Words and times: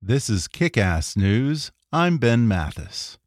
This 0.00 0.30
is 0.30 0.46
Kick 0.46 0.78
Ass 0.78 1.16
News. 1.16 1.72
I'm 1.92 2.18
Ben 2.18 2.46
Mathis. 2.46 3.18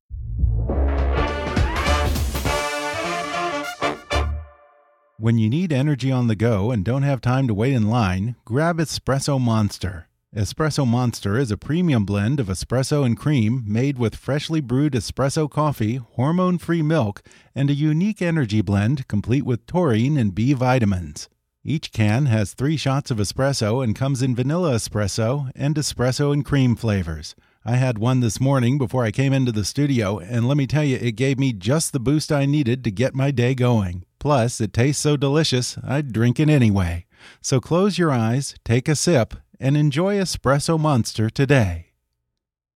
When 5.17 5.37
you 5.37 5.49
need 5.49 5.73
energy 5.73 6.13
on 6.13 6.27
the 6.27 6.35
go 6.37 6.71
and 6.71 6.85
don't 6.85 7.03
have 7.03 7.19
time 7.19 7.49
to 7.49 7.53
wait 7.53 7.73
in 7.73 7.89
line, 7.89 8.37
grab 8.45 8.77
Espresso 8.77 9.37
Monster. 9.39 10.07
Espresso 10.33 10.87
Monster 10.87 11.37
is 11.37 11.51
a 11.51 11.57
premium 11.57 12.05
blend 12.05 12.39
of 12.39 12.47
espresso 12.47 13.05
and 13.05 13.17
cream 13.17 13.65
made 13.67 13.97
with 13.99 14.15
freshly 14.15 14.61
brewed 14.61 14.93
espresso 14.93 15.51
coffee, 15.51 15.95
hormone 15.97 16.57
free 16.57 16.81
milk, 16.81 17.21
and 17.53 17.69
a 17.69 17.73
unique 17.73 18.21
energy 18.21 18.61
blend 18.61 19.09
complete 19.09 19.43
with 19.43 19.65
taurine 19.65 20.15
and 20.17 20.33
B 20.33 20.53
vitamins. 20.53 21.27
Each 21.63 21.91
can 21.91 22.25
has 22.25 22.53
three 22.53 22.75
shots 22.75 23.11
of 23.11 23.17
espresso 23.17 23.83
and 23.83 23.95
comes 23.95 24.23
in 24.23 24.35
vanilla 24.35 24.73
espresso 24.73 25.51
and 25.55 25.75
espresso 25.75 26.33
and 26.33 26.43
cream 26.43 26.75
flavors. 26.75 27.35
I 27.63 27.75
had 27.75 27.99
one 27.99 28.21
this 28.21 28.39
morning 28.39 28.79
before 28.79 29.05
I 29.05 29.11
came 29.11 29.31
into 29.31 29.51
the 29.51 29.63
studio, 29.63 30.17
and 30.17 30.47
let 30.47 30.57
me 30.57 30.65
tell 30.65 30.83
you, 30.83 30.97
it 30.97 31.11
gave 31.11 31.37
me 31.37 31.53
just 31.53 31.93
the 31.93 31.99
boost 31.99 32.31
I 32.31 32.47
needed 32.47 32.83
to 32.83 32.91
get 32.91 33.13
my 33.13 33.29
day 33.29 33.53
going. 33.53 34.05
Plus, 34.17 34.59
it 34.59 34.73
tastes 34.73 35.03
so 35.03 35.15
delicious, 35.15 35.77
I'd 35.83 36.11
drink 36.11 36.39
it 36.39 36.49
anyway. 36.49 37.05
So 37.39 37.59
close 37.59 37.99
your 37.99 38.11
eyes, 38.11 38.55
take 38.65 38.89
a 38.89 38.95
sip, 38.95 39.35
and 39.59 39.77
enjoy 39.77 40.15
Espresso 40.15 40.79
Monster 40.79 41.29
today. 41.29 41.91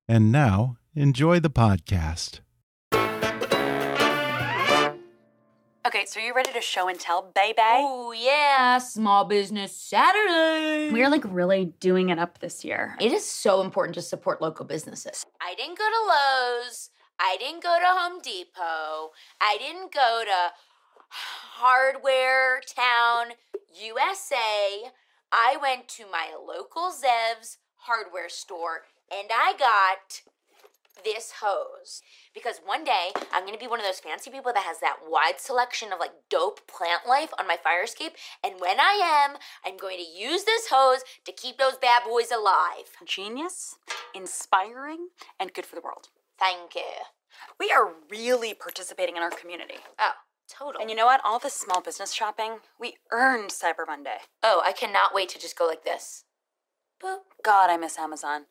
And 0.08 0.32
now, 0.32 0.78
enjoy 0.94 1.40
the 1.40 1.50
podcast. 1.50 2.42
Okay, 5.86 6.06
so 6.08 6.20
you 6.20 6.34
ready 6.34 6.52
to 6.52 6.62
show 6.62 6.88
and 6.88 7.00
tell, 7.00 7.32
baby? 7.36 7.60
Oh 7.60 8.12
yeah, 8.12 8.80
Small 8.80 9.24
Business 9.24 9.72
Saturday. 9.72 10.92
We're 10.92 11.12
like 11.12 11.22
really 11.26 11.74
doing 11.80 12.10
it 12.10 12.18
up 12.18 12.40
this 12.40 12.66
year. 12.66 12.98
It 13.00 13.12
is 13.12 13.24
so 13.24 13.62
important 13.62 13.94
to 13.94 14.02
support 14.02 14.42
local 14.42 14.66
businesses. 14.66 15.24
I 15.40 15.54
didn't 15.54 15.78
go 15.78 15.84
to 15.84 16.08
Lowe's. 16.08 16.90
I 17.20 17.38
didn't 17.40 17.62
go 17.62 17.78
to 17.80 17.86
Home 17.86 18.20
Depot. 18.20 19.12
I 19.40 19.58
didn't 19.60 19.94
go 19.94 20.24
to 20.26 20.54
Hardware 21.10 22.62
Town 22.68 23.36
USA. 23.80 24.90
I 25.32 25.56
went 25.62 25.88
to 25.90 26.06
my 26.12 26.30
local 26.36 26.90
Zev's 26.90 27.60
hardware 27.76 28.30
store 28.30 28.82
and 29.12 29.30
I 29.32 29.54
got 29.60 30.24
this 31.04 31.34
hose 31.42 32.02
because 32.34 32.62
one 32.66 32.84
day 32.84 33.10
I'm 33.32 33.44
going 33.44 33.54
to 33.54 33.60
be 33.60 33.68
one 33.68 33.80
of 33.80 33.86
those 33.86 34.00
fancy 34.00 34.30
people 34.30 34.54
that 34.54 34.64
has 34.64 34.80
that 34.80 34.98
wide 35.08 35.40
selection 35.40 35.92
of 35.92 36.00
like 36.00 36.12
dope 36.30 36.68
plant 36.68 37.08
life 37.08 37.32
on 37.40 37.48
my 37.48 37.58
fire 37.58 37.84
escape 37.84 38.14
and 38.44 38.56
when 38.60 38.80
I 38.80 39.28
am 39.28 39.38
I'm 39.66 39.78
going 39.78 39.98
to 39.98 40.04
use 40.04 40.44
this 40.44 40.68
hose 40.72 41.02
to 41.26 41.32
keep 41.32 41.58
those 41.58 41.78
bad 41.78 42.04
boys 42.08 42.32
alive. 42.32 42.92
Genius, 43.06 43.76
inspiring, 44.14 45.10
and 45.40 45.54
good 45.54 45.66
for 45.66 45.76
the 45.76 45.82
world. 45.82 46.10
Thank 46.40 46.76
you. 46.76 46.82
We 47.60 47.72
are 47.72 47.94
really 48.10 48.54
participating 48.54 49.18
in 49.18 49.24
our 49.24 49.30
community. 49.30 49.76
Oh, 50.00 50.12
totally. 50.50 50.82
And 50.84 50.90
you 50.90 50.96
know 50.96 51.06
what? 51.06 51.22
All 51.24 51.40
this 51.40 51.54
small 51.54 51.82
business 51.82 52.14
shopping, 52.14 52.58
we 52.80 52.96
earned 53.12 53.50
Cyber 53.50 53.86
Monday. 53.88 54.18
Oh, 54.44 54.62
I 54.66 54.72
cannot 54.72 55.14
wait 55.14 55.30
to 55.30 55.40
just 55.40 55.58
go 55.58 55.66
like 55.66 55.84
this. 55.84 56.24
Boop. 57.04 57.20
God, 57.44 57.70
I 57.70 57.78
miss 57.78 58.00
Amazon. 58.00 58.46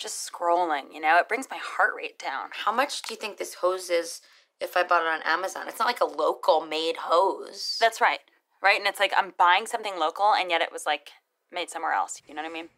Just 0.00 0.32
scrolling, 0.32 0.94
you 0.94 0.98
know, 0.98 1.18
it 1.18 1.28
brings 1.28 1.46
my 1.50 1.58
heart 1.58 1.92
rate 1.94 2.18
down. 2.18 2.48
How 2.52 2.72
much 2.72 3.02
do 3.02 3.12
you 3.12 3.20
think 3.20 3.36
this 3.36 3.52
hose 3.52 3.90
is 3.90 4.22
if 4.58 4.74
I 4.74 4.82
bought 4.82 5.02
it 5.02 5.08
on 5.08 5.20
Amazon? 5.26 5.68
It's 5.68 5.78
not 5.78 5.84
like 5.84 6.00
a 6.00 6.06
local 6.06 6.64
made 6.64 6.96
hose. 6.96 7.76
That's 7.78 8.00
right. 8.00 8.20
Right? 8.62 8.78
And 8.78 8.88
it's 8.88 8.98
like 8.98 9.12
I'm 9.14 9.34
buying 9.36 9.66
something 9.66 9.98
local 9.98 10.32
and 10.32 10.50
yet 10.50 10.62
it 10.62 10.72
was 10.72 10.86
like 10.86 11.10
made 11.52 11.68
somewhere 11.68 11.92
else. 11.92 12.22
You 12.26 12.34
know 12.34 12.40
what 12.40 12.50
I 12.50 12.54
mean? 12.54 12.68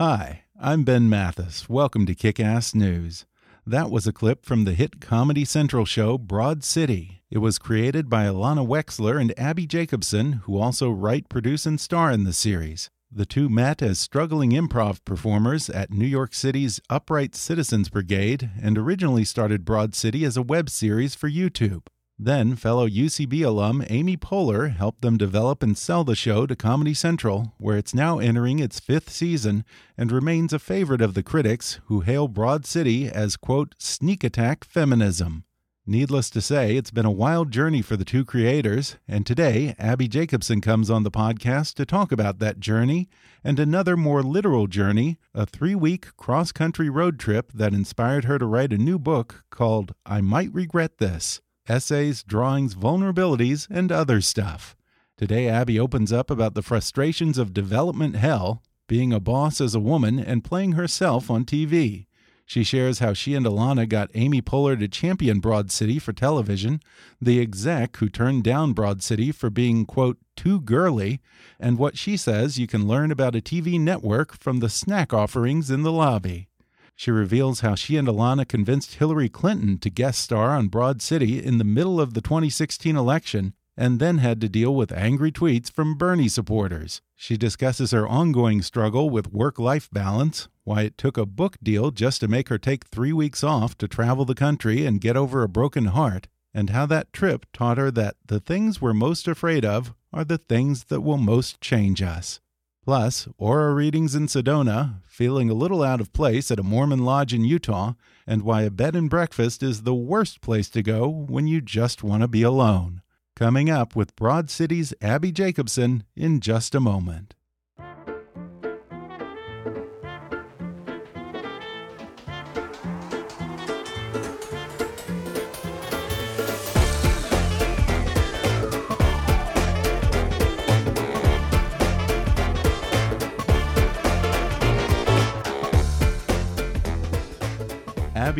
Hi, 0.00 0.42
I'm 0.60 0.82
Ben 0.82 1.08
Mathis. 1.08 1.68
Welcome 1.68 2.06
to 2.06 2.14
Kick 2.16 2.40
Ass 2.40 2.74
News. 2.74 3.24
That 3.64 3.88
was 3.88 4.08
a 4.08 4.12
clip 4.12 4.44
from 4.44 4.64
the 4.64 4.74
hit 4.74 5.00
Comedy 5.00 5.44
Central 5.44 5.84
show 5.84 6.18
Broad 6.18 6.64
City. 6.64 7.22
It 7.30 7.38
was 7.38 7.60
created 7.60 8.10
by 8.10 8.24
Ilana 8.24 8.66
Wexler 8.66 9.20
and 9.20 9.32
Abbi 9.38 9.66
Jacobson, 9.66 10.40
who 10.44 10.58
also 10.58 10.90
write, 10.90 11.28
produce, 11.28 11.66
and 11.66 11.80
star 11.80 12.10
in 12.10 12.24
the 12.24 12.32
series. 12.32 12.90
The 13.16 13.24
two 13.24 13.48
met 13.48 13.80
as 13.80 14.00
struggling 14.00 14.50
improv 14.50 15.04
performers 15.04 15.70
at 15.70 15.92
New 15.92 16.04
York 16.04 16.34
City's 16.34 16.80
Upright 16.90 17.36
Citizens 17.36 17.88
Brigade 17.88 18.50
and 18.60 18.76
originally 18.76 19.24
started 19.24 19.64
Broad 19.64 19.94
City 19.94 20.24
as 20.24 20.36
a 20.36 20.42
web 20.42 20.68
series 20.68 21.14
for 21.14 21.30
YouTube. 21.30 21.82
Then, 22.18 22.56
fellow 22.56 22.88
UCB 22.88 23.44
alum 23.44 23.84
Amy 23.88 24.16
Poehler 24.16 24.74
helped 24.74 25.02
them 25.02 25.16
develop 25.16 25.62
and 25.62 25.78
sell 25.78 26.02
the 26.02 26.16
show 26.16 26.44
to 26.44 26.56
Comedy 26.56 26.92
Central, 26.92 27.52
where 27.56 27.78
it's 27.78 27.94
now 27.94 28.18
entering 28.18 28.58
its 28.58 28.80
fifth 28.80 29.10
season 29.10 29.64
and 29.96 30.10
remains 30.10 30.52
a 30.52 30.58
favorite 30.58 31.00
of 31.00 31.14
the 31.14 31.22
critics 31.22 31.78
who 31.84 32.00
hail 32.00 32.26
Broad 32.26 32.66
City 32.66 33.08
as, 33.08 33.36
quote, 33.36 33.76
sneak 33.78 34.24
attack 34.24 34.64
feminism. 34.64 35.44
Needless 35.86 36.30
to 36.30 36.40
say, 36.40 36.76
it's 36.78 36.90
been 36.90 37.04
a 37.04 37.10
wild 37.10 37.50
journey 37.50 37.82
for 37.82 37.94
the 37.94 38.06
two 38.06 38.24
creators, 38.24 38.96
and 39.06 39.26
today 39.26 39.74
Abbi 39.78 40.06
Jacobson 40.06 40.62
comes 40.62 40.88
on 40.88 41.02
the 41.02 41.10
podcast 41.10 41.74
to 41.74 41.84
talk 41.84 42.10
about 42.10 42.38
that 42.38 42.58
journey 42.58 43.06
and 43.44 43.60
another 43.60 43.94
more 43.94 44.22
literal 44.22 44.66
journey, 44.66 45.18
a 45.34 45.44
three 45.44 45.74
week 45.74 46.16
cross 46.16 46.52
country 46.52 46.88
road 46.88 47.18
trip 47.18 47.52
that 47.52 47.74
inspired 47.74 48.24
her 48.24 48.38
to 48.38 48.46
write 48.46 48.72
a 48.72 48.78
new 48.78 48.98
book 48.98 49.44
called 49.50 49.94
I 50.06 50.22
Might 50.22 50.54
Regret 50.54 50.96
This 50.96 51.42
Essays, 51.68 52.22
Drawings, 52.22 52.74
Vulnerabilities, 52.74 53.68
and 53.68 53.92
Other 53.92 54.22
Stuff. 54.22 54.74
Today, 55.18 55.50
Abbi 55.50 55.78
opens 55.78 56.14
up 56.14 56.30
about 56.30 56.54
the 56.54 56.62
frustrations 56.62 57.36
of 57.36 57.52
development 57.52 58.16
hell, 58.16 58.62
being 58.88 59.12
a 59.12 59.20
boss 59.20 59.60
as 59.60 59.74
a 59.74 59.80
woman, 59.80 60.18
and 60.18 60.44
playing 60.44 60.72
herself 60.72 61.30
on 61.30 61.44
TV. 61.44 62.06
She 62.46 62.62
shares 62.62 62.98
how 62.98 63.14
she 63.14 63.34
and 63.34 63.46
Ilana 63.46 63.88
got 63.88 64.10
Amy 64.14 64.42
Poehler 64.42 64.78
to 64.78 64.86
champion 64.86 65.40
Broad 65.40 65.70
City 65.70 65.98
for 65.98 66.12
television, 66.12 66.80
the 67.20 67.40
exec 67.40 67.96
who 67.96 68.08
turned 68.08 68.44
down 68.44 68.74
Broad 68.74 69.02
City 69.02 69.32
for 69.32 69.48
being, 69.48 69.86
quote, 69.86 70.18
too 70.36 70.60
girly, 70.60 71.20
and 71.58 71.78
what 71.78 71.96
she 71.96 72.16
says 72.16 72.58
you 72.58 72.66
can 72.66 72.86
learn 72.86 73.10
about 73.10 73.34
a 73.34 73.40
TV 73.40 73.80
network 73.80 74.36
from 74.38 74.60
the 74.60 74.68
snack 74.68 75.14
offerings 75.14 75.70
in 75.70 75.82
the 75.82 75.92
lobby. 75.92 76.48
She 76.94 77.10
reveals 77.10 77.60
how 77.60 77.74
she 77.74 77.96
and 77.96 78.06
Ilana 78.06 78.46
convinced 78.46 78.96
Hillary 78.96 79.28
Clinton 79.28 79.78
to 79.78 79.90
guest 79.90 80.20
star 80.20 80.50
on 80.50 80.68
Broad 80.68 81.02
City 81.02 81.42
in 81.42 81.58
the 81.58 81.64
middle 81.64 82.00
of 82.00 82.14
the 82.14 82.20
2016 82.20 82.94
election 82.94 83.54
and 83.76 83.98
then 83.98 84.18
had 84.18 84.40
to 84.40 84.48
deal 84.48 84.74
with 84.74 84.92
angry 84.92 85.32
tweets 85.32 85.70
from 85.70 85.96
Bernie 85.96 86.28
supporters. 86.28 87.02
She 87.16 87.36
discusses 87.36 87.92
her 87.92 88.06
ongoing 88.06 88.60
struggle 88.62 89.08
with 89.08 89.32
work 89.32 89.58
life 89.58 89.88
balance, 89.90 90.48
why 90.64 90.82
it 90.82 90.98
took 90.98 91.16
a 91.16 91.26
book 91.26 91.56
deal 91.62 91.90
just 91.90 92.20
to 92.20 92.28
make 92.28 92.48
her 92.48 92.58
take 92.58 92.86
three 92.86 93.12
weeks 93.12 93.44
off 93.44 93.78
to 93.78 93.88
travel 93.88 94.24
the 94.24 94.34
country 94.34 94.84
and 94.84 95.00
get 95.00 95.16
over 95.16 95.42
a 95.42 95.48
broken 95.48 95.86
heart, 95.86 96.28
and 96.52 96.70
how 96.70 96.86
that 96.86 97.12
trip 97.12 97.46
taught 97.52 97.78
her 97.78 97.90
that 97.90 98.16
the 98.26 98.40
things 98.40 98.80
we're 98.80 98.94
most 98.94 99.28
afraid 99.28 99.64
of 99.64 99.94
are 100.12 100.24
the 100.24 100.38
things 100.38 100.84
that 100.84 101.00
will 101.00 101.18
most 101.18 101.60
change 101.60 102.02
us. 102.02 102.40
Plus, 102.84 103.26
aura 103.38 103.72
readings 103.72 104.14
in 104.14 104.26
Sedona, 104.26 104.96
feeling 105.06 105.48
a 105.48 105.54
little 105.54 105.82
out 105.82 106.02
of 106.02 106.12
place 106.12 106.50
at 106.50 106.58
a 106.58 106.62
Mormon 106.62 107.04
lodge 107.04 107.32
in 107.32 107.42
Utah, 107.42 107.94
and 108.26 108.42
why 108.42 108.62
a 108.62 108.70
bed 108.70 108.94
and 108.94 109.08
breakfast 109.08 109.62
is 109.62 109.82
the 109.82 109.94
worst 109.94 110.42
place 110.42 110.68
to 110.68 110.82
go 110.82 111.08
when 111.08 111.46
you 111.46 111.62
just 111.62 112.04
want 112.04 112.22
to 112.22 112.28
be 112.28 112.42
alone. 112.42 113.00
Coming 113.36 113.68
up 113.68 113.96
with 113.96 114.14
Broad 114.14 114.48
City's 114.48 114.94
Abbi 115.02 115.32
Jacobson 115.32 116.04
in 116.14 116.38
just 116.38 116.72
a 116.72 116.78
moment. 116.78 117.34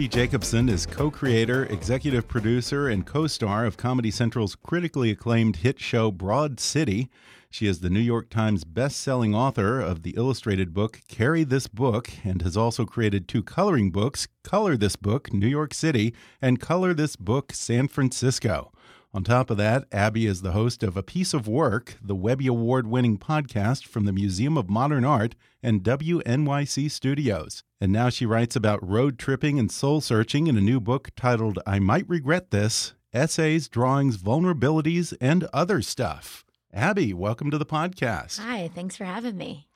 Abbi 0.04 0.16
Jacobson 0.16 0.68
is 0.68 0.84
co 0.84 1.10
creator, 1.10 1.64
executive 1.64 2.28
producer, 2.28 2.88
and 2.88 3.06
co 3.06 3.26
star 3.26 3.64
of 3.64 3.78
Comedy 3.78 4.10
Central's 4.10 4.54
critically 4.54 5.10
acclaimed 5.10 5.56
hit 5.56 5.80
show 5.80 6.10
Broad 6.10 6.60
City. 6.60 7.08
She 7.48 7.66
is 7.66 7.80
the 7.80 7.88
New 7.88 8.00
York 8.00 8.28
Times 8.28 8.64
best-selling 8.64 9.34
author 9.34 9.80
of 9.80 10.02
the 10.02 10.10
illustrated 10.10 10.74
book 10.74 11.00
Carry 11.08 11.42
This 11.42 11.68
Book 11.68 12.10
and 12.22 12.42
has 12.42 12.54
also 12.54 12.84
created 12.84 13.26
two 13.26 13.42
coloring 13.42 13.90
books, 13.90 14.28
Color 14.42 14.76
This 14.76 14.94
Book 14.94 15.32
New 15.32 15.48
York 15.48 15.72
City 15.72 16.14
and 16.42 16.60
Color 16.60 16.92
This 16.92 17.16
Book 17.16 17.54
San 17.54 17.88
Francisco. 17.88 18.72
On 19.14 19.24
top 19.24 19.48
of 19.48 19.56
that, 19.56 19.86
Abbi 19.90 20.26
is 20.26 20.42
the 20.42 20.52
host 20.52 20.82
of 20.82 20.98
A 20.98 21.02
Piece 21.02 21.32
of 21.32 21.48
Work, 21.48 21.96
the 22.02 22.16
Webby 22.16 22.46
Award 22.46 22.86
winning 22.86 23.16
podcast 23.16 23.86
from 23.86 24.04
the 24.04 24.12
Museum 24.12 24.58
of 24.58 24.68
Modern 24.68 25.06
Art 25.06 25.34
and 25.62 25.82
WNYC 25.82 26.90
Studios. 26.90 27.62
And 27.84 27.92
now 27.92 28.08
she 28.08 28.24
writes 28.24 28.56
about 28.56 28.82
road 28.82 29.18
tripping 29.18 29.58
and 29.58 29.70
soul 29.70 30.00
searching 30.00 30.46
in 30.46 30.56
a 30.56 30.62
new 30.62 30.80
book 30.80 31.10
titled 31.16 31.58
I 31.66 31.80
Might 31.80 32.08
Regret 32.08 32.50
This 32.50 32.94
Essays, 33.12 33.68
Drawings, 33.68 34.16
Vulnerabilities, 34.16 35.14
and 35.20 35.46
Other 35.52 35.82
Stuff. 35.82 36.46
Abbi, 36.72 37.12
welcome 37.12 37.50
to 37.50 37.58
the 37.58 37.66
podcast. 37.66 38.40
Hi, 38.40 38.70
thanks 38.74 38.96
for 38.96 39.04
having 39.04 39.36
me. 39.36 39.68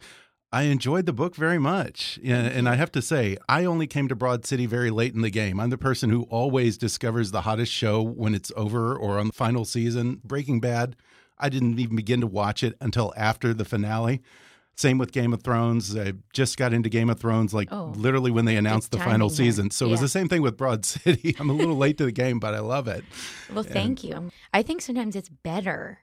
I 0.51 0.63
enjoyed 0.63 1.05
the 1.05 1.13
book 1.13 1.37
very 1.37 1.59
much. 1.59 2.19
And 2.25 2.67
I 2.67 2.77
have 2.77 2.91
to 2.93 3.03
say, 3.03 3.37
I 3.47 3.67
only 3.67 3.87
came 3.87 4.09
to 4.09 4.17
Broad 4.17 4.47
City 4.47 4.65
very 4.65 4.91
late 4.91 5.15
in 5.15 5.21
the 5.21 5.29
game. 5.29 5.61
I'm 5.61 5.69
the 5.69 5.77
person 5.77 6.09
who 6.09 6.23
always 6.31 6.79
discovers 6.79 7.31
the 7.31 7.43
hottest 7.43 7.73
show 7.73 8.01
when 8.01 8.35
it's 8.35 8.51
over 8.57 8.97
or 8.97 9.19
on 9.19 9.27
the 9.27 9.33
final 9.35 9.67
season. 9.67 10.23
Breaking 10.25 10.61
Bad, 10.61 10.97
I 11.37 11.51
didn't 11.51 11.79
even 11.79 11.95
begin 11.95 12.23
to 12.23 12.27
watch 12.27 12.63
it 12.63 12.75
until 12.81 13.13
after 13.19 13.53
the 13.53 13.67
finale. 13.67 14.23
Same 14.79 14.97
with 14.97 15.11
Game 15.11 15.33
of 15.33 15.43
Thrones. 15.43 15.97
I 15.97 16.13
just 16.33 16.57
got 16.57 16.73
into 16.73 16.89
Game 16.89 17.11
of 17.11 17.19
Thrones 17.19 17.53
like 17.53 17.67
oh, 17.73 17.93
literally 17.97 18.31
when 18.31 18.45
they 18.45 18.55
announced 18.55 18.93
the 18.93 18.99
final 18.99 19.29
season. 19.29 19.73
So 19.73 19.85
yeah. 19.85 19.89
it 19.89 19.91
was 19.93 20.01
the 20.01 20.09
same 20.09 20.29
thing 20.29 20.41
with 20.41 20.57
Broad 20.57 20.85
City. 20.87 21.35
I'm 21.41 21.51
a 21.51 21.53
little 21.53 21.77
late 21.77 21.99
to 21.99 22.05
the 22.05 22.13
game, 22.13 22.39
but 22.39 22.55
I 22.55 22.61
love 22.61 22.87
it. 22.87 23.03
Well, 23.53 23.65
thank 23.65 24.05
and, 24.05 24.05
you. 24.05 24.31
I 24.55 24.63
think 24.63 24.81
sometimes 24.81 25.17
it's 25.17 25.29
better 25.29 25.99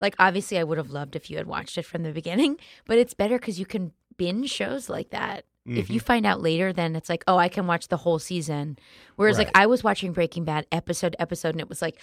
like 0.00 0.16
obviously 0.18 0.58
I 0.58 0.64
would 0.64 0.78
have 0.78 0.90
loved 0.90 1.14
if 1.14 1.30
you 1.30 1.36
had 1.36 1.46
watched 1.46 1.78
it 1.78 1.84
from 1.84 2.02
the 2.02 2.10
beginning, 2.10 2.58
but 2.86 2.98
it's 2.98 3.14
better 3.14 3.38
cuz 3.38 3.60
you 3.60 3.66
can 3.66 3.92
binge 4.16 4.50
shows 4.50 4.88
like 4.88 5.10
that. 5.10 5.44
Mm-hmm. 5.68 5.78
If 5.78 5.90
you 5.90 6.00
mm-hmm. 6.00 6.06
find 6.06 6.26
out 6.26 6.42
later, 6.42 6.72
then 6.72 6.96
it's 6.96 7.08
like, 7.08 7.22
oh, 7.28 7.36
I 7.36 7.48
can 7.48 7.68
watch 7.68 7.86
the 7.86 7.98
whole 7.98 8.18
season. 8.18 8.78
Whereas, 9.14 9.38
right. 9.38 9.46
like, 9.46 9.56
I 9.56 9.66
was 9.66 9.84
watching 9.84 10.12
Breaking 10.12 10.44
Bad 10.44 10.66
episode 10.72 11.12
to 11.12 11.22
episode, 11.22 11.50
and 11.50 11.60
it 11.60 11.68
was 11.68 11.80
like, 11.80 12.00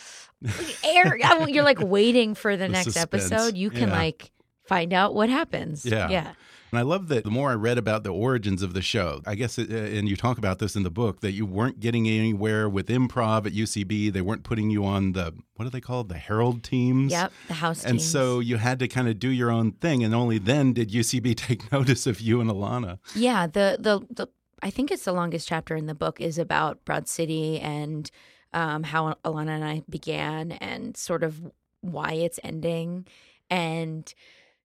air. 0.85 1.17
you're 1.49 1.65
like 1.65 1.81
waiting 1.81 2.35
for 2.35 2.55
the, 2.55 2.63
the 2.63 2.69
next 2.69 2.93
suspense. 2.93 3.29
episode. 3.29 3.57
You 3.57 3.69
can 3.69 3.89
yeah. 3.89 3.97
like 3.97 4.31
find 4.69 4.94
out 4.94 5.13
what 5.16 5.30
happens. 5.30 5.86
Yeah, 5.86 6.10
yeah. 6.10 6.33
And 6.71 6.77
I 6.77 6.83
love 6.83 7.07
that 7.07 7.24
the 7.24 7.31
more 7.31 7.50
I 7.50 7.56
read 7.56 7.80
about 7.80 8.04
the 8.04 8.12
origins 8.12 8.62
of 8.62 8.75
the 8.75 8.81
show, 8.83 9.21
I 9.25 9.33
guess, 9.33 9.57
it, 9.57 9.71
uh, 9.71 9.98
and 9.98 10.07
you 10.07 10.16
talk 10.16 10.38
about 10.38 10.60
this 10.60 10.75
in 10.75 10.83
the 10.83 10.92
book, 10.92 11.21
that 11.21 11.31
you 11.31 11.44
weren't 11.44 11.80
getting 11.80 12.07
anywhere 12.07 12.69
with 12.69 12.89
improv 12.89 13.48
at 13.48 13.54
UCB. 13.54 14.13
They 14.13 14.21
weren't 14.21 14.44
putting 14.44 14.69
you 14.69 14.86
on 14.86 15.13
the, 15.13 15.33
what 15.56 15.66
are 15.66 15.71
they 15.71 15.81
called? 15.81 16.10
The 16.10 16.18
Herald 16.18 16.63
teams? 16.63 17.12
Yep, 17.12 17.31
the 17.48 17.54
house 17.56 17.83
And 17.83 17.98
teams. 17.98 18.12
so 18.12 18.39
you 18.39 18.57
had 18.57 18.77
to 18.80 18.88
kind 18.88 19.07
of 19.07 19.18
do 19.18 19.30
your 19.30 19.50
own 19.50 19.71
thing. 19.71 20.04
And 20.04 20.13
only 20.13 20.38
then 20.38 20.74
did 20.74 20.92
UCB 20.92 21.36
take 21.48 21.71
notice 21.71 22.06
of 22.06 22.21
you 22.21 22.39
and 22.39 22.50
Ilana. 22.51 23.00
Yeah, 23.16 23.48
the, 23.48 23.77
the, 23.80 24.06
the, 24.13 24.27
I 24.62 24.69
think 24.69 24.92
it's 24.92 25.06
the 25.06 25.13
longest 25.13 25.48
chapter 25.48 25.75
in 25.75 25.88
the 25.88 25.95
book 25.95 26.21
is 26.21 26.38
about 26.38 26.86
Broad 26.86 27.07
City 27.07 27.60
and 27.60 28.12
um, 28.54 28.83
how 28.83 29.16
Ilana 29.25 29.50
and 29.50 29.66
I 29.66 29.81
began 29.89 30.51
and 30.51 30.95
sort 30.95 31.24
of 31.24 31.51
why 31.81 32.12
it's 32.12 32.39
ending. 32.44 33.07
And, 33.50 34.13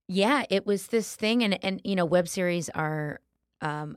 yeah, 0.08 0.44
it 0.50 0.66
was 0.66 0.88
this 0.88 1.16
thing, 1.16 1.42
and 1.42 1.62
and 1.64 1.80
you 1.84 1.96
know, 1.96 2.04
web 2.04 2.28
series 2.28 2.68
are 2.70 3.20
um, 3.60 3.96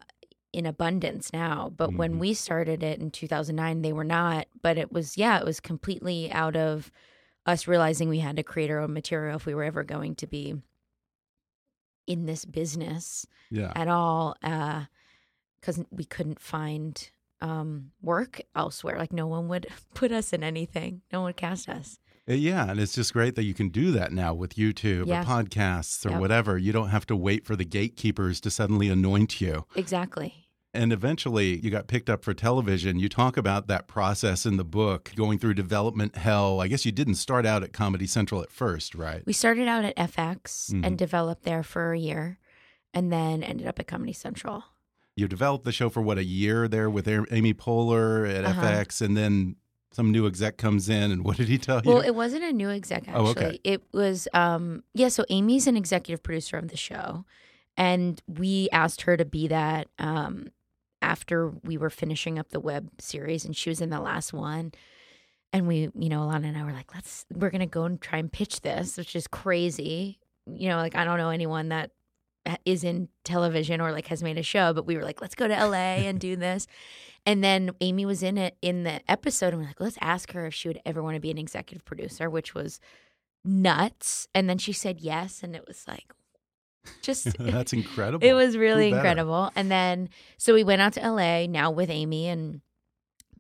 in 0.54 0.66
abundance 0.66 1.34
now. 1.34 1.72
But 1.76 1.90
mm-hmm. 1.90 1.98
when 1.98 2.20
we 2.20 2.34
started 2.34 2.84
it 2.84 3.00
in 3.00 3.12
2009, 3.12 3.82
they 3.82 3.94
were 3.94 4.04
not. 4.04 4.48
But 4.62 4.78
it 4.78 4.92
was 4.92 5.18
yeah, 5.18 5.40
it 5.40 5.46
was 5.46 5.60
completely 5.60 6.32
out 6.32 6.56
of 6.56 6.92
us 7.46 7.68
realizing 7.68 8.10
we 8.10 8.20
had 8.20 8.36
to 8.38 8.44
create 8.44 8.70
our 8.70 8.80
own 8.80 8.94
material 8.94 9.38
if 9.38 9.46
we 9.46 9.56
were 9.56 9.64
ever 9.64 9.84
going 9.84 10.16
to 10.16 10.28
be 10.28 10.56
in 12.06 12.26
this 12.26 12.46
business 12.46 13.28
yeah. 13.50 13.72
at 13.76 13.88
all, 13.88 14.36
because 14.42 15.80
uh, 15.80 15.84
we 15.92 16.06
couldn't 16.06 16.40
find 16.40 17.10
um, 17.42 17.92
work 18.02 18.42
elsewhere. 18.56 18.98
Like 18.98 19.14
no 19.14 19.28
one 19.28 19.48
would 19.50 19.68
put 19.94 20.12
us 20.12 20.34
in 20.34 20.44
anything. 20.44 21.02
No 21.12 21.20
one 21.20 21.28
would 21.28 21.38
cast 21.38 21.70
us. 21.70 22.00
Uh, 22.30 22.34
yeah, 22.34 22.70
and 22.70 22.80
it's 22.80 22.94
just 22.94 23.14
great 23.14 23.36
that 23.36 23.44
you 23.44 23.54
can 23.54 23.70
do 23.70 23.92
that 23.92 24.12
now 24.12 24.34
with 24.34 24.56
YouTube 24.56 25.08
yeah. 25.08 25.22
or 25.22 25.26
podcasts 25.26 26.06
or 26.06 26.12
yep. 26.12 26.20
whatever. 26.20 26.58
You 26.58 26.74
don't 26.74 26.90
have 26.90 27.06
to 27.08 27.16
wait 27.16 27.46
for 27.46 27.56
the 27.56 27.66
gatekeepers 27.66 28.42
to 28.42 28.52
suddenly 28.52 28.90
anoint 28.90 29.40
you. 29.40 29.66
Exactly. 29.76 30.48
And 30.74 30.92
eventually 30.92 31.58
you 31.58 31.72
got 31.72 31.88
picked 31.88 32.10
up 32.10 32.24
for 32.24 32.34
television. 32.34 33.00
You 33.00 33.10
talk 33.10 33.38
about 33.38 33.68
that 33.68 33.88
process 33.88 34.46
in 34.46 34.58
the 34.58 34.66
book, 34.66 35.12
going 35.16 35.40
through 35.40 35.54
development 35.54 36.18
hell. 36.18 36.62
I 36.62 36.68
guess 36.68 36.86
you 36.86 36.92
didn't 36.92 37.16
start 37.16 37.46
out 37.46 37.64
at 37.64 37.72
Comedy 37.74 38.06
Central 38.06 38.44
at 38.44 38.52
first, 38.52 38.94
right? 38.94 39.24
We 39.26 39.34
started 39.34 39.68
out 39.68 39.86
at 39.86 39.96
FX 39.96 40.70
mm 40.70 40.82
-hmm. 40.82 40.86
and 40.86 40.98
developed 40.98 41.44
there 41.44 41.64
for 41.64 41.94
a 41.94 42.00
year 42.00 42.38
and 42.94 43.12
then 43.12 43.44
ended 43.44 43.68
up 43.68 43.80
at 43.80 43.88
Comedy 43.88 44.14
Central. 44.14 44.64
You 45.16 45.28
developed 45.28 45.66
the 45.66 45.72
show 45.72 45.90
for 45.90 46.02
what, 46.04 46.18
a 46.18 46.24
year 46.24 46.68
there 46.68 46.90
with 46.90 47.08
Amy 47.08 47.54
Poehler 47.54 48.28
at 48.30 48.46
uh 48.46 48.54
-huh. 48.54 48.62
FX 48.62 49.02
and 49.02 49.16
then 49.16 49.56
some 49.98 50.12
new 50.12 50.28
exec 50.28 50.58
comes 50.58 50.90
in 50.90 51.12
and 51.12 51.24
what 51.26 51.38
did 51.38 51.48
he 51.48 51.58
tell 51.58 51.82
you? 51.84 51.92
Well, 51.92 52.02
it 52.02 52.14
wasn't 52.14 52.44
a 52.44 52.54
new 52.54 52.70
exec 52.70 53.08
actually. 53.08 53.26
Oh, 53.26 53.30
okay. 53.32 53.60
It 53.64 53.82
was 53.94 54.28
um 54.32 54.84
yeah, 54.94 55.08
so 55.08 55.26
Amy's 55.30 55.66
an 55.66 55.76
executive 55.76 56.22
producer 56.22 56.56
of 56.56 56.68
the 56.68 56.78
show 56.78 57.26
and 57.76 58.22
we 58.28 58.70
asked 58.72 59.02
her 59.02 59.18
to 59.18 59.26
be 59.26 59.48
that 59.48 59.88
um 59.98 60.50
after 61.02 61.50
we 61.64 61.78
were 61.78 61.90
finishing 61.90 62.38
up 62.38 62.50
the 62.50 62.60
web 62.60 62.90
series 63.00 63.44
and 63.44 63.58
she 63.58 63.72
was 63.72 63.82
in 63.82 63.90
the 63.90 64.00
last 64.00 64.34
one. 64.34 64.72
And 65.52 65.68
we, 65.68 65.90
you 65.98 66.10
know, 66.10 66.22
Ilana 66.22 66.46
and 66.46 66.58
I 66.58 66.64
were 66.64 66.74
like, 66.74 66.94
let's 66.94 67.26
we're 67.34 67.50
gonna 67.50 67.66
go 67.66 67.86
and 67.86 68.00
try 68.00 68.20
and 68.20 68.32
pitch 68.32 68.62
this, 68.62 68.98
which 68.98 69.16
is 69.16 69.28
crazy. 69.28 70.20
You 70.46 70.70
know, 70.70 70.78
like 70.78 70.96
I 70.96 71.06
don't 71.06 71.18
know 71.18 71.32
anyone 71.32 71.70
that 71.70 71.90
is 72.66 72.84
in 72.84 73.10
television 73.24 73.82
or 73.82 73.92
like 73.92 74.08
has 74.08 74.24
made 74.24 74.38
a 74.38 74.44
show, 74.44 74.74
but 74.74 74.86
we 74.86 74.96
were 74.96 75.04
like, 75.04 75.22
let's 75.22 75.36
go 75.36 75.48
to 75.48 75.54
LA 75.54 75.98
and 76.06 76.20
do 76.20 76.36
this. 76.36 76.68
And 77.26 77.44
then 77.44 77.72
Amy 77.82 78.06
was 78.06 78.24
in 78.24 78.38
it 78.38 78.56
in 78.62 78.84
the 78.84 79.02
episode, 79.12 79.48
and 79.48 79.58
we're 79.58 79.68
like, 79.68 79.82
let's 79.82 79.98
ask 80.00 80.32
her 80.32 80.46
if 80.46 80.54
she 80.54 80.70
would 80.70 80.80
ever 80.86 81.04
want 81.04 81.16
to 81.16 81.20
be 81.20 81.30
an 81.30 81.38
executive 81.38 81.84
producer, 81.84 82.30
which 82.30 82.56
was 82.56 82.80
nuts. 83.44 84.30
And 84.34 84.50
then 84.50 84.58
she 84.58 84.72
said 84.72 85.02
yes, 85.02 85.44
and 85.44 85.54
it 85.54 85.66
was 85.68 85.84
like, 85.90 86.14
just 87.02 87.38
that's 87.40 87.74
incredible. 87.74 88.26
It 88.26 88.32
was 88.32 88.56
really 88.56 88.90
incredible. 88.94 89.52
And 89.56 89.70
then 89.70 90.08
so 90.38 90.54
we 90.54 90.64
went 90.64 90.82
out 90.82 90.94
to 90.94 91.02
LA 91.02 91.48
now 91.48 91.70
with 91.70 91.90
Amy 91.90 92.28
and 92.28 92.62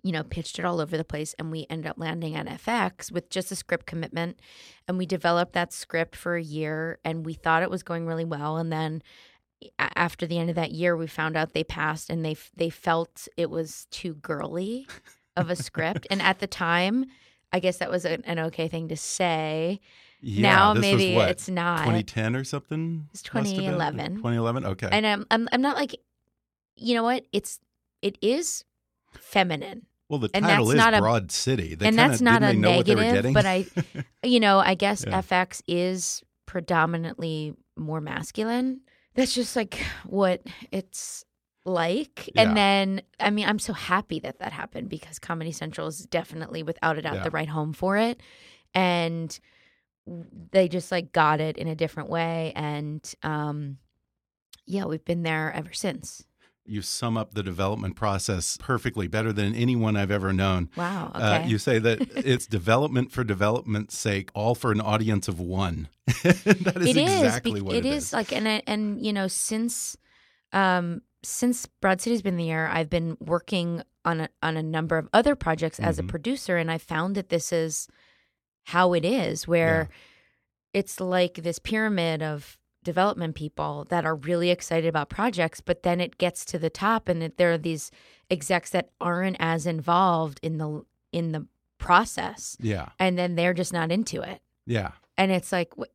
you 0.03 0.11
know 0.11 0.23
pitched 0.23 0.59
it 0.59 0.65
all 0.65 0.79
over 0.79 0.97
the 0.97 1.03
place 1.03 1.35
and 1.39 1.51
we 1.51 1.65
ended 1.69 1.87
up 1.87 1.97
landing 1.97 2.35
at 2.35 2.47
FX 2.47 3.11
with 3.11 3.29
just 3.29 3.51
a 3.51 3.55
script 3.55 3.85
commitment 3.85 4.39
and 4.87 4.97
we 4.97 5.05
developed 5.05 5.53
that 5.53 5.73
script 5.73 6.15
for 6.15 6.35
a 6.35 6.43
year 6.43 6.99
and 7.03 7.25
we 7.25 7.33
thought 7.33 7.63
it 7.63 7.71
was 7.71 7.83
going 7.83 8.05
really 8.05 8.25
well 8.25 8.57
and 8.57 8.71
then 8.71 9.01
after 9.79 10.27
the 10.27 10.37
end 10.37 10.49
of 10.49 10.55
that 10.55 10.71
year, 10.71 10.95
we 10.95 11.07
found 11.07 11.35
out 11.35 11.53
they 11.53 11.63
passed, 11.63 12.09
and 12.09 12.23
they 12.23 12.35
they 12.55 12.69
felt 12.69 13.27
it 13.37 13.49
was 13.49 13.87
too 13.91 14.15
girly 14.15 14.87
of 15.35 15.49
a 15.49 15.55
script. 15.55 16.07
and 16.09 16.21
at 16.21 16.39
the 16.39 16.47
time, 16.47 17.05
I 17.51 17.59
guess 17.59 17.77
that 17.77 17.89
was 17.89 18.05
a, 18.05 18.19
an 18.29 18.39
okay 18.39 18.67
thing 18.67 18.87
to 18.89 18.97
say. 18.97 19.79
Yeah, 20.19 20.41
now 20.41 20.73
maybe 20.73 21.15
it's 21.15 21.47
not 21.47 21.79
2010 21.79 22.35
or 22.35 22.43
something. 22.43 23.07
It's 23.11 23.21
2011. 23.21 24.17
2011. 24.17 24.65
Okay. 24.65 24.89
And 24.91 25.05
I'm, 25.05 25.25
I'm 25.29 25.47
I'm 25.51 25.61
not 25.61 25.75
like, 25.75 25.95
you 26.75 26.95
know 26.95 27.03
what? 27.03 27.25
It's 27.31 27.59
it 28.01 28.17
is 28.21 28.63
feminine. 29.21 29.85
Well, 30.09 30.19
the 30.19 30.29
title 30.29 30.71
is 30.71 30.99
Broad 30.99 31.29
a, 31.29 31.33
City, 31.33 31.75
they 31.75 31.87
and 31.87 31.99
that's 31.99 32.21
not 32.21 32.41
a 32.41 32.53
negative. 32.53 33.33
But 33.33 33.45
I, 33.45 33.65
you 34.23 34.39
know, 34.39 34.59
I 34.59 34.75
guess 34.75 35.03
yeah. 35.05 35.21
FX 35.21 35.61
is 35.67 36.23
predominantly 36.45 37.53
more 37.75 37.99
masculine 37.99 38.79
that's 39.17 39.33
just 39.33 39.55
like 39.55 39.83
what 40.05 40.41
it's 40.71 41.25
like. 41.65 42.29
Yeah. 42.33 42.43
And 42.43 42.55
then, 42.55 43.01
I 43.19 43.31
mean, 43.31 43.47
I'm 43.47 43.59
so 43.59 43.73
happy 43.73 44.19
that 44.19 44.39
that 44.39 44.53
happened 44.53 44.89
because 44.89 45.17
Comedy 45.19 45.51
Central 45.51 45.87
is 45.87 46.05
definitely, 46.05 46.63
without 46.63 46.97
a 46.97 47.01
doubt, 47.01 47.15
yeah. 47.15 47.23
the 47.23 47.31
right 47.31 47.49
home 47.49 47.73
for 47.73 47.97
it. 47.97 48.21
And 48.75 49.37
they 50.51 50.69
just 50.69 50.91
like 50.91 51.11
got 51.11 51.41
it 51.41 51.57
in 51.57 51.67
a 51.67 51.75
different 51.75 52.09
way. 52.09 52.53
And 52.55 53.11
um, 53.23 53.79
yeah, 54.67 54.85
we've 54.85 55.03
been 55.03 55.23
there 55.23 55.51
ever 55.51 55.73
since. 55.73 56.23
You 56.67 56.81
sum 56.81 57.17
up 57.17 57.33
the 57.33 57.43
development 57.43 57.95
process 57.95 58.57
perfectly, 58.57 59.07
better 59.07 59.31
than 59.33 59.55
anyone 59.55 59.95
I've 59.95 60.11
ever 60.11 60.33
known. 60.33 60.69
Wow. 60.75 61.11
Okay. 61.15 61.23
Uh, 61.23 61.45
you 61.47 61.57
say 61.57 61.79
that 61.79 62.01
it's 62.25 62.45
development 62.45 63.11
for 63.11 63.23
development's 63.23 63.97
sake, 63.97 64.29
all 64.33 64.53
for 64.55 64.71
an 64.71 64.81
audience 64.81 65.27
of 65.27 65.39
one. 65.39 65.87
that 66.23 66.73
is 66.77 66.87
It 66.87 66.97
is. 66.97 67.21
exactly 67.21 67.61
what 67.61 67.75
it 67.75 67.85
is. 67.85 68.13
Like, 68.13 68.31
and 68.33 68.47
I- 68.47 68.63
and 68.67 69.03
you 69.05 69.13
know, 69.13 69.27
since 69.27 69.97
um 70.53 71.01
since 71.23 71.65
Broad 71.81 71.99
City's 71.99 72.21
been 72.21 72.37
the 72.37 72.45
year, 72.45 72.67
I've 72.67 72.89
been 72.89 73.17
working 73.19 73.81
on 74.05 74.21
a, 74.21 74.29
on 74.41 74.55
a 74.55 74.63
number 74.63 74.97
of 74.97 75.09
other 75.11 75.35
projects 75.35 75.79
as 75.79 75.99
a 75.99 76.03
Mhm. 76.03 76.07
producer, 76.09 76.55
and 76.57 76.71
I 76.71 76.77
found 76.77 77.15
that 77.15 77.29
this 77.29 77.51
is 77.51 77.87
how 78.65 78.93
it 78.93 79.03
is, 79.03 79.47
where 79.47 79.89
it's 80.73 80.99
like 80.99 81.35
this 81.35 81.59
pyramid 81.59 82.21
of 82.21 82.57
development 82.91 83.35
people 83.35 83.85
that 83.89 84.05
are 84.05 84.15
really 84.15 84.49
excited 84.49 84.87
about 84.87 85.09
projects, 85.09 85.59
but 85.61 85.83
then 85.83 85.99
it 85.99 86.17
gets 86.17 86.45
to 86.45 86.57
the 86.57 86.69
top, 86.69 87.09
and 87.09 87.19
there 87.37 87.51
are 87.51 87.57
these 87.57 87.91
execs 88.29 88.69
that 88.71 88.89
aren't 88.99 89.37
as 89.39 89.65
involved 89.65 90.39
in 90.41 90.57
the 90.57 90.83
in 91.11 91.31
the 91.33 91.45
process, 91.77 92.57
Yeah. 92.59 92.89
and 92.99 93.17
then 93.19 93.35
they're 93.35 93.53
just 93.53 93.73
not 93.73 93.91
into 93.91 94.21
it 94.21 94.41
Yeah. 94.65 94.91
and 95.17 95.31
it's 95.31 95.51
like 95.51 95.71
wh- 95.79 95.93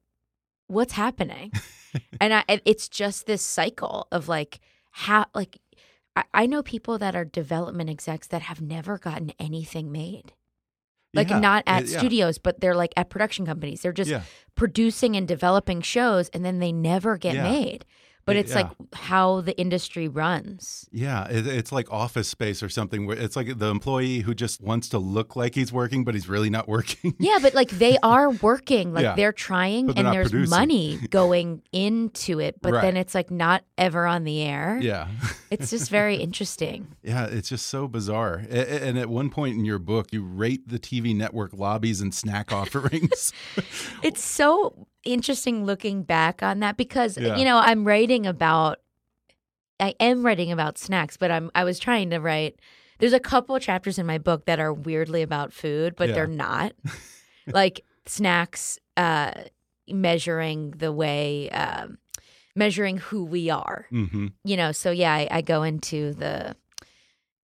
what's 0.69 0.93
happening 0.95 1.51
and 2.21 2.33
i 2.33 2.45
it's 2.73 2.89
just 2.89 3.27
this 3.27 3.43
cycle 3.43 4.07
of 4.11 4.29
like 4.29 4.61
how 4.93 5.27
like 5.35 5.59
I, 6.17 6.23
I 6.43 6.47
know 6.47 6.63
people 6.63 6.99
that 6.99 7.15
are 7.17 7.25
development 7.27 7.91
execs 7.91 8.27
that 8.29 8.43
have 8.43 8.61
never 8.61 8.97
gotten 8.99 9.33
anything 9.39 9.91
made 9.93 10.33
like 11.15 11.31
Yeah. 11.31 11.39
not 11.41 11.63
at 11.67 11.87
yeah. 11.87 11.99
studios 11.99 12.39
but 12.39 12.61
they're 12.61 12.75
like 12.75 12.93
at 12.97 13.11
production 13.11 13.45
companies 13.47 13.83
they're 13.83 13.93
just 13.93 14.11
Yeah. 14.11 14.23
producing 14.55 15.17
and 15.17 15.27
developing 15.29 15.81
shows 15.81 16.29
and 16.31 16.45
then 16.45 16.59
they 16.59 16.73
never 16.73 17.17
get 17.17 17.35
made 17.43 17.85
but 18.25 18.37
Yeah, 18.37 18.41
it's 18.41 18.55
like 18.55 18.69
how 18.95 19.41
the 19.41 19.59
industry 19.59 20.07
runs 20.09 20.89
Yeah, 20.93 21.27
it, 21.29 21.47
it's 21.47 21.73
like 21.73 21.91
Office 21.93 22.29
Space 22.29 22.63
or 22.63 22.69
something. 22.69 23.07
Where 23.07 23.17
it's 23.17 23.37
like 23.37 23.59
the 23.59 23.69
employee 23.71 24.21
who 24.21 24.35
just 24.35 24.61
wants 24.61 24.89
to 24.91 24.99
look 24.99 25.35
like 25.37 25.55
he's 25.55 25.73
working, 25.73 26.05
but 26.05 26.15
he's 26.15 26.29
really 26.29 26.51
not 26.51 26.69
working. 26.69 27.15
Yeah, 27.19 27.39
but 27.43 27.55
like 27.55 27.71
they 27.71 27.99
are 28.03 28.31
working, 28.31 28.93
like 28.95 29.03
Yeah. 29.03 29.15
they're 29.17 29.33
trying, 29.33 29.87
they're 29.87 30.05
and 30.07 30.15
there's 30.15 30.31
producing. 30.31 30.51
money 30.51 30.99
going 31.11 31.63
into 31.73 32.39
it, 32.41 32.61
but 32.63 32.81
then 32.81 32.97
it's 32.97 33.15
like 33.15 33.31
not 33.31 33.65
ever 33.79 34.07
on 34.07 34.25
the 34.25 34.43
air. 34.43 34.79
yeah, 34.81 35.09
It's 35.51 35.71
just 35.71 35.91
very 36.01 36.17
interesting. 36.17 36.89
yeah, 37.03 37.27
it's 37.27 37.49
just 37.49 37.67
so 37.67 37.89
bizarre. 37.89 38.43
And 38.51 38.99
at 38.99 39.09
one 39.09 39.31
point 39.31 39.57
in 39.57 39.65
your 39.65 39.79
book, 39.79 40.13
you 40.13 40.23
rate 40.25 40.69
the 40.69 40.79
TV 40.79 41.15
network 41.17 41.53
lobbies 41.55 42.01
and 42.01 42.15
snack 42.15 42.53
offerings. 42.53 43.33
It's 44.03 44.23
so 44.23 44.87
interesting 45.05 45.65
looking 45.65 46.03
back 46.03 46.43
on 46.43 46.61
that 46.61 46.77
because 46.77 47.19
Yeah. 47.19 47.37
you 47.37 47.45
know 47.45 47.59
I'm 47.59 47.85
writing 47.87 48.27
about, 48.27 48.79
I 49.81 49.95
am 50.01 50.25
writing 50.25 50.53
about 50.53 50.79
snacks, 50.79 51.17
but 51.17 51.31
I'm 51.31 51.51
I 51.55 51.65
was 51.65 51.79
trying 51.79 52.11
to 52.11 52.19
write. 52.19 52.61
There's 52.99 53.13
a 53.13 53.21
couple 53.21 53.59
chapters 53.59 53.99
in 53.99 54.07
my 54.07 54.19
book 54.19 54.45
that 54.47 54.61
are 54.61 54.73
weirdly 54.73 55.23
about 55.23 55.53
food, 55.53 55.95
but 55.97 56.09
Yeah. 56.11 56.15
they're 56.15 56.27
not. 56.29 56.73
like 57.53 57.85
snacks, 58.07 58.79
uh, 58.97 59.33
measuring 59.89 60.71
the 60.73 60.93
way, 60.93 61.51
um, 61.51 61.99
measuring 62.55 62.99
who 62.99 63.25
we 63.25 63.51
are. 63.51 63.87
hmm 63.91 64.29
you 64.45 64.57
know 64.57 64.73
so 64.73 64.91
yeah 64.91 65.13
I, 65.13 65.29
I 65.31 65.41
go 65.43 65.63
into 65.63 66.13
the 66.15 66.57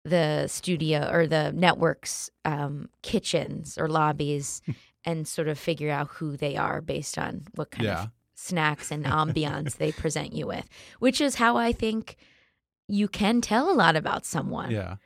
the 0.04 0.46
studio 0.48 1.08
or 1.10 1.26
the 1.26 1.50
networks 1.52 2.30
um 2.44 2.88
kitchens 3.02 3.76
or 3.78 3.88
lobbies 3.88 4.60
and 5.04 5.28
sort 5.28 5.48
of 5.48 5.58
figure 5.58 5.90
out 5.90 6.08
who 6.08 6.36
they 6.36 6.56
are 6.56 6.80
based 6.80 7.18
on 7.18 7.42
what 7.54 7.70
kind 7.70 7.84
Yeah. 7.84 8.02
of 8.04 8.10
snacks 8.34 8.90
and 8.90 9.04
ambiance 9.20 9.76
they 9.76 9.92
present 9.92 10.32
you 10.32 10.46
with 10.46 10.68
which 10.98 11.20
is 11.20 11.36
how 11.36 11.56
i 11.56 11.72
think 11.72 12.16
you 12.88 13.08
can 13.08 13.40
tell 13.40 13.70
a 13.70 13.74
lot 13.74 13.96
about 13.96 14.26
someone 14.26 14.70
Yeah. 14.70 14.96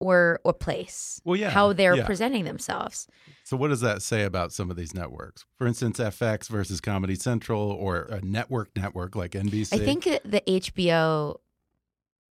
or 0.00 0.40
or 0.44 0.52
place 0.52 1.20
Well, 1.24 1.36
yeah, 1.36 1.50
how 1.50 1.72
they're 1.72 1.96
yeah. 1.96 2.04
presenting 2.06 2.44
themselves 2.44 3.06
So, 3.44 3.56
what 3.56 3.68
does 3.68 3.80
that 3.82 4.02
say 4.02 4.24
about 4.24 4.52
some 4.52 4.70
of 4.70 4.76
these 4.76 4.94
networks? 4.94 5.44
For 5.58 5.66
instance, 5.66 5.98
FX 6.00 6.48
versus 6.48 6.80
Comedy 6.80 7.14
Central, 7.14 7.60
or 7.70 8.02
a 8.10 8.20
network 8.22 8.70
network 8.76 9.14
like 9.16 9.32
NBC. 9.32 9.72
i 9.74 9.78
think 9.78 10.04
the 10.04 10.42
hbo 10.46 11.36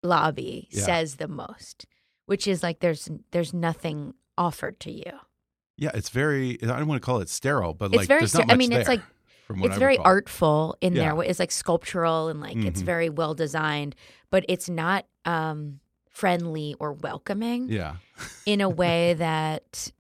lobby 0.03 0.69
Yeah. 0.71 0.83
says 0.85 1.17
the 1.17 1.29
most 1.29 1.87
which 2.27 2.47
is 2.49 2.63
like 2.63 2.81
there's 2.81 3.09
there's 3.31 3.53
nothing 3.55 4.15
offered 4.37 4.81
to 4.81 4.91
you 4.91 5.13
Yeah, 5.83 5.91
it's 5.95 6.09
very. 6.11 6.59
I 6.63 6.67
don't 6.67 6.87
want 6.87 7.01
to 7.03 7.05
call 7.07 7.19
it 7.21 7.29
sterile, 7.29 7.75
but 7.75 7.87
It's 7.87 7.97
like 7.97 8.09
very 8.09 8.21
there's 8.21 8.33
ster- 8.33 8.45
I 8.49 8.55
mean, 8.57 8.73
it's 8.73 8.87
there, 8.87 8.97
like- 8.97 9.05
from 9.47 9.61
what 9.61 9.67
it's 9.69 9.77
I 9.77 9.79
very 9.81 9.95
recall. 9.95 10.07
artful 10.07 10.77
in 10.81 10.95
Yeah. 10.95 11.13
there. 11.15 11.23
It's 11.25 11.39
like 11.41 11.51
sculptural 11.51 12.29
and 12.29 12.41
like 12.41 12.57
it's 12.57 12.81
Mhm. 12.83 12.87
very 12.87 13.11
well 13.11 13.35
designed, 13.35 13.95
but 14.31 14.45
it's 14.49 14.69
not 14.69 15.07
um, 15.25 15.81
friendly 16.11 16.75
or 16.81 16.93
welcoming 16.93 17.69
Yeah, 17.69 17.97
in 18.45 18.61
a 18.61 18.69
way 18.69 19.15
that 19.27 19.93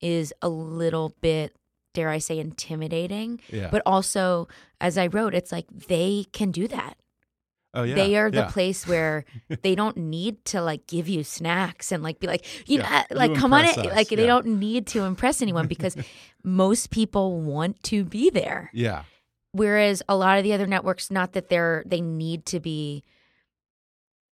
is 0.00 0.32
a 0.40 0.48
little 0.48 1.12
bit, 1.20 1.54
dare 1.94 2.08
I 2.10 2.18
say, 2.18 2.38
intimidating. 2.38 3.40
yeah. 3.50 3.68
But 3.70 3.82
also, 3.84 4.46
as 4.80 4.96
I 4.96 5.08
wrote, 5.08 5.34
it's 5.34 5.50
like 5.52 5.66
they 5.70 6.26
can 6.32 6.50
do 6.52 6.68
that. 6.68 6.96
Oh 7.74 7.82
yeah, 7.82 7.94
they 7.94 8.16
are 8.16 8.30
the 8.30 8.38
yeah. 8.38 8.48
place 8.50 8.86
where 8.86 9.24
they 9.62 9.74
don't 9.74 9.96
need 9.96 10.44
to 10.46 10.60
like 10.60 10.86
give 10.86 11.08
you 11.08 11.22
snacks 11.24 11.92
and 11.92 12.02
like 12.02 12.20
be 12.20 12.26
like 12.26 12.44
you 12.68 12.78
Yeah, 12.78 13.04
know 13.10 13.16
like 13.16 13.30
you 13.30 13.36
come 13.36 13.52
on 13.52 13.64
it 13.64 13.76
eh, 13.76 13.80
us, 13.80 13.94
like 13.94 14.08
they 14.08 14.26
don't 14.26 14.46
need 14.46 14.86
to 14.88 15.04
impress 15.04 15.42
anyone 15.42 15.66
because 15.74 15.96
most 16.42 16.90
people 16.90 17.40
want 17.40 17.82
to 17.84 18.04
be 18.04 18.30
there. 18.30 18.70
Yeah, 18.72 19.04
whereas 19.52 20.02
a 20.08 20.16
lot 20.16 20.38
of 20.38 20.44
the 20.44 20.52
other 20.52 20.66
networks 20.66 21.10
not 21.10 21.32
that 21.32 21.48
they're 21.48 21.82
they 21.86 22.00
need 22.00 22.46
to 22.46 22.60
be 22.60 23.04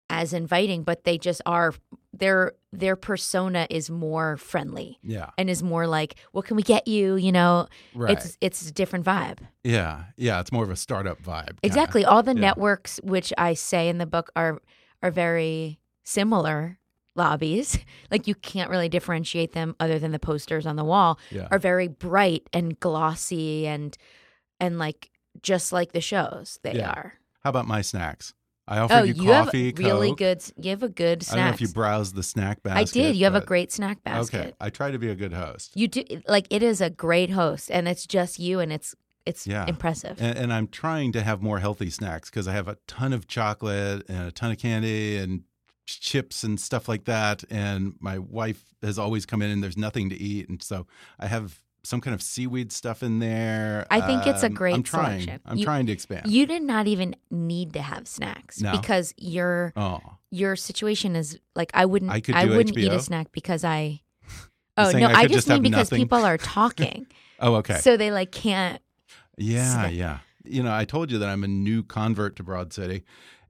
as 0.10 0.34
inviting 0.34 0.84
but 0.84 1.04
they 1.04 1.18
just 1.18 1.42
are 1.46 1.74
their 2.14 2.54
their 2.72 2.96
persona 2.96 3.66
is 3.70 3.90
more 3.90 4.38
friendly 4.38 5.00
yeah, 5.02 5.30
and 5.38 5.50
is 5.50 5.64
more 5.64 5.88
like 5.88 6.16
what 6.32 6.46
can 6.46 6.56
we 6.56 6.64
get 6.64 6.88
you 6.88 7.16
you 7.16 7.32
know 7.32 7.68
right. 7.94 8.12
it's 8.18 8.38
it's 8.42 8.70
a 8.70 8.72
different 8.72 9.06
vibe 9.06 9.40
yeah, 9.66 10.04
yeah. 10.16 10.40
It's 10.42 10.52
more 10.52 10.64
of 10.64 10.70
a 10.70 10.76
startup 10.76 11.24
vibe. 11.24 11.46
kinda. 11.48 11.60
Exactly. 11.64 12.06
All 12.06 12.22
the 12.22 12.36
Yeah. 12.36 12.42
networks, 12.42 13.00
which 13.04 13.34
I 13.36 13.56
say 13.56 13.90
in 13.90 13.98
the 13.98 14.06
book, 14.06 14.30
are 14.36 14.62
are 15.02 15.10
very 15.10 15.80
similar 16.04 16.78
lobbies. 17.16 17.80
Like 18.12 18.28
you 18.28 18.36
can't 18.36 18.70
really 18.70 18.90
differentiate 18.90 19.54
them 19.54 19.76
other 19.80 19.98
than 19.98 20.12
the 20.12 20.20
posters 20.20 20.68
on 20.68 20.76
the 20.76 20.84
wall 20.84 21.18
Yeah, 21.32 21.48
are 21.50 21.58
very 21.58 21.88
bright 21.88 22.48
and 22.54 22.80
glossy 22.80 23.66
and 23.66 23.98
and 24.60 24.78
like 24.78 25.10
just 25.42 25.72
like 25.72 25.92
the 25.94 26.02
shows 26.02 26.60
they 26.62 26.74
Yeah. 26.76 26.92
are. 26.92 27.16
How 27.44 27.50
about 27.50 27.68
my 27.68 27.82
snacks? 27.82 28.36
I 28.68 28.80
offered 28.80 28.94
Oh, 28.96 29.04
you 29.04 29.14
you 29.14 29.30
coffee, 29.32 29.68
have 29.68 29.78
really 29.80 30.10
Coke. 30.10 30.18
good. 30.18 30.44
You 30.62 30.70
have 30.72 30.84
a 30.84 30.90
good 30.90 31.24
I 31.32 31.36
don't 31.36 31.46
know 31.46 31.52
if 31.52 31.62
you 31.62 31.68
browsed 31.68 32.16
the 32.16 32.24
snack 32.24 32.64
basket. 32.64 32.80
I 32.80 32.84
did. 33.04 33.16
You 33.16 33.26
have 33.26 33.36
a 33.36 33.42
great 33.46 33.72
snack 33.72 34.04
basket. 34.04 34.40
Okay, 34.40 34.54
I 34.60 34.70
try 34.70 34.90
to 34.92 34.98
be 34.98 35.10
a 35.10 35.16
good 35.16 35.34
host. 35.34 35.72
You 35.76 35.88
do 35.88 36.04
like 36.28 36.48
it 36.50 36.64
is 36.64 36.82
a 36.82 36.90
great 36.90 37.30
host, 37.30 37.70
and 37.70 37.88
it's 37.88 38.08
just 38.08 38.40
you, 38.40 38.60
and 38.60 38.74
it's 38.74 38.96
it's 39.26 39.46
Yeah. 39.48 39.66
impressive. 39.68 40.18
And, 40.22 40.38
and 40.38 40.54
I'm 40.54 40.68
trying 40.68 41.12
to 41.14 41.22
have 41.22 41.42
more 41.42 41.60
healthy 41.60 41.90
snacks 41.90 42.30
because 42.30 42.48
I 42.48 42.54
have 42.54 42.68
a 42.68 42.78
ton 42.88 43.12
of 43.14 43.28
chocolate 43.28 44.04
and 44.08 44.28
a 44.28 44.32
ton 44.32 44.52
of 44.52 44.58
candy 44.58 45.18
and 45.18 45.44
chips 45.88 46.44
and 46.44 46.60
stuff 46.60 46.88
like 46.88 47.06
that. 47.06 47.44
And 47.50 47.94
my 48.00 48.18
wife 48.20 48.64
has 48.84 48.98
always 49.00 49.26
come 49.26 49.42
in 49.42 49.50
and 49.52 49.64
there's 49.64 49.78
nothing 49.78 50.10
to 50.10 50.16
eat, 50.16 50.50
and 50.50 50.62
so 50.62 50.88
I 51.20 51.28
have 51.28 51.60
some 51.86 52.02
kind 52.02 52.14
of 52.14 52.22
seaweed 52.22 52.72
stuff 52.72 53.04
in 53.04 53.20
there. 53.20 53.86
I 53.92 54.02
think 54.02 54.26
it's 54.28 54.44
a 54.44 54.48
Um, 54.48 54.54
great 54.54 54.74
I'm 54.76 54.84
trying. 54.84 55.22
selection. 55.22 55.42
I'm 55.46 55.58
You- 55.58 55.66
trying 55.66 55.86
to 55.86 55.92
expand. 55.92 56.32
You 56.32 56.46
did 56.46 56.64
not 56.64 56.88
even 56.88 57.16
need 57.32 57.74
to 57.74 57.82
have 57.82 58.08
snacks 58.08 58.60
No. 58.62 58.72
because 58.72 59.14
you're 59.18 59.72
oh, 59.76 60.00
your 60.32 60.56
situation 60.56 61.16
is 61.16 61.40
like 61.56 61.72
I 61.74 61.86
wouldn't 61.86 62.12
I 62.12 62.22
I, 62.34 62.46
wouldn't 62.46 62.78
eat 62.78 62.92
a 62.92 63.00
snack 63.00 63.32
because 63.32 63.64
I 63.64 64.02
Oh 64.78 64.92
no, 64.92 65.08
I 65.08 65.12
I, 65.22 65.22
just 65.24 65.34
just 65.34 65.48
mean 65.48 65.62
because 65.62 65.92
nothing? 65.92 66.04
people 66.04 66.26
are 66.26 66.38
talking. 66.60 67.08
oh, 67.40 67.56
okay. 67.56 67.78
So 67.80 67.96
they 67.98 68.12
like 68.12 68.32
can't 68.32 68.82
Yeah, 69.38 69.72
snack. 69.74 69.94
yeah. 69.94 70.20
You 70.44 70.64
know, 70.64 70.74
I 70.76 70.86
told 70.86 71.12
you 71.12 71.18
that 71.20 71.30
I'm 71.30 71.44
a 71.44 71.48
new 71.48 71.82
convert 71.84 72.36
to 72.38 72.44
Broad 72.44 72.72
City. 72.74 73.04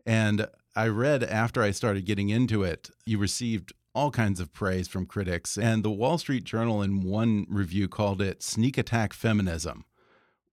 And 0.05 0.47
I 0.75 0.87
read 0.87 1.23
after 1.23 1.61
I 1.61 1.71
started 1.71 2.05
getting 2.05 2.29
into 2.29 2.63
it, 2.63 2.89
you 3.05 3.17
received 3.17 3.73
all 3.95 4.11
kinds 4.11 4.39
of 4.39 4.51
praise 4.51 4.87
from 4.87 5.05
critics. 5.05 5.57
And 5.57 5.81
the 5.83 5.89
Wall 5.89 6.17
Street 6.17 6.43
Journal, 6.43 6.81
in 6.81 7.01
one 7.01 7.45
review, 7.49 7.87
called 7.87 8.21
it 8.21 8.43
sneak 8.43 8.77
attack 8.77 9.13
feminism. 9.13 9.85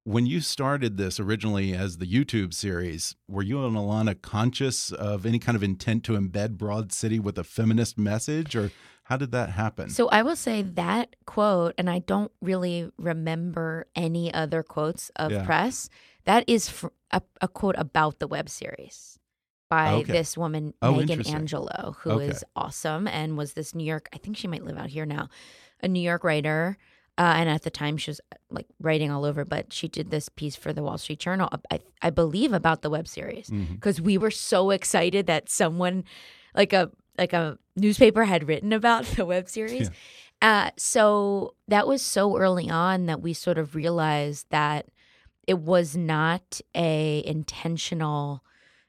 When 0.05 0.27
you 0.27 0.41
started 0.41 0.97
this 0.97 1.21
originally 1.21 1.75
as 1.75 1.99
the 1.99 2.07
YouTube 2.07 2.55
series, 2.55 3.15
were 3.29 3.43
you 3.43 3.65
and 3.65 3.77
Ilana 3.77 4.21
conscious 4.21 4.91
of 4.91 5.27
any 5.27 5.39
kind 5.39 5.55
of 5.55 5.63
intent 5.63 6.05
to 6.05 6.13
embed 6.13 6.57
Broad 6.57 6.93
City 6.93 7.21
with 7.21 7.39
a 7.39 7.45
feminist 7.45 7.99
message, 7.99 8.57
or 8.57 8.71
how 9.05 9.17
did 9.17 9.31
that 9.33 9.51
happen? 9.51 9.91
So 9.91 10.09
I 10.09 10.23
will 10.23 10.35
say 10.37 10.63
that 10.63 11.15
quote, 11.27 11.75
and 11.79 11.89
I 11.91 12.01
don't 12.01 12.33
really 12.41 12.91
remember 12.97 13.87
any 13.95 14.33
other 14.33 14.63
quotes 14.63 15.11
of 15.17 15.31
Yeah. 15.31 15.45
press. 15.45 15.89
That 16.25 16.45
is 16.49 16.85
a, 17.11 17.23
a 17.41 17.49
quote 17.49 17.77
about 17.79 18.19
the 18.19 18.27
web 18.27 18.49
series 18.49 19.19
by 19.73 19.95
Okay. 19.95 20.13
this 20.13 20.37
woman, 20.37 20.75
Oh, 20.83 20.93
Megan. 20.97 21.25
Angelo, 21.27 21.97
who 22.01 22.19
is 22.19 22.37
Okay. 22.43 22.51
awesome 22.55 23.09
and 23.09 23.39
was 23.39 23.55
this 23.55 23.75
New 23.75 23.85
York, 23.85 24.07
I 24.13 24.19
think 24.19 24.37
she 24.37 24.47
might 24.47 24.65
live 24.65 24.77
out 24.77 24.91
here 24.91 25.07
now, 25.07 25.31
a 25.83 25.89
New 25.89 26.01
York 26.01 26.25
writer. 26.25 26.77
Uh, 27.17 27.35
and 27.37 27.49
at 27.49 27.63
the 27.63 27.71
time, 27.71 27.97
she 27.97 28.11
was 28.11 28.21
like 28.51 28.67
writing 28.81 29.11
all 29.11 29.25
over, 29.25 29.47
but 29.47 29.73
she 29.73 29.89
did 29.89 30.11
this 30.11 30.29
piece 30.29 30.57
for 30.57 30.75
the 30.75 30.83
Wall 30.83 30.99
Street 30.99 31.21
Journal, 31.21 31.49
I, 31.71 31.81
I 32.03 32.11
believe, 32.11 32.53
about 32.53 32.83
the 32.83 32.91
web 32.91 33.09
series 33.09 33.51
because 33.75 33.99
we 33.99 34.19
were 34.19 34.31
so 34.31 34.71
excited 34.71 35.27
that 35.27 35.49
someone 35.49 36.05
like 36.55 36.75
a 36.75 36.91
like 37.17 37.33
a 37.33 37.59
newspaper 37.75 38.25
had 38.25 38.49
written 38.49 38.73
about 38.75 39.05
the 39.17 39.25
web 39.25 39.49
series. 39.49 39.91
Uh, 40.43 40.71
so 40.77 41.55
that 41.69 41.87
was 41.87 42.03
so 42.03 42.37
early 42.37 42.69
on 42.69 43.07
that 43.07 43.23
we 43.23 43.33
sort 43.33 43.57
of 43.57 43.75
realized 43.75 44.47
that 44.51 44.89
it 45.47 45.59
was 45.59 45.97
not 45.97 46.61
a 46.75 47.23
intentional. 47.27 48.43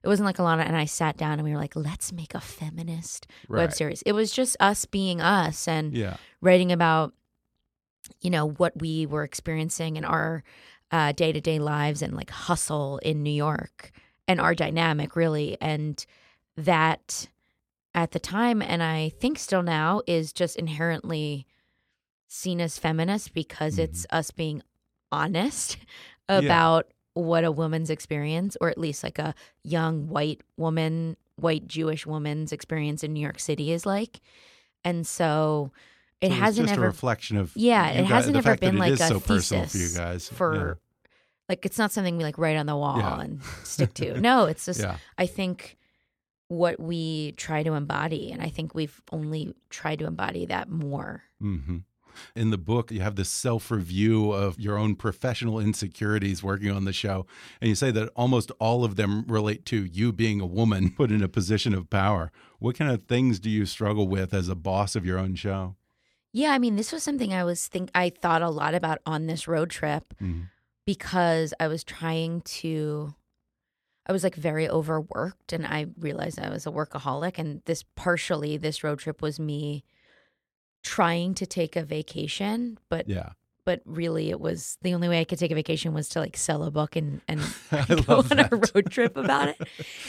It 0.03 0.07
wasn't 0.07 0.25
like 0.25 0.37
Ilana 0.37 0.65
and 0.65 0.75
I 0.75 0.85
sat 0.85 1.15
down 1.17 1.33
and 1.33 1.43
we 1.43 1.51
were 1.51 1.57
like, 1.57 1.75
let's 1.75 2.11
make 2.11 2.35
a 2.35 2.41
feminist 2.41 3.25
web 3.47 3.73
series. 3.73 4.01
It 4.01 4.11
was 4.11 4.31
just 4.31 4.57
us 4.59 4.85
being 4.85 5.21
us 5.21 5.67
and 5.67 5.95
Yeah. 5.95 6.17
writing 6.41 6.71
about 6.71 7.13
you 8.19 8.29
know 8.29 8.49
what 8.49 8.79
we 8.81 9.05
were 9.05 9.23
experiencing 9.23 9.95
in 9.95 10.03
our 10.05 10.43
uh, 10.91 11.13
day-to-day 11.13 11.57
lives 11.59 12.01
and 12.01 12.13
like 12.13 12.29
hustle 12.29 12.97
in 12.99 13.23
new 13.23 13.31
york 13.31 13.91
and 14.27 14.41
our 14.41 14.53
dynamic 14.53 15.15
really 15.15 15.57
and 15.61 16.05
that 16.57 17.29
at 17.95 18.11
the 18.11 18.19
time 18.19 18.61
and 18.61 18.83
i 18.83 19.09
think 19.21 19.39
still 19.39 19.63
now 19.63 20.01
is 20.05 20.33
just 20.33 20.57
inherently 20.57 21.47
seen 22.27 22.59
as 22.59 22.77
feminist 22.77 23.33
because 23.33 23.79
it's 23.79 24.05
us 24.09 24.31
being 24.31 24.61
honest 25.11 25.77
about 26.29 26.91
what 27.15 27.43
a 27.43 27.51
woman's 27.51 27.89
experience 27.89 28.57
or 28.61 28.69
at 28.69 28.77
least 28.77 29.03
like 29.03 29.19
a 29.19 29.33
young 29.63 30.07
white 30.07 30.41
woman 30.57 31.15
white 31.35 31.67
jewish 31.67 32.05
woman's 32.05 32.51
experience 32.51 33.03
in 33.03 33.13
new 33.13 33.19
york 33.19 33.39
city 33.39 33.71
is 33.71 33.85
like 33.85 34.19
and 34.83 35.05
so 35.05 35.71
it 36.21 36.29
So 36.29 36.35
hasn't 36.35 36.67
just 36.67 36.77
ever 36.77 36.85
a 36.85 36.89
reflection 36.89 37.37
of 37.37 37.51
yeah, 37.55 37.89
it 37.89 38.01
guys- 38.03 38.09
hasn't 38.09 38.37
ever 38.37 38.55
been 38.55 38.77
like 38.77 38.93
a 38.93 38.97
so 38.97 39.19
thesis 39.19 39.27
personal 39.49 39.65
for 39.67 39.77
you 39.77 39.89
guys. 39.95 40.29
for 40.29 40.79
like 41.49 41.65
it's 41.65 41.77
not 41.77 41.91
something 41.91 42.15
we 42.17 42.23
like 42.23 42.37
write 42.37 42.55
on 42.55 42.65
the 42.65 42.75
wall 42.77 42.97
Yeah. 42.97 43.19
and 43.19 43.41
stick 43.63 43.93
to. 43.95 44.19
No, 44.21 44.45
it's 44.45 44.65
just 44.65 44.79
Yeah. 44.79 44.95
I 45.17 45.25
think 45.25 45.77
what 46.47 46.79
we 46.79 47.33
try 47.33 47.63
to 47.63 47.73
embody, 47.73 48.31
and 48.31 48.41
I 48.41 48.47
think 48.49 48.73
we've 48.75 49.01
only 49.11 49.53
tried 49.69 49.99
to 49.99 50.05
embody 50.05 50.45
that 50.45 50.69
more. 50.69 51.23
hmm 51.41 51.79
In 52.35 52.49
the 52.49 52.57
book, 52.57 52.91
you 52.91 53.01
have 53.01 53.15
this 53.15 53.29
self 53.29 53.69
review 53.71 54.31
of 54.31 54.59
your 54.59 54.77
own 54.77 54.95
professional 54.95 55.59
insecurities 55.59 56.43
working 56.43 56.71
on 56.71 56.85
the 56.85 56.93
show. 56.93 57.25
And 57.61 57.69
you 57.69 57.75
say 57.75 57.91
that 57.91 58.09
almost 58.15 58.51
all 58.59 58.83
of 58.83 58.95
them 58.95 59.25
relate 59.27 59.65
to 59.67 59.83
you 59.85 60.11
being 60.11 60.41
a 60.41 60.45
woman 60.45 60.91
put 60.97 61.11
in 61.11 61.21
a 61.23 61.27
position 61.27 61.73
of 61.73 61.89
power. 61.89 62.31
What 62.59 62.75
kind 62.77 62.91
of 62.91 63.03
things 63.03 63.39
do 63.39 63.49
you 63.49 63.65
struggle 63.65 64.07
with 64.07 64.33
as 64.33 64.47
a 64.49 64.55
boss 64.55 64.95
of 64.95 65.05
your 65.05 65.17
own 65.19 65.35
show? 65.35 65.75
Yeah, 66.31 66.51
I 66.51 66.57
mean, 66.59 66.75
this 66.77 66.91
was 66.91 67.03
something 67.03 67.33
I 67.33 67.43
was 67.43 67.67
think 67.67 67.91
I 67.93 68.09
thought 68.09 68.41
a 68.41 68.49
lot 68.49 68.73
about 68.73 68.99
on 69.05 69.27
this 69.27 69.47
road 69.47 69.69
trip 69.69 70.13
Mhm. 70.21 70.49
because 70.85 71.53
I 71.59 71.67
was 71.67 71.83
trying 71.83 72.41
to 72.41 73.13
I 74.05 74.11
was 74.11 74.23
like 74.23 74.35
very 74.35 74.67
overworked 74.67 75.53
and 75.53 75.65
I 75.65 75.85
realized 75.97 76.37
I 76.37 76.49
was 76.49 76.67
a 76.67 76.71
workaholic 76.71 77.37
and 77.39 77.61
this 77.65 77.83
partially 77.95 78.57
this 78.57 78.83
road 78.83 78.99
trip 78.99 79.21
was 79.21 79.39
me 79.39 79.85
trying 80.83 81.33
to 81.35 81.45
take 81.45 81.75
a 81.75 81.83
vacation, 81.83 82.77
but 82.89 83.07
Yeah. 83.09 83.29
but 83.65 83.81
really 83.85 84.29
it 84.29 84.39
was 84.41 84.77
the 84.81 84.93
only 84.93 85.07
way 85.07 85.21
I 85.21 85.23
could 85.23 85.39
take 85.39 85.51
a 85.51 85.55
vacation 85.55 85.93
was 85.93 86.09
to 86.09 86.19
like 86.19 86.35
sell 86.37 86.63
a 86.63 86.71
book 86.71 86.95
and 86.97 87.21
and 87.27 87.39
go 88.05 88.17
on 88.29 88.39
a 88.39 88.49
road 88.51 88.91
trip 88.91 89.15
about 89.17 89.49
it. 89.49 89.57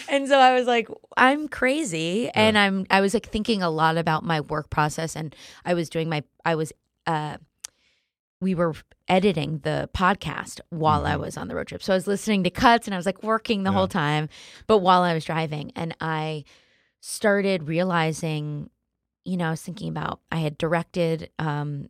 And 0.08 0.26
so 0.28 0.38
I 0.38 0.52
was 0.54 0.66
like, 0.66 0.88
I'm 1.16 1.46
crazy, 1.48 2.28
and 2.30 2.58
I'm 2.58 2.86
I 2.90 3.00
was 3.00 3.14
like 3.14 3.28
thinking 3.28 3.62
a 3.62 3.70
lot 3.70 3.96
about 3.96 4.24
my 4.24 4.40
work 4.40 4.68
process, 4.70 5.14
and 5.16 5.34
I 5.64 5.74
was 5.74 5.88
doing 5.88 6.08
my 6.08 6.24
I 6.44 6.56
was 6.56 6.72
uh 7.06 7.36
we 8.40 8.54
were 8.54 8.74
editing 9.08 9.58
the 9.62 9.88
podcast 9.94 10.60
while 10.70 11.06
I 11.06 11.16
was 11.16 11.36
on 11.36 11.48
the 11.48 11.54
road 11.54 11.68
trip. 11.68 11.82
So 11.82 11.92
I 11.94 11.96
was 11.96 12.06
listening 12.06 12.42
to 12.44 12.50
cuts 12.50 12.86
and 12.86 12.94
I 12.94 12.98
was 12.98 13.06
like 13.06 13.22
working 13.22 13.62
the 13.62 13.70
Yeah. 13.70 13.76
whole 13.76 13.88
time, 13.88 14.28
but 14.66 14.78
while 14.78 15.02
I 15.02 15.14
was 15.14 15.24
driving 15.24 15.72
and 15.76 15.96
I 16.00 16.44
started 17.00 17.68
realizing, 17.68 18.68
you 19.24 19.36
know, 19.36 19.48
I 19.48 19.50
was 19.50 19.62
thinking 19.62 19.88
about 19.88 20.20
I 20.30 20.36
had 20.36 20.58
directed 20.58 21.30
um 21.38 21.88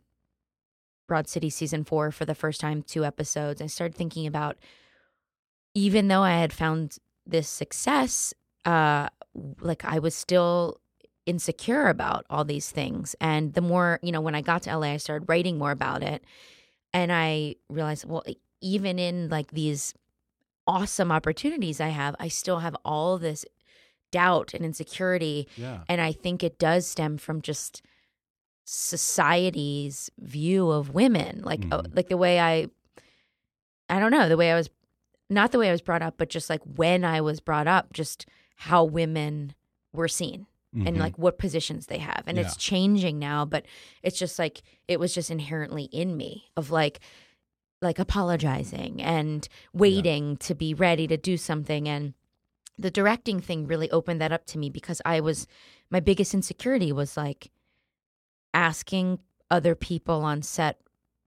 Broad 1.07 1.29
City 1.29 1.51
season 1.51 1.85
4 1.85 2.11
for 2.13 2.25
the 2.25 2.35
first 2.35 2.61
time, 2.61 2.83
two 2.83 3.05
episodes. 3.05 3.61
I 3.61 3.67
started 3.67 3.97
thinking 3.97 4.27
about 4.27 4.57
even 5.75 6.09
though 6.09 6.23
I 6.23 6.39
had 6.39 6.53
found 6.53 6.99
this 7.27 7.49
success, 7.49 8.33
uh 8.65 9.09
like 9.61 9.85
I 9.85 9.99
was 9.99 10.15
still 10.15 10.81
insecure 11.27 11.89
about 11.89 12.27
all 12.31 12.45
these 12.45 12.71
things. 12.71 13.17
And 13.21 13.55
the 13.55 13.61
more, 13.61 13.99
you 14.03 14.13
know, 14.13 14.21
when 14.21 14.35
I 14.35 14.41
got 14.43 14.63
to 14.63 14.77
LA, 14.77 14.93
I 14.93 14.97
started 14.99 15.29
writing 15.29 15.59
more 15.59 15.71
about 15.71 16.03
it. 16.03 16.25
And 16.93 17.13
I 17.13 17.57
realized, 17.69 18.05
well, 18.05 18.23
even 18.61 18.99
in 18.99 19.29
like 19.29 19.51
these 19.51 19.95
awesome 20.67 21.11
opportunities 21.11 21.81
I 21.81 21.89
have, 21.89 22.15
I 22.19 22.29
still 22.29 22.61
have 22.61 22.77
all 22.85 23.19
this 23.19 23.45
doubt 24.15 24.55
and 24.55 24.65
insecurity. 24.65 25.49
Yeah. 25.57 25.81
And 25.89 26.01
I 26.01 26.13
think 26.13 26.43
it 26.45 26.59
does 26.59 26.87
stem 26.87 27.19
from 27.19 27.43
just 27.43 27.83
society's 28.65 30.11
view 30.19 30.71
of 30.71 30.95
women, 30.95 31.43
like 31.43 31.61
uh, 31.71 31.83
Mhm. 31.83 31.97
like 31.97 32.09
the 32.09 32.17
way 32.17 32.39
I, 32.41 32.69
I 33.89 33.99
don't 34.01 34.11
know, 34.13 34.29
the 34.29 34.37
way 34.37 34.51
I 34.53 34.55
was, 34.55 34.71
not 35.29 35.53
the 35.53 35.59
way 35.59 35.69
I 35.69 35.73
was 35.73 35.83
brought 35.83 36.03
up, 36.03 36.15
but 36.17 36.29
just 36.31 36.49
like 36.49 36.63
when 36.65 37.05
I 37.05 37.21
was 37.21 37.41
brought 37.41 37.67
up, 37.67 37.93
just 37.93 38.27
how 38.57 38.85
women 38.85 39.55
were 39.93 40.09
seen 40.09 40.47
and 40.75 40.97
Mhm. 40.97 40.99
like 40.99 41.17
what 41.19 41.39
positions 41.39 41.87
they 41.87 41.99
have, 41.99 42.25
and 42.27 42.37
it's 42.37 42.57
changing 42.57 43.17
now. 43.21 43.45
But 43.45 43.65
it's 44.03 44.19
just 44.19 44.41
like 44.41 44.63
it 44.89 44.99
was 44.99 45.15
just 45.15 45.31
inherently 45.31 45.85
in 45.85 46.17
me 46.17 46.51
of 46.57 46.71
like 46.73 46.99
like 47.83 47.99
apologizing 48.01 49.01
and 49.03 49.47
waiting 49.73 50.37
to 50.39 50.55
be 50.55 50.73
ready 50.75 51.07
to 51.07 51.17
do 51.17 51.37
something 51.37 51.87
and 51.89 52.15
the 52.79 52.91
directing 52.91 53.41
thing 53.41 53.67
really 53.67 53.91
opened 53.91 54.21
that 54.21 54.33
up 54.33 54.47
to 54.47 54.59
me 54.59 54.71
because 54.71 55.01
I 55.05 55.21
was 55.21 55.47
my 55.91 56.01
biggest 56.01 56.35
insecurity 56.35 56.93
was 56.93 57.17
like 57.17 57.51
asking 58.53 59.19
other 59.51 59.75
people 59.75 60.23
on 60.23 60.43
set 60.43 60.81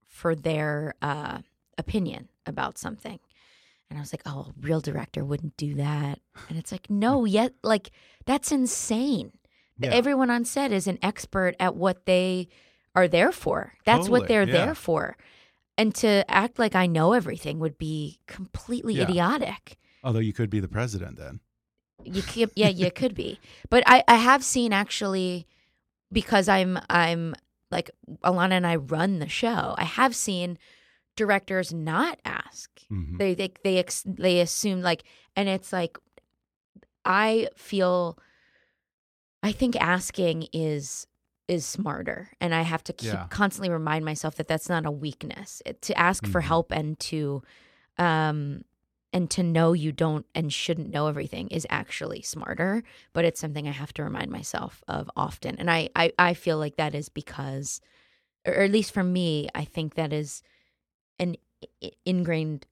for 0.06 0.36
their 0.36 0.96
uh, 1.02 1.40
opinion 1.78 2.30
about 2.46 2.78
something. 2.78 3.20
And 3.90 3.98
I 3.98 4.02
was 4.02 4.12
like, 4.12 4.24
oh, 4.26 4.48
a 4.50 4.54
real 4.62 4.82
director 4.82 5.24
wouldn't 5.24 5.56
do 5.56 5.76
that. 5.76 6.20
And 6.50 6.58
it's 6.58 6.72
like, 6.72 6.90
no, 6.90 7.24
yet, 7.40 7.54
like, 7.64 7.92
that's 8.26 8.52
insane. 8.52 9.32
Yeah. 9.80 9.92
Everyone 9.92 10.30
on 10.30 10.44
set 10.44 10.72
is 10.72 10.88
an 10.88 10.98
expert 11.02 11.56
at 11.60 11.76
what 11.76 12.06
they 12.06 12.50
are 12.96 13.08
there 13.08 13.32
for. 13.32 13.74
That's 13.86 14.10
what 14.10 14.28
they're 14.28 14.48
yeah. 14.48 14.66
there 14.66 14.76
for. 14.76 15.16
And 15.78 15.94
to 15.96 16.30
act 16.30 16.58
like 16.58 16.76
I 16.76 16.88
know 16.88 17.14
everything 17.14 17.60
would 17.60 17.78
be 17.78 18.20
completely 18.26 18.96
Yeah. 18.96 19.04
idiotic. 19.04 19.78
Although 20.04 20.20
you 20.20 20.34
could 20.34 20.50
be 20.50 20.60
the 20.60 20.68
president 20.68 21.18
then. 21.18 21.40
You 22.04 22.22
could, 22.22 22.52
yeah, 22.56 22.70
you 22.70 22.92
could 22.96 23.16
be. 23.16 23.40
But 23.70 23.84
I, 23.88 24.04
I 24.08 24.16
have 24.16 24.44
seen 24.44 24.72
actually 24.74 25.48
because 26.12 26.48
I'm 26.48 26.80
I'm 26.90 27.36
like 27.72 27.90
Ilana 28.24 28.52
and 28.54 28.68
I 28.68 28.76
run 28.78 29.20
the 29.20 29.28
show. 29.28 29.76
I 29.78 29.84
have 29.84 30.16
seen 30.16 30.58
directors 31.16 31.74
not 31.74 32.20
ask. 32.24 32.70
Mhm. 32.92 33.18
They 33.18 33.34
they 33.34 33.52
they 33.64 33.78
ex, 33.80 34.04
they 34.06 34.40
assume 34.40 34.82
like, 34.82 35.04
and 35.36 35.50
it's 35.50 35.74
like, 35.74 35.98
I 37.06 37.50
feel. 37.56 38.18
I 39.44 39.52
think 39.52 39.76
asking 39.76 40.48
is 40.54 41.08
is 41.48 41.66
smarter, 41.66 42.30
and 42.42 42.54
I 42.54 42.64
have 42.64 42.84
to 42.86 42.94
keep 42.94 43.14
Yeah. 43.14 43.28
constantly 43.30 43.70
remind 43.70 44.04
myself 44.04 44.36
that 44.36 44.48
that's 44.50 44.68
not 44.68 44.86
a 44.86 44.92
weakness. 44.92 45.62
It, 45.66 45.82
to 45.84 45.98
ask 45.98 46.26
for 46.28 46.42
Mhm. 46.42 46.46
help 46.46 46.72
and 46.74 47.00
to, 47.00 47.42
um, 47.98 48.66
and 49.14 49.30
to 49.32 49.44
know 49.44 49.74
you 49.74 49.92
don't 49.92 50.26
and 50.36 50.52
shouldn't 50.54 50.92
know 50.92 51.08
everything 51.08 51.48
is 51.50 51.66
actually 51.70 52.22
smarter. 52.22 52.84
But 53.14 53.26
it's 53.26 53.40
something 53.40 53.68
I 53.68 53.72
have 53.72 53.94
to 53.94 54.04
remind 54.04 54.32
myself 54.32 54.84
of 54.88 55.10
often, 55.16 55.56
and 55.58 55.70
I 55.72 55.90
I, 55.96 56.12
I 56.20 56.34
feel 56.34 56.58
like 56.58 56.78
that 56.78 56.96
is 56.96 57.10
because, 57.10 57.82
or 58.46 58.56
at 58.56 58.72
least 58.72 58.94
for 58.94 59.04
me, 59.04 59.50
I 59.56 59.66
think 59.66 59.96
that 59.96 60.14
is 60.14 60.42
an 61.20 61.36
ingrained 62.06 62.66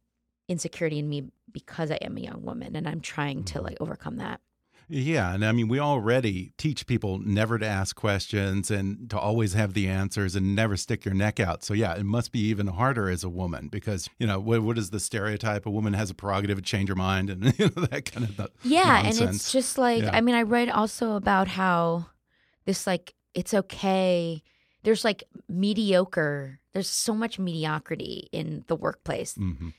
insecurity 0.48 1.00
in 1.00 1.10
me 1.10 1.24
because 1.52 1.92
I 1.92 1.96
am 1.96 2.18
a 2.18 2.22
young 2.22 2.44
woman 2.44 2.76
and 2.76 2.88
I'm 2.88 3.02
trying 3.02 3.44
to 3.46 3.62
Mm-hmm. 3.62 3.62
like 3.62 3.78
overcome 3.82 4.18
that. 4.18 4.42
Yeah, 4.88 5.34
and 5.34 5.44
I 5.44 5.52
mean, 5.52 5.68
we 5.68 5.80
already 5.80 6.54
teach 6.58 6.86
people 6.86 7.18
never 7.20 7.58
to 7.58 7.66
ask 7.66 7.96
questions 7.96 8.70
and 8.70 9.10
to 9.10 9.18
always 9.18 9.54
have 9.54 9.74
the 9.74 9.88
answers 9.88 10.36
and 10.36 10.56
never 10.56 10.78
stick 10.78 11.06
your 11.06 11.14
neck 11.14 11.40
out. 11.40 11.64
So 11.64 11.74
yeah, 11.74 11.96
it 11.96 12.04
must 12.04 12.32
be 12.32 12.40
even 12.48 12.68
harder 12.68 13.10
as 13.10 13.24
a 13.24 13.30
woman 13.30 13.68
because 13.68 14.10
you 14.20 14.28
know 14.28 14.40
what, 14.40 14.62
what 14.62 14.78
is 14.78 14.92
the 14.92 15.00
stereotype? 15.00 15.66
A 15.66 15.72
woman 15.72 15.94
has 15.94 16.10
a 16.10 16.14
prerogative 16.14 16.58
to 16.58 16.64
change 16.64 16.90
her 16.90 16.96
mind 16.96 17.30
and 17.30 17.44
you 17.60 17.72
know, 17.76 17.86
that 17.88 18.12
kind 18.12 18.28
of 18.28 18.50
Yeah, 18.64 19.02
and 19.04 19.20
it's 19.20 19.52
just 19.52 19.78
like 19.78 20.04
Yeah. 20.04 20.12
I 20.14 20.22
mean 20.22 20.36
I 20.36 20.44
read 20.44 20.70
also 20.70 21.16
about 21.16 21.48
how 21.48 22.08
this 22.66 22.86
like 22.86 23.14
it's 23.34 23.54
okay. 23.54 24.44
There's 24.84 25.04
like 25.04 25.24
mediocre. 25.50 26.60
There's 26.74 26.90
so 26.90 27.14
much 27.14 27.40
mediocrity 27.40 28.30
in 28.32 28.64
the 28.68 28.76
workplace. 28.76 29.36
Mhm. 29.36 29.74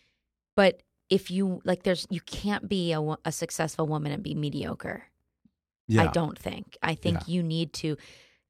But 0.56 0.82
if 1.10 1.30
you 1.30 1.60
like 1.64 1.82
there's 1.84 2.06
you 2.10 2.20
can't 2.20 2.68
be 2.68 2.92
a, 2.92 3.00
a 3.24 3.32
successful 3.32 3.86
woman 3.86 4.12
and 4.12 4.22
be 4.22 4.34
mediocre. 4.34 5.04
yeah, 5.88 6.04
I 6.04 6.06
don't 6.08 6.38
think. 6.38 6.76
I 6.82 6.94
think 6.94 7.18
Yeah. 7.20 7.34
you 7.34 7.42
need 7.42 7.72
to 7.74 7.96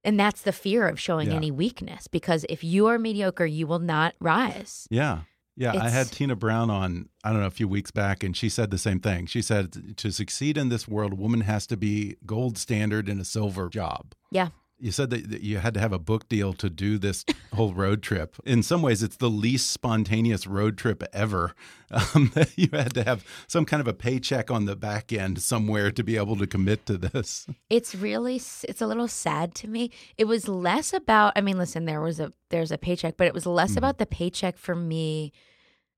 and 0.05 0.19
that's 0.21 0.43
the 0.43 0.53
fear 0.53 0.87
of 0.89 1.01
showing 1.01 1.31
Yeah. 1.31 1.37
any 1.37 1.51
weakness 1.51 2.07
because 2.07 2.47
if 2.49 2.63
you 2.63 2.87
are 2.87 2.99
mediocre, 2.99 3.45
you 3.47 3.67
will 3.67 3.81
not 3.81 4.15
rise. 4.21 4.87
Yeah. 4.91 5.23
Yeah, 5.59 5.73
I 5.73 5.89
had 5.89 6.09
Tina 6.13 6.37
Brown 6.37 6.69
on, 6.69 7.09
I 7.25 7.31
don't 7.33 7.41
know, 7.41 7.47
a 7.47 7.51
few 7.51 7.67
weeks 7.67 7.91
back, 7.91 8.23
and 8.23 8.37
she 8.37 8.51
said 8.51 8.71
the 8.71 8.77
same 8.77 9.01
thing. 9.01 9.25
She 9.25 9.41
said 9.41 9.97
to 9.97 10.13
succeed 10.13 10.59
in 10.59 10.69
this 10.69 10.87
world, 10.87 11.15
a 11.15 11.17
woman 11.17 11.41
has 11.41 11.67
to 11.69 11.79
be 11.79 12.17
gold 12.27 12.59
standard 12.59 13.09
in 13.09 13.19
a 13.19 13.25
silver 13.25 13.71
job. 13.71 14.15
Yeah. 14.31 14.49
You 14.79 14.91
said 14.93 15.09
that 15.11 15.31
that 15.31 15.41
you 15.41 15.57
had 15.59 15.73
to 15.75 15.81
have 15.81 15.93
a 15.95 15.99
book 15.99 16.29
deal 16.29 16.53
to 16.55 16.69
do 16.69 16.99
this 16.99 17.25
whole 17.55 17.73
road 17.73 18.03
trip. 18.03 18.37
In 18.45 18.63
some 18.63 18.83
ways, 18.83 19.03
it's 19.03 19.17
the 19.17 19.31
least 19.31 19.71
spontaneous 19.71 20.47
road 20.47 20.77
trip 20.77 21.03
ever. 21.15 21.55
Um, 21.91 22.31
you 22.57 22.69
had 22.73 22.93
to 22.95 23.03
have 23.05 23.25
some 23.49 23.65
kind 23.65 23.81
of 23.81 23.89
a 23.89 23.95
paycheck 23.95 24.51
on 24.51 24.67
the 24.67 24.77
back 24.77 25.13
end 25.15 25.41
somewhere 25.41 25.91
to 25.93 26.05
be 26.05 26.17
able 26.19 26.37
to 26.37 26.47
commit 26.47 26.85
to 26.87 26.99
this. 26.99 27.47
It's 27.71 27.95
really 27.95 28.37
it's 28.37 28.83
a 28.83 28.87
little 28.87 29.09
sad 29.09 29.55
to 29.57 29.69
me. 29.69 29.91
It 30.19 30.25
was 30.27 30.47
less 30.47 30.93
about 30.93 31.33
I 31.37 31.41
mean 31.41 31.57
listen 31.57 31.87
there 31.87 32.03
was 32.03 32.21
a 32.21 32.33
there's 32.51 32.71
a 32.71 32.77
paycheck 32.79 33.17
but 33.17 33.27
it 33.27 33.33
was 33.35 33.47
less 33.47 33.73
Mhm. 33.75 33.79
about 33.79 33.97
the 33.99 34.07
paycheck 34.07 34.59
for 34.59 34.75
me 34.75 35.33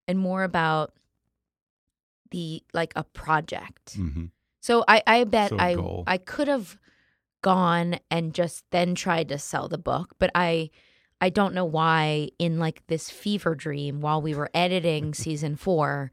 and 0.07 0.19
more 0.21 0.45
about 0.45 0.93
the 2.31 2.63
like 2.73 2.93
a 2.95 3.03
project. 3.05 3.95
hmm 3.97 4.27
So 4.61 4.85
I 4.87 5.03
I 5.07 5.25
bet 5.25 5.51
So 5.51 5.59
I 5.59 5.75
goal. 5.75 6.05
I 6.07 6.19
could 6.19 6.47
have 6.49 6.79
gone 7.43 7.99
and 8.11 8.35
just 8.35 8.65
then 8.71 8.95
tried 8.95 9.29
to 9.29 9.39
sell 9.39 9.69
the 9.69 9.79
book, 9.79 10.15
but 10.19 10.31
I 10.35 10.71
I 11.21 11.31
don't 11.31 11.55
know 11.55 11.65
why 11.65 12.29
in 12.39 12.59
like 12.59 12.87
this 12.87 13.11
fever 13.11 13.55
dream 13.55 14.01
while 14.01 14.23
we 14.23 14.35
were 14.35 14.51
editing 14.55 15.15
season 15.25 15.57
4 15.57 16.11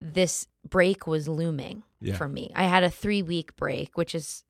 this 0.00 0.46
break 0.68 1.06
was 1.06 1.28
looming 1.28 1.82
Yeah. 2.00 2.16
for 2.16 2.28
me. 2.28 2.50
I 2.54 2.64
had 2.64 2.84
a 2.84 2.90
3 2.90 3.22
week 3.22 3.56
break, 3.56 3.96
which 3.96 4.14
is 4.14 4.44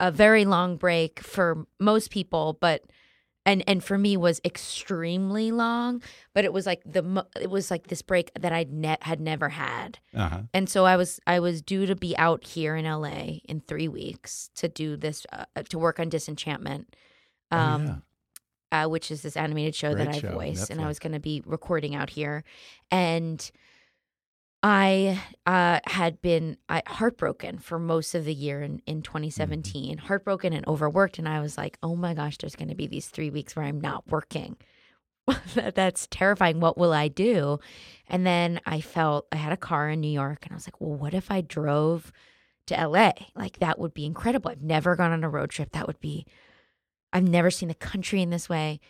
a 0.00 0.10
very 0.10 0.44
long 0.44 0.76
break 0.76 1.20
for 1.20 1.66
most 1.78 2.10
people, 2.10 2.56
but 2.60 2.82
and 3.44 3.64
and 3.66 3.82
for 3.82 3.98
me 3.98 4.16
was 4.16 4.40
extremely 4.44 5.50
long, 5.50 6.02
but 6.34 6.44
it 6.44 6.52
was 6.52 6.66
like 6.66 6.82
the 6.84 7.26
it 7.40 7.50
was 7.50 7.70
like 7.70 7.88
this 7.88 8.02
break 8.02 8.32
that 8.38 8.52
I 8.52 8.66
net 8.68 9.02
had 9.02 9.20
never 9.20 9.50
had. 9.50 9.98
Uh 10.14 10.28
huh. 10.28 10.40
And 10.54 10.68
so 10.68 10.84
I 10.84 10.96
was 10.96 11.20
I 11.26 11.40
was 11.40 11.62
due 11.62 11.86
to 11.86 11.96
be 11.96 12.16
out 12.16 12.44
here 12.44 12.76
in 12.76 12.84
LA 12.84 13.40
in 13.48 13.60
3 13.66 13.88
weeks 13.88 14.50
to 14.56 14.68
do 14.68 14.96
this 14.96 15.26
uh, 15.32 15.44
to 15.68 15.78
work 15.78 15.98
on 15.98 16.08
Disenchantment. 16.08 16.94
Um 17.50 18.02
uh, 18.70 18.86
which 18.86 19.10
is 19.10 19.20
this 19.20 19.36
animated 19.36 19.74
show 19.74 19.94
that 19.94 20.06
Great 20.06 20.16
I 20.16 20.20
show, 20.20 20.32
voice, 20.32 20.70
and 20.70 20.80
I 20.80 20.86
was 20.86 20.98
going 20.98 21.12
to 21.12 21.20
be 21.20 21.42
recording 21.44 21.94
out 21.94 22.08
here, 22.08 22.42
and 22.90 23.50
I 24.62 25.20
uh, 25.44 25.80
had 25.84 26.22
been 26.22 26.56
I, 26.68 26.82
heartbroken 26.86 27.58
for 27.58 27.78
most 27.78 28.14
of 28.14 28.24
the 28.24 28.34
year 28.34 28.62
in, 28.62 28.80
in 28.86 29.02
2017, 29.02 29.98
heartbroken 29.98 30.52
and 30.52 30.66
overworked, 30.68 31.18
and 31.18 31.28
I 31.28 31.40
was 31.40 31.58
like, 31.58 31.78
oh 31.82 31.96
my 31.96 32.14
gosh, 32.14 32.38
there's 32.38 32.54
going 32.56 32.68
to 32.68 32.74
be 32.76 32.86
these 32.86 33.08
three 33.08 33.30
weeks 33.30 33.56
where 33.56 33.64
I'm 33.64 33.80
not 33.80 34.08
working. 34.08 34.56
That- 35.54 35.74
That's 35.74 36.06
terrifying. 36.10 36.60
What 36.60 36.78
will 36.78 36.92
I 36.92 37.08
do? 37.08 37.58
And 38.08 38.26
then 38.26 38.60
I 38.66 38.80
felt 38.80 39.26
I 39.32 39.36
had 39.36 39.52
a 39.52 39.56
car 39.56 39.88
in 39.88 40.00
New 40.00 40.10
York, 40.10 40.44
and 40.44 40.52
I 40.52 40.56
was 40.56 40.66
like, 40.66 40.80
well, 40.80 40.94
what 40.96 41.14
if 41.14 41.30
I 41.30 41.40
drove 41.40 42.12
to 42.68 42.74
LA? 42.88 43.12
Like 43.34 43.58
that 43.58 43.78
would 43.80 43.94
be 43.94 44.04
incredible. 44.06 44.50
I've 44.50 44.62
never 44.62 44.94
gone 44.96 45.12
on 45.12 45.24
a 45.24 45.28
road 45.28 45.50
trip. 45.50 45.72
That 45.72 45.86
would 45.88 46.00
be 46.00 46.26
I've 47.12 47.28
never 47.28 47.50
seen 47.50 47.68
the 47.68 47.74
country 47.74 48.22
in 48.22 48.30
this 48.30 48.48
way, 48.48 48.80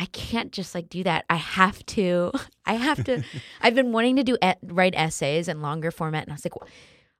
I 0.00 0.06
can't 0.06 0.52
just 0.52 0.74
like 0.74 0.88
do 0.88 1.02
that. 1.04 1.24
I 1.28 1.36
have 1.36 1.84
to. 1.86 2.30
I 2.66 2.74
have 2.74 3.02
to. 3.04 3.22
I've 3.60 3.74
been 3.74 3.92
wanting 3.92 4.16
to 4.16 4.22
do 4.24 4.36
write 4.62 4.94
essays 4.96 5.48
in 5.48 5.60
longer 5.60 5.90
format, 5.90 6.22
and 6.24 6.32
I 6.32 6.34
was 6.36 6.44
like, 6.44 6.54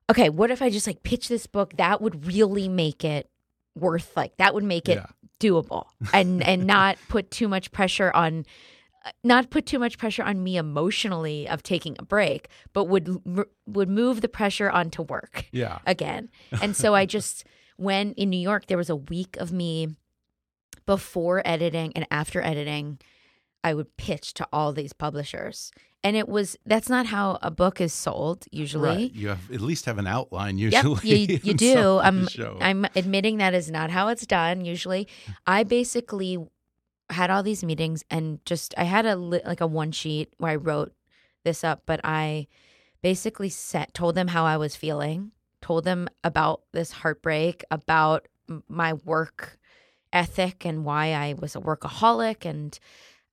okay, 0.09 0.29
what 0.29 0.49
if 0.49 0.61
I 0.61 0.69
just 0.69 0.87
like 0.87 1.03
pitch 1.03 1.27
this 1.27 1.45
book? 1.45 1.75
That 1.77 2.01
would 2.01 2.25
really 2.25 2.69
make 2.69 3.03
it 3.03 3.29
worth 3.75 4.15
like 4.15 4.35
that 4.37 4.53
would 4.53 4.63
make 4.63 4.87
it 4.89 4.97
Yeah. 4.97 5.05
doable, 5.39 5.85
and 6.13 6.41
and 6.43 6.65
not 6.65 6.97
put 7.09 7.29
too 7.31 7.47
much 7.47 7.71
pressure 7.71 8.11
on. 8.13 8.45
Uh, 9.05 9.11
not 9.23 9.49
put 9.49 9.65
too 9.65 9.79
much 9.79 9.97
pressure 9.97 10.23
on 10.23 10.43
me 10.43 10.57
emotionally 10.57 11.47
of 11.47 11.63
taking 11.63 11.95
a 11.99 12.03
break, 12.03 12.49
but 12.73 12.85
would 12.85 13.45
would 13.65 13.89
move 13.89 14.19
the 14.21 14.27
pressure 14.27 14.69
onto 14.69 15.01
work 15.03 15.45
Yeah. 15.53 15.79
again. 15.85 16.29
And 16.61 16.75
so 16.75 16.93
I 16.95 17.05
just 17.05 17.45
when 17.77 18.11
in 18.13 18.29
New 18.29 18.39
York 18.39 18.67
there 18.67 18.77
was 18.77 18.89
a 18.89 18.97
week 18.97 19.37
of 19.37 19.53
me 19.53 19.95
before 20.89 21.39
editing 21.45 21.93
and 21.95 22.07
after 22.09 22.41
editing 22.41 22.97
I 23.63 23.75
would 23.75 23.95
pitch 23.95 24.33
to 24.35 24.47
all 24.51 24.73
these 24.73 24.91
publishers. 24.91 25.71
And 26.03 26.15
it 26.15 26.27
was 26.27 26.57
that's 26.65 26.89
not 26.89 27.05
how 27.05 27.37
a 27.43 27.51
book 27.51 27.79
is 27.79 27.93
sold 27.93 28.45
usually. 28.51 28.89
Right. 28.89 29.13
You 29.13 29.27
have 29.27 29.51
at 29.51 29.61
least 29.61 29.85
have 29.85 29.99
an 29.99 30.07
outline 30.07 30.57
Yep, 30.57 30.83
usually. 30.83 31.19
you, 31.19 31.39
you 31.43 31.53
do. 31.53 31.99
I'm. 31.99 32.27
I'm 32.59 32.87
admitting 32.95 33.37
that 33.37 33.53
is 33.53 33.69
not 33.69 33.91
how 33.91 34.07
it's 34.07 34.25
done 34.25 34.65
usually. 34.65 35.07
I 35.45 35.63
basically 35.63 36.39
had 37.11 37.29
all 37.29 37.43
these 37.43 37.63
meetings 37.63 38.03
and 38.09 38.43
just 38.45 38.73
I 38.75 38.85
had 38.85 39.05
a 39.05 39.15
like 39.15 39.61
a 39.61 39.67
one 39.67 39.91
sheet 39.91 40.33
where 40.39 40.53
I 40.53 40.55
wrote 40.55 40.93
this 41.43 41.63
up, 41.63 41.83
but 41.85 41.99
I 42.03 42.47
basically 43.03 43.49
set 43.49 43.93
told 43.93 44.15
them 44.15 44.29
how 44.29 44.43
I 44.45 44.57
was 44.57 44.75
feeling, 44.75 45.33
told 45.61 45.83
them 45.83 46.07
about 46.23 46.61
this 46.71 46.91
heartbreak, 46.91 47.63
about 47.69 48.27
my 48.67 48.93
work 48.93 49.59
ethic 50.13 50.65
and 50.65 50.83
why 50.85 51.13
I 51.13 51.33
was 51.37 51.55
a 51.55 51.59
workaholic 51.59 52.45
and 52.45 52.77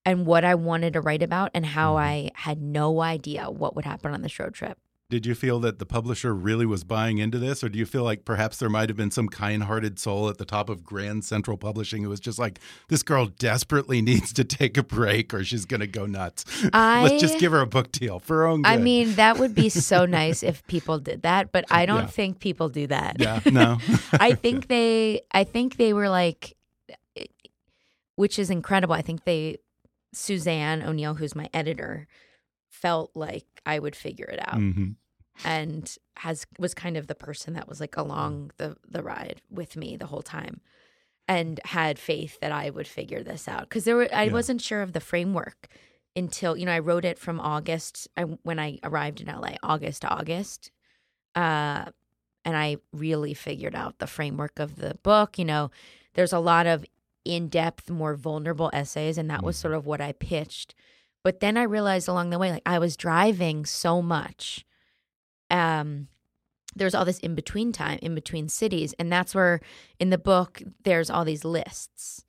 and 0.04 0.24
what 0.24 0.44
I 0.44 0.54
wanted 0.54 0.92
to 0.92 1.00
write 1.00 1.22
about 1.22 1.50
and 1.52 1.66
how 1.66 1.94
Mhm. 1.96 2.00
I 2.00 2.30
had 2.34 2.62
no 2.62 3.00
idea 3.00 3.50
what 3.50 3.74
would 3.74 3.84
happen 3.84 4.12
on 4.14 4.22
this 4.22 4.38
road 4.38 4.54
trip. 4.54 4.78
Did 5.08 5.24
you 5.26 5.34
feel 5.36 5.60
that 5.60 5.78
the 5.78 5.86
publisher 5.86 6.34
really 6.34 6.66
was 6.66 6.82
buying 6.82 7.18
into 7.18 7.38
this, 7.38 7.62
or 7.62 7.68
do 7.68 7.78
you 7.78 7.86
feel 7.86 8.02
like 8.02 8.24
perhaps 8.24 8.56
there 8.56 8.68
might 8.68 8.88
have 8.88 8.96
been 8.96 9.12
some 9.12 9.28
kind-hearted 9.28 10.00
soul 10.00 10.28
at 10.28 10.38
the 10.38 10.44
top 10.44 10.68
of 10.68 10.82
Grand 10.84 11.24
Central 11.24 11.56
Publishing 11.56 12.02
who 12.02 12.08
was 12.08 12.18
just 12.18 12.40
like, 12.40 12.58
"This 12.88 13.04
girl 13.04 13.26
desperately 13.26 14.00
needs 14.10 14.32
to 14.32 14.42
take 14.44 14.76
a 14.76 14.82
break, 14.82 15.32
or 15.34 15.44
she's 15.44 15.64
going 15.64 15.80
to 15.80 15.86
go 15.88 16.06
nuts. 16.06 16.44
Let's 16.72 17.20
just 17.20 17.38
give 17.38 17.50
her 17.52 17.60
a 17.60 17.66
book 17.68 17.90
deal 17.92 18.18
for 18.20 18.38
her 18.38 18.46
own 18.46 18.62
good." 18.62 18.68
I 18.72 18.76
mean, 18.78 19.14
that 19.14 19.38
would 19.38 19.54
be 19.56 19.68
so 19.68 20.06
nice 20.20 20.42
if 20.44 20.64
people 20.66 20.98
did 20.98 21.22
that, 21.22 21.50
but 21.52 21.64
I 21.70 21.86
don't 21.86 22.02
Yeah. 22.02 22.06
think 22.06 22.38
people 22.40 22.68
do 22.68 22.86
that. 22.88 23.16
yeah, 23.20 23.40
no, 23.46 23.78
I 24.12 24.34
think 24.34 24.66
they 24.68 25.20
I 25.32 25.44
think 25.44 25.76
they 25.76 25.92
were 25.92 26.08
like 26.08 26.54
which 28.16 28.38
is 28.38 28.50
incredible. 28.50 28.94
I 28.94 29.02
think 29.02 29.24
they 29.24 29.58
Suzanne 30.12 30.82
O'Neill, 30.82 31.14
who's 31.14 31.34
my 31.36 31.48
editor, 31.54 32.06
felt 32.70 33.10
like 33.14 33.46
I 33.64 33.78
would 33.78 33.94
figure 33.96 34.26
it 34.26 34.40
out 34.46 34.58
hmm 34.60 34.88
and 35.44 35.96
has 36.16 36.46
was 36.58 36.72
kind 36.72 36.96
of 36.96 37.08
the 37.08 37.14
person 37.14 37.52
that 37.54 37.68
was 37.68 37.78
like 37.78 37.96
along 37.96 38.50
the 38.56 38.74
the 38.88 39.02
ride 39.02 39.42
with 39.50 39.76
me 39.76 39.94
the 39.96 40.06
whole 40.06 40.22
time 40.22 40.60
and 41.28 41.60
had 41.66 41.98
faith 41.98 42.40
that 42.40 42.52
I 42.52 42.70
would 42.70 42.86
figure 42.88 43.22
this 43.22 43.46
out 43.46 43.62
because 43.68 43.84
there 43.84 43.96
were 43.96 44.08
I 44.12 44.24
Yeah. 44.24 44.32
wasn't 44.32 44.62
sure 44.62 44.80
of 44.80 44.92
the 44.94 45.00
framework 45.00 45.68
until 46.14 46.56
you 46.56 46.64
know 46.64 46.72
I 46.72 46.78
wrote 46.78 47.04
it 47.04 47.18
from 47.18 47.38
August 47.38 48.08
I, 48.16 48.22
when 48.22 48.58
I 48.58 48.78
arrived 48.82 49.20
in 49.20 49.26
LA 49.28 49.56
August 49.62 50.02
to 50.02 50.08
August 50.08 50.70
uh 51.34 51.84
and 52.46 52.56
I 52.56 52.78
really 52.92 53.34
figured 53.34 53.74
out 53.74 53.98
the 53.98 54.06
framework 54.06 54.58
of 54.58 54.76
the 54.76 54.94
book 55.02 55.38
you 55.38 55.44
know 55.44 55.70
there's 56.14 56.32
a 56.32 56.38
lot 56.40 56.66
of 56.66 56.84
in-depth 57.34 57.90
more 57.90 58.14
vulnerable 58.14 58.70
essays 58.72 59.18
and 59.18 59.28
that 59.30 59.42
was 59.42 59.56
sort 59.56 59.74
of 59.74 59.86
what 59.86 60.00
I 60.00 60.12
pitched. 60.12 60.74
But 61.24 61.40
then 61.40 61.56
I 61.56 61.62
realized 61.64 62.08
along 62.08 62.30
the 62.30 62.38
way 62.38 62.50
like 62.52 62.62
I 62.66 62.78
was 62.78 62.96
driving 62.96 63.64
so 63.66 64.00
much 64.00 64.64
um 65.50 66.08
there's 66.74 66.94
all 66.94 67.04
this 67.04 67.18
in 67.20 67.34
between 67.34 67.72
time 67.72 67.98
in 68.02 68.14
between 68.14 68.48
cities 68.48 68.94
and 68.98 69.10
that's 69.12 69.34
where 69.34 69.60
in 69.98 70.10
the 70.10 70.18
book 70.18 70.62
there's 70.84 71.10
all 71.10 71.24
these 71.24 71.44
lists. 71.44 72.24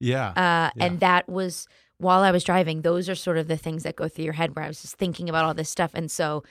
Yeah, 0.00 0.28
uh 0.30 0.70
Yeah. 0.74 0.84
and 0.86 1.00
that 1.00 1.28
was 1.28 1.66
while 1.98 2.22
i 2.22 2.32
was 2.32 2.42
driving 2.42 2.82
those 2.82 3.08
are 3.08 3.14
sort 3.14 3.38
of 3.38 3.46
the 3.46 3.56
things 3.56 3.84
that 3.84 3.94
go 3.94 4.08
through 4.08 4.24
your 4.24 4.32
head 4.32 4.56
where 4.56 4.64
i 4.64 4.68
was 4.68 4.82
just 4.82 4.96
thinking 4.96 5.28
about 5.28 5.44
all 5.44 5.54
this 5.54 5.70
stuff 5.70 5.92
and 5.94 6.10
so 6.10 6.42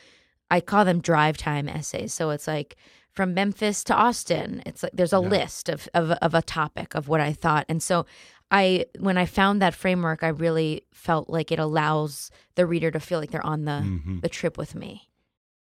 i 0.49 0.61
call 0.61 0.85
them 0.85 1.01
drive 1.01 1.35
time 1.37 1.67
essays. 1.67 2.13
So 2.13 2.29
it's 2.29 2.47
like 2.47 2.75
from 3.13 3.33
memphis 3.33 3.83
to 3.83 3.93
austin 3.95 4.61
it's 4.65 4.83
like 4.83 4.91
there's 4.93 5.13
a 5.13 5.21
Yeah. 5.21 5.27
list 5.29 5.69
of, 5.69 5.87
of 5.93 6.11
of 6.11 6.33
a 6.33 6.41
topic 6.41 6.95
of 6.95 7.07
what 7.07 7.21
i 7.21 7.33
thought 7.33 7.65
and 7.69 7.81
so 7.83 8.05
i 8.51 8.85
when 8.99 9.17
i 9.17 9.25
found 9.25 9.61
that 9.61 9.73
framework 9.75 10.23
i 10.23 10.27
really 10.29 10.83
felt 10.93 11.29
like 11.29 11.51
it 11.51 11.59
allows 11.59 12.31
the 12.55 12.65
reader 12.65 12.91
to 12.91 12.99
feel 12.99 13.19
like 13.19 13.31
they're 13.31 13.45
on 13.45 13.65
the 13.65 13.79
Mhm. 13.83 14.21
the 14.21 14.29
trip 14.29 14.57
with 14.57 14.75
me 14.75 15.07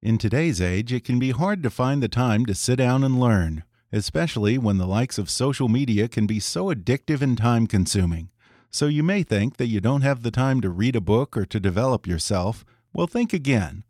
In 0.00 0.16
today's 0.16 0.60
age, 0.60 0.92
it 0.92 1.04
can 1.04 1.18
be 1.18 1.32
hard 1.32 1.64
to 1.64 1.70
find 1.70 2.00
the 2.00 2.08
time 2.08 2.46
to 2.46 2.54
sit 2.54 2.76
down 2.76 3.02
and 3.02 3.18
learn, 3.18 3.64
especially 3.92 4.58
when 4.58 4.78
the 4.78 4.86
likes 4.86 5.18
of 5.18 5.28
social 5.28 5.68
media 5.68 6.06
can 6.06 6.28
be 6.28 6.38
so 6.38 6.72
addictive 6.72 7.20
and 7.20 7.36
time-consuming. 7.36 8.28
So 8.70 8.86
you 8.86 9.02
may 9.02 9.24
think 9.24 9.56
that 9.56 9.66
you 9.66 9.80
don't 9.80 10.02
have 10.02 10.22
the 10.22 10.30
time 10.30 10.60
to 10.60 10.70
read 10.70 10.94
a 10.94 11.00
book 11.00 11.36
or 11.36 11.44
to 11.44 11.58
develop 11.58 12.06
yourself. 12.06 12.64
Well, 12.92 13.08
think 13.08 13.32
again. 13.32 13.82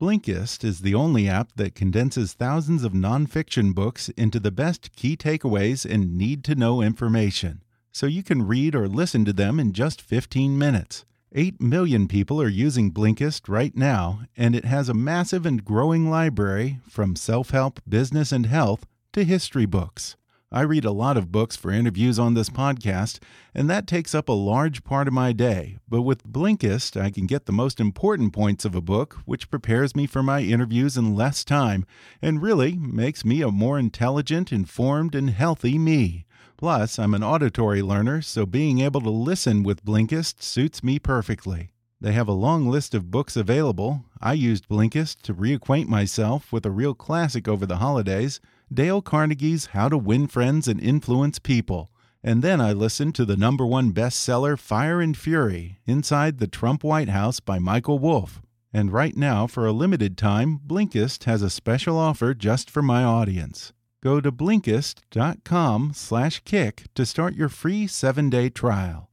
Blinkist 0.00 0.64
is 0.64 0.80
the 0.80 0.94
only 0.94 1.28
app 1.28 1.52
that 1.54 1.76
condenses 1.76 2.32
thousands 2.32 2.82
of 2.82 2.92
nonfiction 2.92 3.74
books 3.74 4.08
into 4.10 4.40
the 4.40 4.50
best 4.50 4.94
key 4.96 5.16
takeaways 5.16 5.88
and 5.88 6.18
need 6.18 6.42
to 6.44 6.56
know 6.56 6.82
information, 6.82 7.62
so 7.92 8.06
you 8.06 8.24
can 8.24 8.46
read 8.46 8.74
or 8.74 8.88
listen 8.88 9.24
to 9.24 9.32
them 9.32 9.60
in 9.60 9.72
just 9.72 10.02
15 10.02 10.58
minutes. 10.58 11.04
8 11.32 11.60
million 11.60 12.08
people 12.08 12.42
are 12.42 12.48
using 12.48 12.92
Blinkist 12.92 13.48
right 13.48 13.74
now, 13.76 14.22
and 14.36 14.56
it 14.56 14.64
has 14.64 14.88
a 14.88 14.94
massive 14.94 15.46
and 15.46 15.64
growing 15.64 16.10
library 16.10 16.80
from 16.88 17.16
self 17.16 17.50
help, 17.50 17.80
business, 17.88 18.32
and 18.32 18.46
health 18.46 18.86
to 19.12 19.24
history 19.24 19.66
books. 19.66 20.16
I 20.54 20.60
read 20.60 20.84
a 20.84 20.92
lot 20.92 21.16
of 21.16 21.32
books 21.32 21.56
for 21.56 21.72
interviews 21.72 22.16
on 22.16 22.34
this 22.34 22.48
podcast, 22.48 23.18
and 23.56 23.68
that 23.68 23.88
takes 23.88 24.14
up 24.14 24.28
a 24.28 24.32
large 24.32 24.84
part 24.84 25.08
of 25.08 25.12
my 25.12 25.32
day. 25.32 25.78
But 25.88 26.02
with 26.02 26.28
Blinkist, 26.28 26.96
I 26.96 27.10
can 27.10 27.26
get 27.26 27.46
the 27.46 27.52
most 27.52 27.80
important 27.80 28.32
points 28.32 28.64
of 28.64 28.76
a 28.76 28.80
book, 28.80 29.18
which 29.24 29.50
prepares 29.50 29.96
me 29.96 30.06
for 30.06 30.22
my 30.22 30.42
interviews 30.42 30.96
in 30.96 31.16
less 31.16 31.42
time 31.42 31.84
and 32.22 32.40
really 32.40 32.76
makes 32.76 33.24
me 33.24 33.42
a 33.42 33.50
more 33.50 33.80
intelligent, 33.80 34.52
informed, 34.52 35.16
and 35.16 35.30
healthy 35.30 35.76
me. 35.76 36.24
Plus, 36.56 37.00
I'm 37.00 37.14
an 37.14 37.24
auditory 37.24 37.82
learner, 37.82 38.22
so 38.22 38.46
being 38.46 38.78
able 38.78 39.00
to 39.00 39.10
listen 39.10 39.64
with 39.64 39.84
Blinkist 39.84 40.40
suits 40.40 40.84
me 40.84 41.00
perfectly. 41.00 41.72
They 42.00 42.12
have 42.12 42.28
a 42.28 42.32
long 42.32 42.68
list 42.68 42.94
of 42.94 43.10
books 43.10 43.34
available. 43.34 44.04
I 44.20 44.34
used 44.34 44.68
Blinkist 44.68 45.22
to 45.22 45.34
reacquaint 45.34 45.88
myself 45.88 46.52
with 46.52 46.64
a 46.64 46.70
real 46.70 46.94
classic 46.94 47.48
over 47.48 47.66
the 47.66 47.78
holidays. 47.78 48.40
Dale 48.74 49.00
Carnegie's 49.00 49.66
How 49.66 49.88
to 49.88 49.96
Win 49.96 50.26
Friends 50.26 50.66
and 50.66 50.80
Influence 50.80 51.38
People. 51.38 51.92
And 52.24 52.42
then 52.42 52.60
I 52.60 52.72
listened 52.72 53.14
to 53.14 53.24
the 53.24 53.36
number 53.36 53.64
one 53.64 53.92
bestseller 53.92 54.58
Fire 54.58 55.00
and 55.00 55.16
Fury 55.16 55.78
Inside 55.86 56.38
the 56.38 56.48
Trump 56.48 56.82
White 56.82 57.08
House 57.08 57.38
by 57.38 57.60
Michael 57.60 58.00
Wolff. 58.00 58.42
And 58.72 58.92
right 58.92 59.16
now, 59.16 59.46
for 59.46 59.64
a 59.66 59.72
limited 59.72 60.18
time, 60.18 60.58
Blinkist 60.66 61.22
has 61.24 61.42
a 61.42 61.50
special 61.50 61.96
offer 61.96 62.34
just 62.34 62.68
for 62.68 62.82
my 62.82 63.04
audience. 63.04 63.72
Go 64.02 64.20
to 64.20 64.32
Blinkist.com 64.32 65.92
slash 65.94 66.40
kick 66.44 66.84
to 66.96 67.06
start 67.06 67.36
your 67.36 67.48
free 67.48 67.86
seven-day 67.86 68.48
trial. 68.50 69.08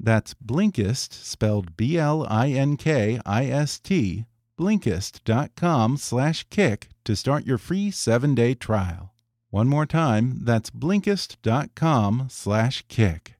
That's 0.00 0.34
Blinkist, 0.34 1.12
spelled 1.12 1.76
B-L-I-N-K-I-S-T, 1.76 2.24
Blinkist.com 4.58 5.96
slash 5.96 6.46
kick 6.50 6.88
to 7.04 7.16
start 7.16 7.46
your 7.46 7.58
free 7.58 7.90
seven-day 7.90 8.54
trial. 8.54 9.12
One 9.50 9.68
more 9.68 9.86
time, 9.86 10.40
that's 10.42 10.70
Blinkist.com 10.70 12.28
slash 12.30 12.84
kick. 12.88 13.34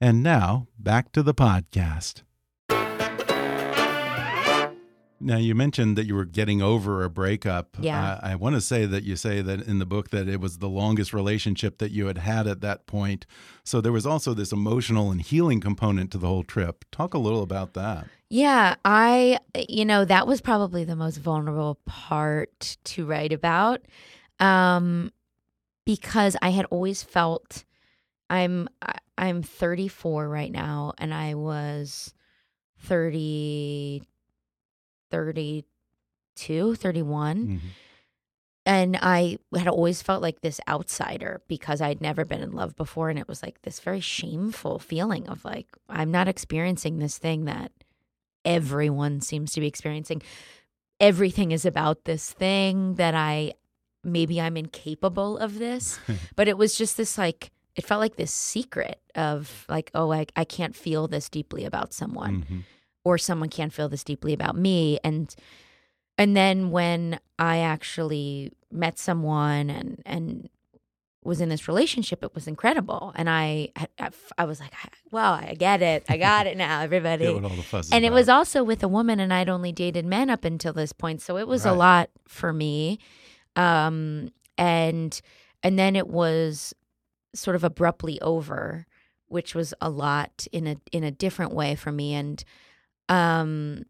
And 0.00 0.22
now, 0.22 0.68
back 0.78 1.12
to 1.12 1.22
the 1.22 1.34
podcast. 1.34 2.22
Now, 5.22 5.36
you 5.36 5.54
mentioned 5.54 5.98
that 5.98 6.06
you 6.06 6.14
were 6.14 6.24
getting 6.24 6.62
over 6.62 7.04
a 7.04 7.10
breakup. 7.10 7.76
Yeah. 7.78 8.12
Uh, 8.12 8.20
I 8.22 8.34
want 8.36 8.54
to 8.54 8.60
say 8.60 8.86
that 8.86 9.04
you 9.04 9.16
say 9.16 9.42
that 9.42 9.66
in 9.66 9.78
the 9.78 9.86
book 9.86 10.10
that 10.10 10.28
it 10.28 10.40
was 10.40 10.58
the 10.58 10.68
longest 10.68 11.12
relationship 11.12 11.78
that 11.78 11.90
you 11.90 12.06
had 12.06 12.18
had 12.18 12.46
at 12.46 12.62
that 12.62 12.86
point. 12.86 13.26
So 13.62 13.82
there 13.82 13.92
was 13.92 14.06
also 14.06 14.32
this 14.32 14.50
emotional 14.50 15.10
and 15.10 15.20
healing 15.20 15.60
component 15.60 16.10
to 16.12 16.18
the 16.18 16.26
whole 16.26 16.42
trip. 16.42 16.86
Talk 16.90 17.12
a 17.12 17.18
little 17.18 17.42
about 17.42 17.74
that. 17.74 18.06
Yeah, 18.30 18.76
I, 18.84 19.38
you 19.68 19.84
know, 19.84 20.04
that 20.06 20.26
was 20.26 20.40
probably 20.40 20.84
the 20.84 20.96
most 20.96 21.18
vulnerable 21.18 21.78
part 21.84 22.78
to 22.84 23.04
write 23.04 23.32
about 23.32 23.82
um, 24.38 25.12
because 25.84 26.36
I 26.40 26.50
had 26.50 26.64
always 26.66 27.02
felt 27.02 27.64
I'm 28.30 28.68
I'm 29.18 29.42
34 29.42 30.28
right 30.28 30.52
now 30.52 30.94
and 30.96 31.12
I 31.12 31.34
was 31.34 32.14
30 32.78 34.02
32, 35.10 36.74
31. 36.74 37.36
Mm-hmm. 37.36 37.56
And 38.66 38.98
I 39.00 39.38
had 39.56 39.68
always 39.68 40.02
felt 40.02 40.22
like 40.22 40.42
this 40.42 40.60
outsider 40.68 41.42
because 41.48 41.80
I'd 41.80 42.00
never 42.00 42.24
been 42.24 42.42
in 42.42 42.52
love 42.52 42.76
before. 42.76 43.08
And 43.08 43.18
it 43.18 43.26
was 43.26 43.42
like 43.42 43.62
this 43.62 43.80
very 43.80 44.00
shameful 44.00 44.78
feeling 44.78 45.28
of 45.28 45.44
like, 45.44 45.66
I'm 45.88 46.10
not 46.10 46.28
experiencing 46.28 46.98
this 46.98 47.16
thing 47.18 47.46
that 47.46 47.72
everyone 48.44 49.22
seems 49.22 49.52
to 49.52 49.60
be 49.60 49.66
experiencing. 49.66 50.22
Everything 51.00 51.52
is 51.52 51.64
about 51.64 52.04
this 52.04 52.32
thing 52.32 52.94
that 52.94 53.14
I 53.14 53.54
maybe 54.04 54.40
I'm 54.40 54.56
incapable 54.56 55.38
of 55.38 55.58
this. 55.58 55.98
but 56.36 56.48
it 56.48 56.58
was 56.58 56.74
just 56.74 56.96
this 56.96 57.16
like, 57.16 57.50
it 57.76 57.86
felt 57.86 58.00
like 58.00 58.16
this 58.16 58.32
secret 58.32 59.00
of 59.14 59.64
like, 59.68 59.90
oh, 59.94 60.12
I, 60.12 60.26
I 60.36 60.44
can't 60.44 60.76
feel 60.76 61.08
this 61.08 61.28
deeply 61.28 61.64
about 61.64 61.92
someone. 61.92 62.42
Mm-hmm. 62.42 62.58
Or 63.04 63.18
someone 63.18 63.48
can't 63.48 63.72
feel 63.72 63.88
this 63.88 64.04
deeply 64.04 64.32
about 64.32 64.56
me. 64.56 64.98
And 65.02 65.34
and 66.18 66.36
then 66.36 66.70
when 66.70 67.18
I 67.38 67.58
actually 67.58 68.52
met 68.70 68.98
someone 68.98 69.70
and 69.70 70.02
and 70.04 70.48
was 71.22 71.40
in 71.40 71.48
this 71.50 71.68
relationship, 71.68 72.24
it 72.24 72.34
was 72.34 72.46
incredible. 72.46 73.12
And 73.16 73.28
I 73.28 73.72
I, 73.98 74.10
I 74.38 74.44
was 74.44 74.60
like, 74.60 74.72
wow, 75.10 75.32
I 75.32 75.54
get 75.54 75.82
it. 75.82 76.04
I 76.08 76.16
got 76.16 76.46
it 76.46 76.56
now, 76.56 76.80
everybody. 76.80 77.24
Get 77.24 77.34
what 77.34 77.44
all 77.44 77.56
the 77.56 77.62
fuss 77.62 77.86
is 77.86 77.92
and 77.92 78.04
it 78.04 78.12
was 78.12 78.28
also 78.28 78.62
with 78.62 78.82
a 78.82 78.88
woman, 78.88 79.20
and 79.20 79.32
I'd 79.32 79.48
only 79.48 79.72
dated 79.72 80.04
men 80.04 80.30
up 80.30 80.44
until 80.44 80.72
this 80.72 80.92
point, 80.92 81.22
so 81.22 81.36
it 81.36 81.48
was 81.48 81.64
a 81.64 81.72
lot 81.72 82.10
for 82.28 82.52
me. 82.52 82.98
Um, 83.56 84.30
and 84.56 85.20
and 85.62 85.78
then 85.78 85.96
it 85.96 86.08
was 86.08 86.74
sort 87.34 87.56
of 87.56 87.64
abruptly 87.64 88.20
over, 88.20 88.86
which 89.28 89.54
was 89.54 89.72
a 89.80 89.90
lot 89.90 90.46
in 90.52 90.66
a 90.66 90.76
in 90.92 91.04
a 91.04 91.10
different 91.10 91.52
way 91.52 91.74
for 91.74 91.92
me. 91.92 92.14
And 92.14 92.42
um, 93.10 93.82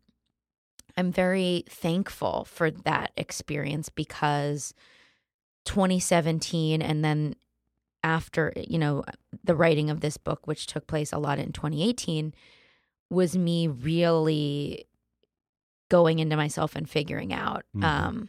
I'm 0.97 1.13
very 1.13 1.65
thankful 1.69 2.45
for 2.51 2.71
that 2.71 3.13
experience 3.17 3.89
because 3.89 4.75
2017 5.67 6.83
and 6.83 7.05
then 7.05 7.35
after 8.03 8.53
you 8.57 8.79
know 8.79 9.05
the 9.45 9.55
writing 9.55 9.91
of 9.91 10.01
this 10.01 10.17
book 10.17 10.47
which 10.47 10.67
took 10.67 10.87
place 10.87 11.13
a 11.13 11.19
lot 11.19 11.39
in 11.39 11.53
2018 11.53 12.33
was 13.11 13.37
me 13.37 13.69
really 13.69 14.87
going 15.91 16.19
into 16.19 16.37
myself 16.37 16.75
and 16.77 16.89
figuring 16.89 17.33
out 17.33 17.65
Mhm. 17.77 17.85
um 17.85 18.29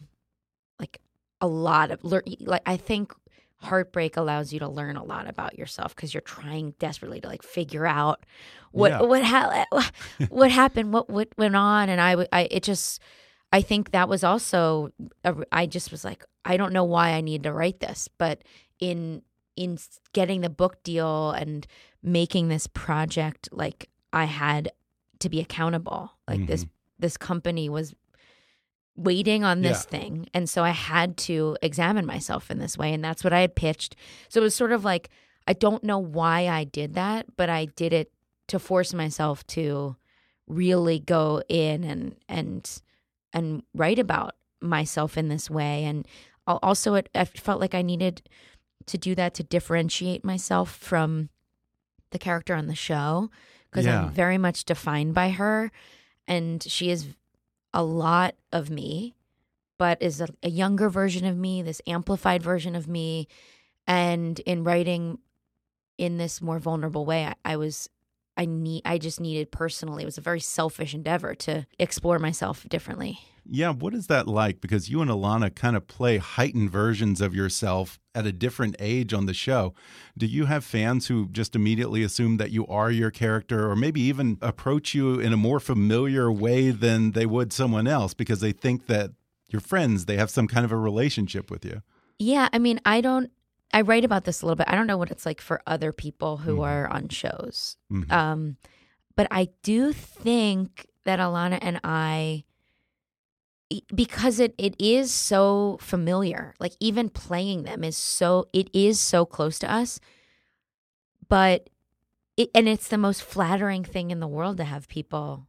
like 0.77 0.99
a 1.39 1.47
lot 1.47 1.89
of 1.91 1.99
like 2.03 2.61
i 2.65 2.75
think 2.75 3.13
heartbreak 3.61 4.17
allows 4.17 4.51
you 4.51 4.59
to 4.59 4.67
learn 4.67 4.97
a 4.97 5.03
lot 5.03 5.27
about 5.29 5.57
yourself 5.57 5.95
because 5.95 6.13
you're 6.13 6.21
trying 6.21 6.73
desperately 6.79 7.21
to 7.21 7.27
like 7.27 7.43
figure 7.43 7.85
out 7.85 8.25
what 8.71 8.91
Yeah. 8.91 9.01
what 9.01 9.23
ha- 9.23 9.65
eh, 9.71 9.83
what 10.29 10.51
happened 10.51 10.93
what 10.93 11.09
what 11.09 11.29
went 11.37 11.55
on 11.55 11.89
and 11.89 12.01
I, 12.01 12.25
I 12.31 12.47
it 12.49 12.63
just 12.63 13.01
i 13.51 13.61
think 13.61 13.91
that 13.91 14.09
was 14.09 14.23
also 14.23 14.89
a, 15.23 15.35
i 15.51 15.65
just 15.67 15.91
was 15.91 16.03
like 16.03 16.25
i 16.43 16.57
don't 16.57 16.73
know 16.73 16.83
why 16.83 17.11
i 17.11 17.21
need 17.21 17.43
to 17.43 17.53
write 17.53 17.79
this 17.81 18.07
but 18.17 18.41
in 18.79 19.21
in 19.55 19.77
getting 20.13 20.41
the 20.41 20.49
book 20.49 20.81
deal 20.83 21.31
and 21.31 21.67
making 22.01 22.47
this 22.47 22.65
project 22.65 23.47
like 23.51 23.89
i 24.11 24.25
had 24.25 24.71
to 25.19 25.29
be 25.29 25.39
accountable 25.39 26.13
like 26.27 26.47
this 26.47 26.63
mm-hmm. 26.63 26.71
this 26.97 27.15
company 27.15 27.69
was 27.69 27.93
waiting 28.97 29.43
on 29.43 29.61
this 29.61 29.85
Yeah. 29.91 29.99
thing 29.99 30.27
and 30.33 30.49
so 30.49 30.63
i 30.63 30.69
had 30.71 31.15
to 31.17 31.57
examine 31.61 32.05
myself 32.05 32.51
in 32.51 32.59
this 32.59 32.77
way 32.77 32.93
and 32.93 33.03
that's 33.03 33.23
what 33.23 33.33
i 33.33 33.39
had 33.41 33.55
pitched 33.55 33.95
so 34.29 34.41
it 34.41 34.43
was 34.43 34.53
sort 34.55 34.71
of 34.73 34.83
like 34.83 35.09
i 35.47 35.53
don't 35.53 35.83
know 35.83 35.97
why 35.97 36.47
i 36.47 36.63
did 36.65 36.93
that 36.95 37.25
but 37.37 37.49
i 37.49 37.65
did 37.65 37.93
it 37.93 38.11
to 38.47 38.59
force 38.59 38.93
myself 38.93 39.47
to 39.47 39.95
really 40.47 40.99
go 40.99 41.41
in 41.47 41.83
and 41.85 42.15
and 42.27 42.81
and 43.33 43.63
write 43.73 43.97
about 43.97 44.35
myself 44.61 45.17
in 45.17 45.29
this 45.29 45.49
way. 45.49 45.85
And 45.85 46.05
also, 46.45 46.95
it, 46.95 47.07
I 47.15 47.23
felt 47.23 47.61
like 47.61 47.73
I 47.73 47.81
needed 47.81 48.21
to 48.87 48.97
do 48.97 49.15
that 49.15 49.33
to 49.35 49.43
differentiate 49.43 50.25
myself 50.25 50.69
from 50.75 51.29
the 52.09 52.19
character 52.19 52.53
on 52.55 52.67
the 52.67 52.75
show 52.75 53.29
because 53.69 53.85
Yeah. 53.85 54.01
I'm 54.03 54.09
very 54.11 54.37
much 54.37 54.65
defined 54.65 55.13
by 55.13 55.29
her. 55.29 55.71
And 56.27 56.61
she 56.61 56.89
is 56.91 57.07
a 57.73 57.83
lot 57.83 58.35
of 58.51 58.69
me, 58.69 59.15
but 59.77 60.01
is 60.01 60.21
a, 60.21 60.27
a 60.43 60.49
younger 60.49 60.89
version 60.89 61.25
of 61.25 61.37
me, 61.37 61.61
this 61.61 61.81
amplified 61.87 62.43
version 62.43 62.75
of 62.75 62.87
me. 62.87 63.27
And 63.87 64.39
in 64.41 64.63
writing 64.63 65.19
in 65.97 66.17
this 66.17 66.41
more 66.41 66.59
vulnerable 66.59 67.05
way, 67.05 67.25
I, 67.25 67.35
I 67.45 67.57
was 67.57 67.89
I 68.37 68.45
need 68.45 68.83
I 68.85 68.97
just 68.97 69.19
needed 69.19 69.51
personally. 69.51 70.03
It 70.03 70.07
was 70.07 70.17
a 70.17 70.21
very 70.21 70.39
selfish 70.39 70.93
endeavor 70.93 71.35
to 71.35 71.65
explore 71.77 72.19
myself 72.19 72.67
differently. 72.69 73.19
Yeah, 73.45 73.71
what 73.71 73.93
is 73.93 74.07
that 74.07 74.27
like? 74.27 74.61
Because 74.61 74.89
you 74.89 75.01
and 75.01 75.09
Ilana 75.09 75.53
kind 75.53 75.75
of 75.75 75.87
play 75.87 76.17
heightened 76.17 76.69
versions 76.71 77.21
of 77.21 77.33
yourself 77.35 77.99
at 78.13 78.25
a 78.25 78.31
different 78.31 78.75
age 78.79 79.13
on 79.13 79.25
the 79.25 79.33
show. 79.33 79.73
Do 80.17 80.25
you 80.25 80.45
have 80.45 80.63
fans 80.63 81.07
who 81.07 81.27
just 81.29 81.55
immediately 81.55 82.03
assume 82.03 82.37
that 82.37 82.51
you 82.51 82.67
are 82.67 82.91
your 82.91 83.09
character, 83.11 83.69
or 83.69 83.75
maybe 83.75 84.01
even 84.01 84.37
approach 84.41 84.93
you 84.93 85.19
in 85.19 85.33
a 85.33 85.37
more 85.37 85.59
familiar 85.59 86.31
way 86.31 86.71
than 86.71 87.11
they 87.11 87.25
would 87.25 87.51
someone 87.51 87.87
else 87.87 88.13
because 88.13 88.41
they 88.41 88.51
think 88.51 88.87
that 88.87 89.11
you're 89.49 89.59
friends, 89.59 90.05
they 90.05 90.17
have 90.17 90.29
some 90.29 90.47
kind 90.47 90.63
of 90.63 90.71
a 90.71 90.77
relationship 90.77 91.49
with 91.49 91.65
you? 91.65 91.81
Yeah, 92.19 92.47
I 92.53 92.59
mean, 92.59 92.79
I 92.85 93.01
don't. 93.01 93.31
I 93.73 93.81
write 93.81 94.03
about 94.05 94.25
this 94.25 94.41
a 94.41 94.45
little 94.45 94.57
bit. 94.57 94.67
I 94.69 94.75
don't 94.75 94.87
know 94.87 94.97
what 94.97 95.11
it's 95.11 95.25
like 95.25 95.39
for 95.41 95.61
other 95.65 95.91
people 95.93 96.37
who 96.37 96.61
are 96.61 96.87
on 96.89 97.07
shows, 97.07 97.77
Mhm. 97.91 98.11
um, 98.11 98.57
but 99.15 99.27
I 99.31 99.47
do 99.63 99.93
think 99.93 100.87
that 101.05 101.19
Ilana 101.19 101.57
and 101.61 101.79
I, 101.83 102.43
because 103.93 104.39
it 104.39 104.53
it 104.57 104.75
is 104.79 105.11
so 105.11 105.77
familiar, 105.81 106.53
like 106.59 106.73
even 106.79 107.09
playing 107.09 107.63
them 107.63 107.83
is 107.83 107.97
so 107.97 108.47
it 108.53 108.69
is 108.73 108.99
so 108.99 109.25
close 109.25 109.59
to 109.59 109.71
us, 109.71 109.99
but 111.27 111.69
it 112.37 112.49
and 112.55 112.67
it's 112.67 112.87
the 112.87 112.97
most 112.97 113.21
flattering 113.21 113.83
thing 113.83 114.11
in 114.11 114.19
the 114.19 114.27
world 114.27 114.57
to 114.57 114.63
have 114.63 114.87
people 114.87 115.47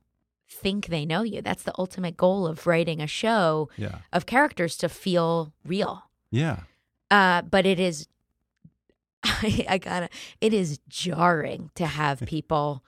think 0.48 0.86
they 0.86 1.06
know 1.06 1.22
you. 1.22 1.40
That's 1.42 1.62
the 1.62 1.72
ultimate 1.78 2.16
goal 2.16 2.46
of 2.46 2.66
writing 2.66 3.00
a 3.00 3.06
show 3.06 3.68
Yeah. 3.76 3.98
of 4.12 4.26
characters 4.26 4.76
to 4.78 4.88
feel 4.88 5.52
real. 5.64 6.04
Yeah. 6.30 6.60
Uh, 7.10 7.42
but 7.42 7.64
it 7.66 7.80
is, 7.80 8.06
I, 9.24 9.64
I 9.68 9.78
gotta, 9.78 10.08
it 10.40 10.52
is 10.52 10.78
jarring 10.88 11.70
to 11.76 11.86
have 11.86 12.20
people 12.20 12.84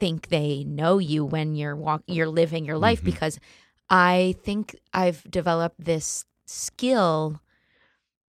think 0.00 0.28
they 0.28 0.64
know 0.64 0.98
you 0.98 1.24
when 1.24 1.54
you're 1.54 1.76
walk, 1.76 2.02
you're 2.08 2.26
living 2.28 2.64
your 2.64 2.78
life 2.78 3.00
Mhm. 3.02 3.04
because 3.06 3.38
I 3.90 4.34
think 4.42 4.76
I've 4.92 5.22
developed 5.30 5.84
this 5.84 6.24
skill, 6.46 7.40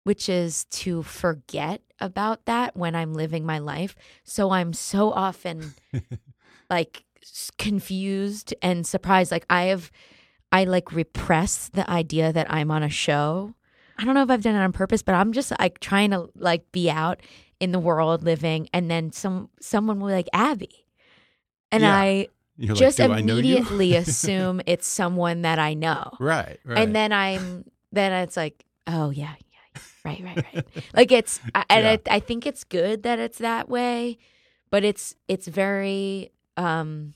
which 0.05 0.29
is 0.29 0.65
to 0.67 1.03
forget 1.03 1.81
about 2.01 2.45
that 2.47 2.77
when 2.77 2.95
I'm 2.95 3.15
living 3.15 3.47
my 3.47 3.59
life. 3.59 3.95
So 4.25 4.51
I'm 4.51 4.73
so 4.73 5.11
often 5.13 5.75
like 6.71 7.05
confused 7.59 8.55
and 8.63 8.87
surprised. 8.87 9.31
Like 9.31 9.47
I 9.49 9.65
have, 9.65 9.91
I 10.53 10.65
like 10.65 10.93
repress 10.93 11.69
the 11.69 11.89
idea 11.89 12.33
that 12.33 12.53
I'm 12.53 12.71
on 12.71 12.83
a 12.83 12.89
show. 12.89 13.55
I 13.97 14.05
don't 14.05 14.15
know 14.15 14.23
if 14.23 14.31
I've 14.31 14.43
done 14.43 14.57
it 14.57 14.59
on 14.59 14.73
purpose, 14.73 15.03
but 15.03 15.15
I'm 15.15 15.33
just 15.33 15.53
like 15.59 15.79
trying 15.79 16.11
to 16.11 16.29
like 16.35 16.71
be 16.73 16.91
out 16.91 17.21
in 17.61 17.71
the 17.71 17.79
world 17.79 18.25
living, 18.25 18.69
and 18.73 18.91
then 18.91 19.13
some 19.13 19.49
someone 19.61 20.01
will 20.01 20.09
be 20.09 20.15
like 20.15 20.29
Abbi, 20.33 20.67
and 21.71 21.85
Yeah. 21.85 21.95
I 21.95 22.29
You're 22.57 22.77
just 22.77 22.99
like, 22.99 23.09
do 23.09 23.13
I 23.15 23.21
know 23.21 23.35
you? 23.35 23.41
immediately 23.41 23.95
assume 23.97 24.61
it's 24.67 24.87
someone 24.87 25.43
that 25.43 25.59
I 25.59 25.75
know, 25.75 26.13
right, 26.21 26.59
right. 26.65 26.79
and 26.79 26.95
then 26.95 27.13
I'm 27.13 27.65
then 27.93 28.13
it's 28.13 28.37
like, 28.37 28.65
oh 28.87 29.11
yeah, 29.11 29.35
yeah, 29.53 29.83
right, 30.05 30.23
right, 30.23 30.45
right. 30.55 30.67
like 30.95 31.13
it's, 31.13 31.41
I, 31.55 31.65
and 31.71 31.85
Yeah. 31.85 31.97
I, 32.13 32.17
I 32.17 32.21
think 32.21 32.47
it's 32.47 32.65
good 32.65 33.03
that 33.05 33.19
it's 33.19 33.39
that 33.39 33.69
way, 33.69 34.19
but 34.71 34.85
it's 34.85 35.15
it's 35.29 35.47
very, 35.49 36.31
um 36.57 37.15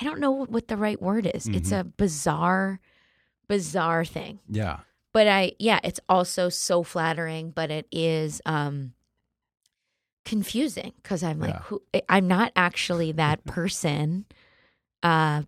I 0.00 0.04
don't 0.04 0.20
know 0.20 0.32
what 0.32 0.68
the 0.68 0.76
right 0.76 1.00
word 1.00 1.26
is. 1.32 1.46
It's 1.48 1.70
Mhm. 1.70 1.80
a 1.80 1.84
bizarre, 1.84 2.80
bizarre 3.48 4.04
thing 4.04 4.40
yeah. 4.50 4.80
but 5.12 5.26
I 5.28 5.52
yeah, 5.58 5.78
it's 5.84 6.00
also 6.08 6.48
so 6.48 6.82
flattering, 6.82 7.50
but 7.50 7.70
it 7.70 7.86
is 7.92 8.42
um 8.44 8.92
confusing 10.24 10.92
because 11.02 11.22
I'm 11.22 11.38
like 11.38 11.54
Yeah. 11.54 11.60
who 11.62 11.82
I'm 12.08 12.26
not 12.26 12.52
actually 12.56 13.12
that 13.12 13.44
person. 13.46 14.24
Uh 15.06 15.42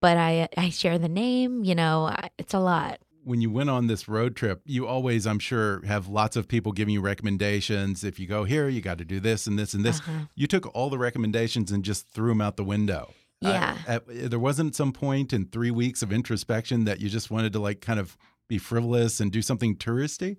but 0.00 0.16
I 0.16 0.48
I 0.56 0.68
share 0.70 0.98
the 0.98 1.08
name, 1.08 1.62
you 1.64 1.74
know, 1.74 2.14
it's 2.38 2.54
a 2.54 2.58
lot. 2.60 2.98
when 3.24 3.40
you 3.40 3.50
went 3.58 3.70
on 3.70 3.86
this 3.86 4.08
road 4.08 4.34
trip, 4.34 4.60
you 4.66 4.84
always, 4.94 5.26
I'm 5.28 5.38
sure, 5.38 5.80
have 5.86 6.08
lots 6.08 6.34
of 6.36 6.48
people 6.48 6.72
giving 6.72 6.92
you 6.96 7.00
recommendations. 7.00 8.02
If 8.02 8.18
you 8.18 8.26
go 8.26 8.42
here, 8.42 8.68
you 8.68 8.80
got 8.80 8.98
to 8.98 9.04
do 9.04 9.20
this 9.20 9.46
and 9.46 9.56
this 9.56 9.74
and 9.74 9.84
this. 9.84 10.00
Uh-huh. 10.00 10.24
You 10.34 10.48
took 10.48 10.66
all 10.74 10.90
the 10.90 10.98
recommendations 10.98 11.70
and 11.70 11.84
just 11.84 12.08
threw 12.08 12.30
them 12.30 12.40
out 12.40 12.56
the 12.56 12.64
window. 12.64 13.02
Uh, 13.44 13.48
Yeah. 13.50 13.78
at- 13.86 14.30
there 14.30 14.40
wasn't 14.40 14.74
some 14.74 14.92
point 14.92 15.32
in 15.32 15.46
three 15.46 15.70
weeks 15.70 16.02
of 16.02 16.12
introspection 16.12 16.84
that 16.84 17.00
you 17.00 17.08
just 17.08 17.30
wanted 17.30 17.52
to 17.52 17.60
like 17.60 17.80
kind 17.80 18.00
of 18.00 18.16
be 18.48 18.58
frivolous 18.58 19.20
and 19.20 19.30
do 19.30 19.40
something 19.40 19.76
touristy. 19.76 20.36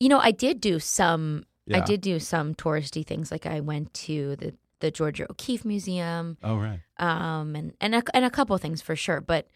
You 0.00 0.08
know, 0.08 0.18
I 0.18 0.30
did 0.30 0.60
do 0.62 0.78
some 0.78 1.44
I 1.72 1.80
did 1.80 2.00
do 2.02 2.18
some 2.18 2.54
touristy 2.54 3.02
things 3.06 3.30
like 3.30 3.46
I 3.46 3.60
went 3.60 3.92
to 4.06 4.36
the 4.36 4.54
the 4.80 4.90
Georgia 4.90 5.26
O'Keeffe 5.30 5.64
Museum. 5.64 6.36
Oh, 6.42 6.56
right. 6.56 6.80
um, 6.98 7.54
and 7.56 7.72
and 7.80 7.94
a, 7.94 8.02
and 8.12 8.24
a 8.24 8.30
couple 8.30 8.56
things 8.58 8.82
for 8.82 8.96
sure. 8.96 9.20
But 9.20 9.48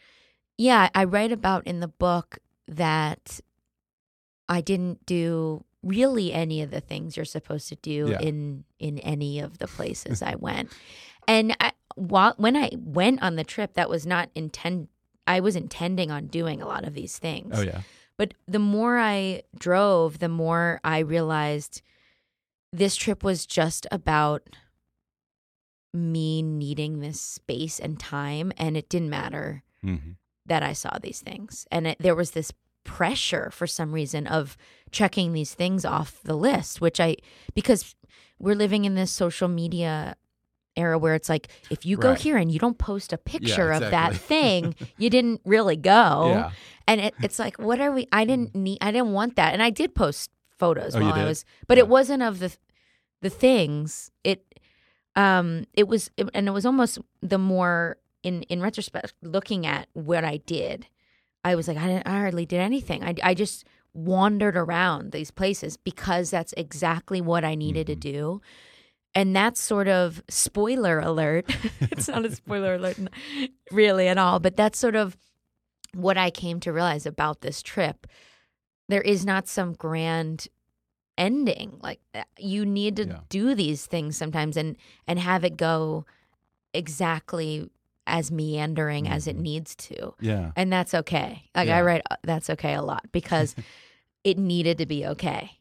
yeah, 0.57 0.89
I 0.95 1.05
write 1.05 1.33
about 1.33 1.67
in 1.67 1.81
the 1.81 1.89
book 1.89 2.39
that 2.67 3.41
I 4.49 4.61
didn't 4.61 5.05
do 5.07 5.65
really 5.83 6.33
any 6.33 6.63
of 6.63 6.71
the 6.71 6.81
things 6.81 7.17
you're 7.17 7.25
supposed 7.25 7.69
to 7.69 7.77
do 7.77 8.09
Yeah. 8.11 8.21
in 8.21 8.65
in 8.79 8.99
any 9.01 9.39
of 9.41 9.59
the 9.59 9.67
places 9.69 10.23
I 10.23 10.35
went. 10.35 10.71
And 11.27 11.55
I, 11.61 11.73
while 11.95 12.35
when 12.39 12.57
I 12.57 12.71
went 12.77 13.23
on 13.23 13.37
the 13.37 13.45
trip, 13.45 13.75
that 13.75 13.89
was 13.91 14.07
not 14.07 14.31
intend. 14.35 14.89
I 15.27 15.41
was 15.41 15.57
intending 15.57 16.11
on 16.11 16.27
doing 16.29 16.63
a 16.63 16.67
lot 16.67 16.85
of 16.87 16.95
these 16.95 17.19
things. 17.19 17.53
Oh, 17.57 17.61
yeah. 17.63 17.83
But 18.17 18.35
the 18.49 18.59
more 18.59 18.99
I 18.99 19.43
drove, 19.59 20.19
the 20.19 20.29
more 20.29 20.81
I 20.83 21.01
realized 21.01 21.83
this 22.73 22.97
trip 22.97 23.23
was 23.23 23.47
just 23.47 23.87
about 23.93 24.43
me 25.95 26.43
needing 26.43 27.01
this 27.01 27.21
space 27.21 27.79
and 27.79 27.99
time. 27.99 28.53
And 28.57 28.77
it 28.77 28.89
didn't 28.89 29.11
matter 29.11 29.63
hmm 29.83 29.97
that 30.47 30.63
I 30.63 30.73
saw 30.73 30.97
these 31.03 31.21
things. 31.21 31.67
And 31.71 31.87
it, 31.87 31.99
there 32.01 32.15
was 32.15 32.31
this 32.31 32.53
pressure 32.83 33.51
for 33.53 33.67
some 33.67 33.93
reason 33.93 34.27
of 34.27 34.57
checking 34.91 35.35
these 35.35 35.53
things 35.53 35.85
off 35.85 36.23
the 36.23 36.35
list, 36.35 36.81
which 36.81 36.99
I, 37.01 37.17
because 37.55 37.95
we're 38.39 38.55
living 38.55 38.87
in 38.87 38.95
this 38.95 39.11
social 39.11 39.49
media 39.49 40.17
era 40.75 40.99
where 40.99 41.15
it's 41.15 41.29
like, 41.29 41.49
if 41.69 41.85
you 41.85 41.99
go 41.99 42.11
Right. 42.11 42.19
here 42.19 42.39
and 42.39 42.51
you 42.51 42.59
don't 42.59 42.79
post 42.79 43.13
a 43.13 43.19
picture 43.19 43.71
of 43.73 43.81
that 43.91 44.15
thing, 44.17 44.75
you 44.97 45.11
didn't 45.11 45.43
really 45.45 45.77
go 45.77 46.23
Yeah. 46.35 46.51
and 46.87 47.01
it, 47.03 47.15
it's 47.23 47.39
like 47.39 47.59
what 47.59 47.79
are 47.79 47.93
we 47.93 48.07
i 48.13 48.25
didn't 48.25 48.55
need 48.55 48.79
i 48.81 48.91
didn't 48.91 49.13
want 49.13 49.37
that 49.37 49.53
and 49.53 49.63
i 49.63 49.69
did 49.69 49.95
post 49.95 50.31
photos 50.59 50.95
Oh, 50.97 51.01
while 51.01 51.13
i 51.13 51.25
was 51.25 51.45
but 51.67 51.77
Yeah. 51.77 51.83
it 51.85 51.89
wasn't 51.89 52.23
of 52.23 52.39
the 52.39 52.57
the 53.21 53.29
things 53.29 54.11
it 54.25 54.45
um 55.19 55.65
it 55.75 55.87
was 55.89 56.11
and 56.33 56.49
it 56.49 56.53
was 56.53 56.65
almost 56.65 56.99
the 57.21 57.39
more 57.39 57.99
in 58.23 58.43
in 58.45 58.63
retrospect 58.63 59.13
looking 59.23 59.67
at 59.67 59.89
what 59.93 60.25
i 60.25 60.39
did 60.39 60.87
i 61.45 61.55
was 61.55 61.69
like 61.69 61.77
i, 61.77 61.87
didn't, 61.87 62.07
I 62.07 62.19
hardly 62.21 62.47
did 62.47 62.61
anything. 62.61 63.03
I, 63.05 63.15
I 63.23 63.35
just 63.35 63.65
wandered 63.95 64.57
around 64.57 65.13
these 65.13 65.31
places 65.31 65.77
because 65.77 66.31
that's 66.31 66.55
exactly 66.57 67.21
what 67.21 67.45
i 67.45 67.55
needed 67.55 67.87
Mm-hmm. 67.89 68.01
to 68.01 68.13
do. 68.13 68.41
And 69.15 69.35
that's 69.35 69.61
sort 69.61 69.89
of 69.89 70.23
spoiler 70.29 71.01
alert. 71.01 71.47
It's 71.93 72.09
not 72.09 72.25
a 72.25 72.31
spoiler 72.35 72.75
alert 72.75 72.99
really 73.73 74.07
at 74.09 74.19
all 74.19 74.39
but 74.39 74.57
that's 74.57 74.79
sort 74.79 74.95
of 74.97 75.17
what 75.95 76.19
I 76.19 76.31
came 76.31 76.61
to 76.61 76.73
realize 76.73 77.07
about 77.07 77.41
this 77.41 77.63
trip, 77.63 78.07
there 78.89 79.01
is 79.03 79.25
not 79.25 79.49
some 79.49 79.73
grand 79.73 80.49
ending. 81.19 81.79
Like 81.83 82.01
uh, 82.15 82.23
you 82.39 82.65
need 82.65 82.97
to 82.97 83.07
Yeah. 83.09 83.19
do 83.29 83.55
these 83.55 83.85
things 83.87 84.17
sometimes 84.17 84.57
and 84.57 84.77
and 85.07 85.19
have 85.19 85.45
it 85.45 85.57
go 85.59 86.07
exactly 86.73 87.69
as 88.07 88.31
meandering 88.31 89.07
as 89.07 89.27
it 89.27 89.37
Mhm. 89.37 89.41
needs 89.43 89.75
to. 89.77 90.15
Yeah. 90.21 90.53
And 90.57 90.73
that's 90.73 90.95
okay. 90.95 91.51
Like 91.55 91.69
Yeah. 91.69 91.77
I 91.79 91.83
write 91.83 92.03
uh, 92.11 92.17
that's 92.23 92.49
okay 92.51 92.75
a 92.75 92.83
lot 92.83 93.05
because 93.13 93.55
it 94.25 94.39
needed 94.39 94.79
to 94.79 94.87
be 94.87 95.05
okay. 95.07 95.53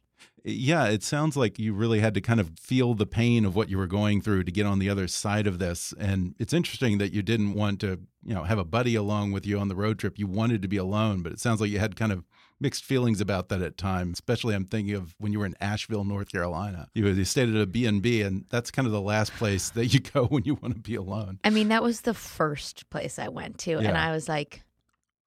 Yeah, 0.44 0.86
it 0.86 1.02
sounds 1.02 1.36
like 1.36 1.58
you 1.58 1.74
really 1.74 2.00
had 2.00 2.14
to 2.14 2.20
kind 2.22 2.40
of 2.40 2.58
feel 2.58 2.94
the 2.94 3.04
pain 3.06 3.44
of 3.44 3.54
what 3.54 3.68
you 3.68 3.76
were 3.76 3.86
going 3.86 4.22
through 4.22 4.44
to 4.44 4.52
get 4.52 4.64
on 4.64 4.78
the 4.78 4.88
other 4.88 5.06
side 5.08 5.46
of 5.46 5.58
this. 5.58 5.92
And 5.98 6.34
it's 6.38 6.54
interesting 6.54 6.96
that 6.98 7.12
you 7.12 7.22
didn't 7.22 7.52
want 7.52 7.80
to, 7.80 8.00
you 8.24 8.34
know, 8.34 8.44
have 8.44 8.58
a 8.58 8.64
buddy 8.64 8.94
along 8.94 9.32
with 9.32 9.44
you 9.44 9.58
on 9.58 9.68
the 9.68 9.76
road 9.76 9.98
trip. 9.98 10.18
You 10.18 10.26
wanted 10.26 10.62
to 10.62 10.68
be 10.68 10.78
alone, 10.78 11.22
but 11.22 11.32
it 11.32 11.40
sounds 11.40 11.60
like 11.60 11.70
you 11.70 11.78
had 11.80 11.96
kind 11.96 12.12
of 12.12 12.24
mixed 12.60 12.84
feelings 12.84 13.20
about 13.20 13.48
that 13.48 13.62
at 13.62 13.76
times. 13.76 14.14
Especially, 14.14 14.54
I'm 14.54 14.64
thinking 14.64 14.94
of 14.94 15.14
when 15.18 15.32
you 15.32 15.38
were 15.38 15.46
in 15.46 15.54
Asheville, 15.60 16.04
North 16.04 16.30
Carolina. 16.30 16.88
You, 16.94 17.06
you 17.08 17.24
stayed 17.24 17.48
at 17.48 17.60
a 17.60 17.66
B&B, 17.66 18.22
and 18.22 18.44
that's 18.50 18.70
kind 18.70 18.86
of 18.86 18.92
the 18.92 19.00
last 19.00 19.32
place 19.34 19.70
that 19.74 19.86
you 19.86 20.00
go 20.00 20.26
when 20.26 20.44
you 20.44 20.54
want 20.54 20.74
to 20.74 20.80
be 20.80 20.94
alone. 20.94 21.38
I 21.44 21.50
mean, 21.50 21.68
that 21.68 21.82
was 21.82 22.02
the 22.02 22.14
first 22.14 22.88
place 22.90 23.18
I 23.18 23.28
went 23.28 23.58
to 23.60 23.78
and 23.78 23.96
I 23.96 24.12
was 24.12 24.28
like, 24.28 24.62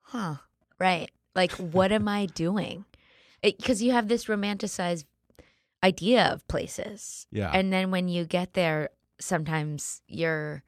"Huh, 0.02 0.36
right. 0.80 1.10
Like, 1.36 1.52
what 1.54 1.92
am 1.92 2.08
I 2.08 2.26
doing? 2.26 2.86
Because 3.42 3.82
you 3.82 3.92
have 3.92 4.08
this 4.08 4.26
romanticized 4.26 5.06
idea 5.84 6.26
of 6.26 6.48
places. 6.48 7.28
Yeah. 7.32 7.52
And 7.54 7.72
then 7.72 7.92
when 7.92 8.08
you 8.08 8.26
get 8.26 8.54
there, 8.54 8.90
sometimes 9.20 10.02
you're 10.08 10.64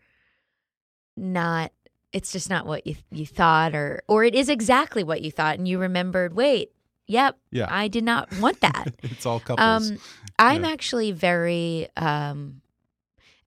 not 1.16 1.72
it's 2.14 2.32
just 2.32 2.50
not 2.50 2.66
what 2.66 2.86
you 2.88 2.96
you 3.12 3.26
thought 3.26 3.76
or 3.76 4.04
or 4.08 4.24
it 4.24 4.36
is 4.36 4.48
exactly 4.50 5.04
what 5.04 5.22
you 5.22 5.32
thought 5.32 5.58
and 5.58 5.68
you 5.68 5.80
remembered, 5.80 6.34
wait, 6.36 6.72
yep, 7.08 7.38
Yeah. 7.52 7.68
I 7.70 7.88
did 7.88 8.04
not 8.04 8.32
want 8.40 8.62
that. 8.62 8.94
it's 9.04 9.26
all 9.26 9.40
couples. 9.40 9.92
Um, 9.92 9.98
I'm 10.40 10.64
Yeah. 10.64 10.70
actually 10.72 11.12
very, 11.12 11.88
um, 11.98 12.62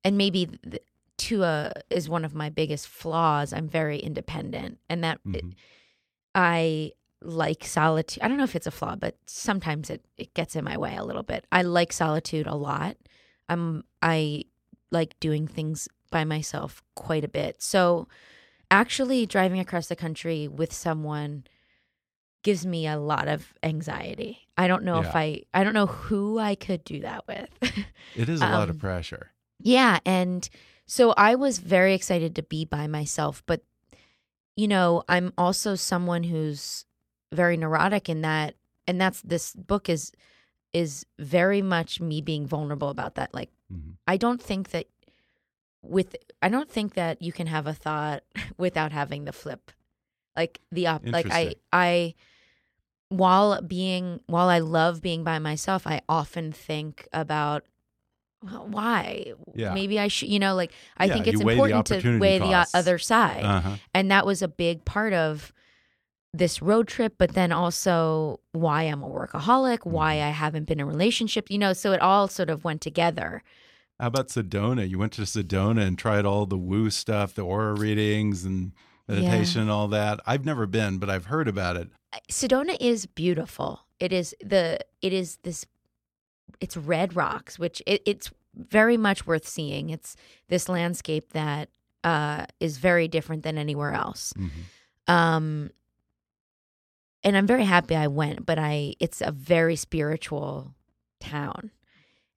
and 0.05 0.17
maybe 0.19 0.47
th- 0.47 0.83
to 1.19 1.71
is 1.91 2.09
one 2.09 2.25
of 2.25 2.35
my 2.35 2.51
biggest 2.51 2.87
flaws. 2.89 3.53
I'm 3.53 3.69
very 3.69 3.99
independent, 3.99 4.79
and 4.91 5.03
that 5.03 5.19
it- 5.33 5.45
Mhm. 5.45 5.55
I 6.35 6.93
like 7.23 7.65
solitude. 7.65 8.23
I 8.23 8.29
don't 8.29 8.37
know 8.37 8.45
if 8.45 8.55
it's 8.55 8.67
a 8.67 8.71
flaw, 8.71 8.95
but 8.97 9.17
sometimes 9.27 9.91
it 9.91 10.05
it 10.19 10.35
gets 10.35 10.55
in 10.57 10.65
my 10.65 10.77
way 10.77 10.95
a 10.97 11.05
little 11.05 11.23
bit. 11.23 11.47
I 11.51 11.63
like 11.63 11.93
solitude 11.93 12.47
a 12.47 12.55
lot. 12.55 12.97
I'm 13.49 13.85
I 14.03 14.45
like 14.91 15.19
doing 15.21 15.47
things 15.49 15.89
by 16.11 16.25
myself 16.25 16.83
quite 16.95 17.25
a 17.25 17.29
bit. 17.29 17.63
So 17.63 18.07
actually 18.71 19.27
driving 19.27 19.61
across 19.61 19.87
the 19.89 19.97
country 19.97 20.49
with 20.49 20.73
someone 20.73 21.45
gives 22.43 22.65
me 22.65 22.87
a 22.87 22.97
lot 22.99 23.29
of 23.29 23.55
anxiety. 23.63 24.49
I 24.57 24.69
don't 24.69 24.85
know 24.85 25.01
if 25.01 25.17
I 25.17 25.43
I 25.53 25.65
don't 25.65 25.75
know 25.75 25.87
who 25.87 26.39
I 26.39 26.55
could 26.55 26.85
do 26.85 27.01
that 27.01 27.27
with. 27.27 27.49
it 28.17 28.29
is 28.29 28.41
a 28.41 28.47
lot 28.47 28.69
of 28.69 28.77
um, 28.77 28.81
pressure. 28.81 29.33
yeah, 29.61 29.99
and 30.07 30.49
so 30.87 31.13
I 31.17 31.35
was 31.35 31.59
very 31.59 31.95
excited 31.95 32.37
to 32.37 32.43
be 32.43 32.65
by 32.65 32.87
myself, 32.87 33.43
but 33.47 33.63
you 34.57 34.69
know, 34.69 35.03
I'm 35.09 35.33
also 35.37 35.75
someone 35.75 36.23
who's 36.23 36.85
very 37.33 37.57
neurotic 37.57 38.09
in 38.09 38.23
that 38.23 38.55
and 38.87 39.01
that's 39.01 39.21
this 39.23 39.53
book 39.53 39.89
is 39.89 40.13
is 40.73 41.05
very 41.19 41.61
much 41.63 42.01
me 42.01 42.21
being 42.21 42.47
vulnerable 42.47 42.89
about 42.89 43.17
that 43.17 43.35
like 43.35 43.51
Mhm. 43.73 43.97
I 44.07 44.17
don't 44.17 44.41
think 44.41 44.71
that 44.71 44.87
with 45.89 46.17
I 46.43 46.49
don't 46.49 46.71
think 46.71 46.95
that 46.95 47.23
you 47.23 47.33
can 47.33 47.47
have 47.47 47.67
a 47.67 47.73
thought 47.75 48.23
without 48.59 48.93
having 48.93 49.25
the 49.25 49.33
flip. 49.33 49.71
Like 50.37 50.61
the 50.71 50.87
op 50.89 51.03
like 51.07 51.31
I 51.31 51.55
I 51.73 52.15
while 53.09 53.63
being 53.63 54.21
while 54.27 54.49
I 54.49 54.59
love 54.59 55.01
being 55.01 55.25
by 55.25 55.39
myself, 55.39 55.87
I 55.87 56.01
often 56.09 56.53
think 56.53 57.09
about 57.13 57.65
well, 58.43 58.67
why 58.69 59.33
Yeah. 59.55 59.73
maybe 59.73 59.99
I 59.99 60.09
should 60.09 60.29
you 60.29 60.39
know 60.39 60.55
like 60.55 60.73
I 60.97 61.07
Yeah, 61.07 61.15
think 61.15 61.27
it's 61.27 61.41
important 61.41 61.87
to 61.87 62.19
weigh 62.19 62.39
the 62.39 62.67
other 62.75 62.99
side. 62.99 63.45
Uh-huh. 63.45 63.77
And 63.95 64.11
that 64.11 64.27
was 64.27 64.43
a 64.43 64.49
big 64.49 64.85
part 64.85 65.13
of 65.13 65.53
this 66.35 66.61
road 66.61 66.87
trip, 66.87 67.15
but 67.17 67.33
then 67.33 67.51
also 67.51 68.41
why 68.53 68.83
I'm 68.83 69.03
a 69.03 69.09
workaholic, 69.09 69.87
why 69.87 70.17
Mm-hmm. 70.17 70.27
I 70.27 70.31
haven't 70.31 70.65
been 70.65 70.81
in 70.81 70.85
a 70.85 70.87
relationship, 70.87 71.51
you 71.51 71.57
know, 71.57 71.73
so 71.73 71.93
it 71.93 72.03
all 72.03 72.29
sort 72.29 72.51
of 72.51 72.63
went 72.63 72.83
together. 72.83 73.43
How 73.99 74.09
about 74.09 74.29
Sedona? 74.29 74.89
You 74.89 74.99
went 74.99 75.13
to 75.15 75.23
Sedona 75.23 75.87
and 75.87 75.99
tried 75.99 76.27
all 76.27 76.47
the 76.47 76.59
woo 76.59 76.91
stuff, 76.91 77.35
the 77.35 77.43
aura 77.43 77.75
readings 77.75 78.45
and 78.45 78.73
meditation 79.09 79.63
and 79.63 79.71
all 79.71 79.89
that. 79.89 80.21
I've 80.27 80.45
never 80.45 80.67
been, 80.67 80.99
but 80.99 81.09
I've 81.09 81.27
heard 81.27 81.49
about 81.49 81.77
it. 81.77 81.89
Sedona 82.31 82.77
is 82.81 83.07
beautiful. 83.07 83.87
It 83.99 84.13
is 84.13 84.35
the 84.43 84.79
it 85.01 85.13
is 85.13 85.37
this 85.43 85.65
it's 86.61 86.77
red 86.77 87.17
rocks, 87.17 87.59
which 87.59 87.83
it, 87.87 88.03
it's 88.05 88.31
very 88.55 88.97
much 88.97 89.27
worth 89.27 89.47
seeing. 89.47 89.91
It's 89.91 90.17
this 90.49 90.69
landscape 90.69 91.33
that 91.33 91.71
uh, 92.05 92.47
is 92.61 92.79
very 92.79 93.09
different 93.09 93.43
than 93.43 93.59
anywhere 93.59 93.93
else. 93.93 94.33
Mhm. 94.35 95.13
Um, 95.13 95.71
and 97.23 97.37
I'm 97.37 97.47
very 97.47 97.65
happy 97.65 97.97
I 97.97 98.07
went, 98.07 98.47
but 98.47 98.59
I 98.59 98.95
it's 99.01 99.21
a 99.21 99.33
very 99.33 99.77
spiritual 99.77 100.75
town. 101.21 101.71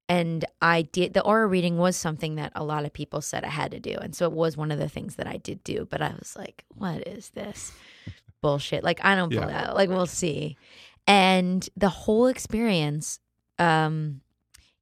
And 0.09 0.43
I 0.61 0.81
did 0.81 1.13
the 1.13 1.23
aura 1.23 1.45
reading 1.47 1.77
was 1.77 1.95
something 1.95 2.35
that 2.35 2.51
a 2.55 2.63
lot 2.63 2.83
of 2.83 2.91
people 2.91 3.21
said 3.21 3.43
I 3.43 3.49
had 3.49 3.71
to 3.71 3.79
do. 3.79 3.95
And 4.01 4.15
so 4.15 4.25
it 4.25 4.31
was 4.33 4.57
one 4.57 4.71
of 4.71 4.79
the 4.79 4.89
things 4.89 5.15
that 5.15 5.27
I 5.27 5.37
did 5.37 5.63
do. 5.63 5.87
But 5.89 6.01
I 6.01 6.13
was 6.17 6.35
like, 6.35 6.65
what 6.69 7.07
is 7.07 7.29
this 7.29 7.71
bullshit? 8.41 8.83
Like, 8.83 8.99
I 9.05 9.15
don't 9.15 9.31
Yeah. 9.31 9.41
believe 9.41 9.75
like 9.75 9.89
we'll 9.89 10.07
see. 10.07 10.57
And 11.05 11.67
the 11.77 11.89
whole 11.89 12.25
experience, 12.27 13.19
um, 13.59 14.21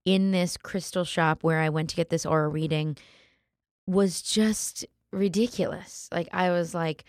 in 0.05 0.31
this 0.31 0.55
crystal 0.55 1.03
shop 1.03 1.43
where 1.43 1.59
I 1.59 1.67
went 1.67 1.89
to 1.89 1.95
get 1.97 2.09
this 2.09 2.25
aura 2.25 2.47
reading 2.47 2.95
was 3.85 4.21
just 4.21 4.85
ridiculous. 5.11 6.07
Like 6.13 6.29
I 6.31 6.49
was 6.51 6.73
like 6.73 7.03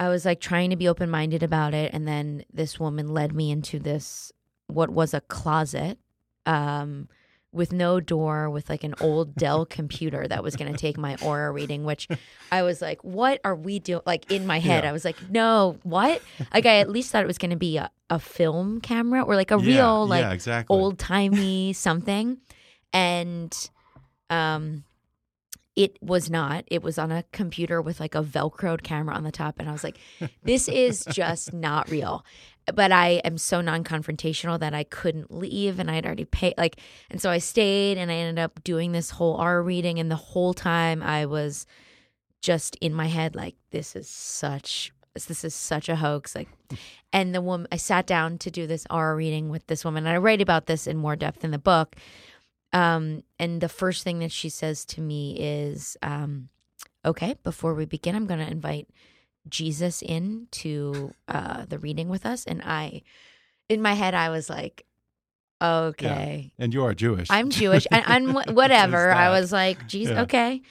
I 0.00 0.08
was 0.08 0.24
like 0.24 0.40
trying 0.40 0.70
to 0.70 0.76
be 0.76 0.88
open 0.88 1.08
minded 1.08 1.44
about 1.44 1.72
it 1.72 1.94
and 1.94 2.06
then 2.08 2.44
this 2.52 2.80
woman 2.80 3.14
led 3.14 3.32
me 3.32 3.52
into 3.52 3.78
this 3.78 4.32
what 4.66 4.90
was 4.90 5.14
a 5.14 5.20
closet 5.20 5.98
um 6.46 7.08
with 7.52 7.72
no 7.72 8.00
door 8.00 8.50
with 8.50 8.68
like 8.68 8.82
an 8.82 8.94
old 9.00 9.36
Dell 9.36 9.64
computer 9.78 10.26
that 10.26 10.42
was 10.42 10.56
going 10.56 10.72
to 10.72 10.76
take 10.78 10.98
my 10.98 11.16
aura 11.22 11.52
reading 11.52 11.84
which 11.84 12.08
I 12.50 12.62
was 12.62 12.82
like 12.82 13.02
what 13.04 13.40
are 13.44 13.54
we 13.54 13.78
doing 13.78 14.02
like 14.06 14.30
in 14.30 14.44
my 14.46 14.58
head 14.58 14.82
Yeah. 14.82 14.90
I 14.90 14.92
was 14.92 15.04
like 15.04 15.16
no 15.30 15.78
what 15.84 16.20
like 16.52 16.66
I 16.66 16.78
at 16.78 16.90
least 16.90 17.12
thought 17.12 17.22
it 17.22 17.28
was 17.28 17.38
going 17.38 17.52
to 17.52 17.56
be 17.56 17.76
a, 17.76 17.90
a 18.10 18.18
film 18.18 18.80
camera 18.80 19.22
or 19.22 19.36
like 19.36 19.52
a 19.52 19.58
Yeah, 19.58 19.76
real 19.78 20.06
like 20.06 20.22
yeah, 20.22 20.32
exactly. 20.32 20.76
old 20.76 20.98
timey 20.98 21.72
something 21.86 22.38
and 22.92 23.70
um 24.30 24.84
it 25.76 25.96
was 26.00 26.30
not 26.30 26.64
it 26.68 26.82
was 26.82 26.98
on 26.98 27.10
a 27.10 27.24
computer 27.32 27.82
with 27.82 27.98
like 28.00 28.14
a 28.14 28.22
velcroed 28.22 28.82
camera 28.82 29.14
on 29.14 29.24
the 29.24 29.32
top 29.32 29.56
and 29.58 29.68
i 29.68 29.72
was 29.72 29.82
like 29.82 29.98
this 30.44 30.68
is 30.68 31.04
just 31.10 31.52
not 31.52 31.90
real 31.90 32.24
but 32.72 32.92
i 32.92 33.20
am 33.24 33.36
so 33.36 33.60
non-confrontational 33.60 34.58
that 34.58 34.74
i 34.74 34.84
couldn't 34.84 35.32
leave 35.32 35.78
and 35.78 35.90
i 35.90 35.94
had 35.94 36.06
already 36.06 36.24
paid 36.24 36.54
like 36.56 36.80
and 37.10 37.20
so 37.20 37.30
i 37.30 37.38
stayed 37.38 37.98
and 37.98 38.10
i 38.10 38.14
ended 38.14 38.42
up 38.42 38.62
doing 38.64 38.92
this 38.92 39.10
whole 39.10 39.34
aura 39.34 39.62
reading 39.62 39.98
and 39.98 40.10
the 40.10 40.16
whole 40.16 40.54
time 40.54 41.02
i 41.02 41.26
was 41.26 41.66
just 42.40 42.76
in 42.76 42.92
my 42.92 43.06
head 43.06 43.34
like 43.34 43.54
this 43.70 43.96
is 43.96 44.08
such 44.08 44.92
this 45.14 45.44
is 45.44 45.54
such 45.54 45.88
a 45.88 45.96
hoax 45.96 46.34
like 46.34 46.48
and 47.12 47.34
the 47.34 47.40
woman 47.40 47.66
i 47.70 47.76
sat 47.76 48.06
down 48.06 48.38
to 48.38 48.50
do 48.50 48.66
this 48.66 48.86
aura 48.90 49.14
reading 49.14 49.48
with 49.48 49.66
this 49.66 49.84
woman 49.84 50.06
and 50.06 50.14
i 50.14 50.18
write 50.18 50.40
about 50.40 50.66
this 50.66 50.86
in 50.86 50.96
more 50.96 51.16
depth 51.16 51.44
in 51.44 51.50
the 51.50 51.58
book 51.58 51.96
um, 52.72 53.22
and 53.38 53.60
the 53.60 53.68
first 53.68 54.02
thing 54.02 54.18
that 54.18 54.32
she 54.32 54.48
says 54.48 54.84
to 54.84 55.00
me 55.00 55.36
is 55.38 55.96
um, 56.02 56.48
okay 57.04 57.36
before 57.44 57.74
we 57.74 57.84
begin 57.84 58.14
i'm 58.14 58.26
going 58.26 58.40
to 58.40 58.50
invite 58.50 58.88
jesus 59.48 60.02
in 60.02 60.46
to 60.50 61.12
uh, 61.28 61.64
the 61.68 61.78
reading 61.78 62.08
with 62.08 62.24
us 62.26 62.44
and 62.44 62.62
i 62.64 63.02
in 63.68 63.80
my 63.82 63.94
head 63.94 64.14
i 64.14 64.28
was 64.30 64.48
like 64.50 64.84
okay 65.62 66.52
And 66.58 66.74
you 66.74 66.84
are 66.84 66.94
Jewish. 66.94 67.28
I'm 67.30 67.50
Jewish. 67.50 67.86
and 67.90 68.04
I'm 68.06 68.34
whatever. 68.54 69.10
I 69.12 69.30
was 69.30 69.52
like, 69.52 69.86
Jesus, 69.86 70.14
Yeah. 70.14 70.22
okay, 70.22 70.62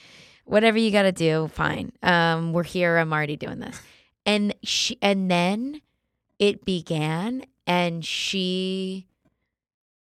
whatever 0.46 0.78
you 0.78 0.92
got 0.92 1.04
to 1.04 1.12
do, 1.12 1.50
fine. 1.54 1.92
Um, 2.04 2.54
we're 2.54 2.64
here. 2.64 2.98
I'm 2.98 3.12
already 3.14 3.36
doing 3.38 3.60
this, 3.60 3.82
and 4.26 4.54
she, 4.64 4.98
and 5.02 5.32
then 5.32 5.82
it 6.40 6.66
began, 6.66 7.44
and 7.66 8.06
she 8.06 9.08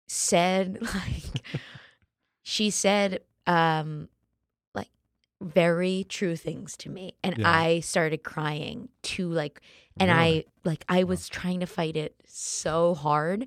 said 0.07 0.79
like, 0.95 1.47
she 2.43 2.71
said, 2.71 3.21
um, 3.47 4.09
very 5.43 6.07
true 6.09 6.37
things 6.37 6.77
to 6.79 6.91
me, 6.91 7.15
and 7.23 7.37
Yeah. 7.39 7.51
I 7.51 7.81
started 7.81 8.23
crying 8.23 8.89
too, 9.03 9.29
like, 9.31 9.61
and 10.01 10.11
I 10.11 10.45
like 10.65 10.85
I 10.89 11.05
was 11.05 11.29
trying 11.29 11.61
to 11.61 11.67
fight 11.67 11.97
it 11.97 12.15
so 12.27 12.95
hard. 12.95 13.47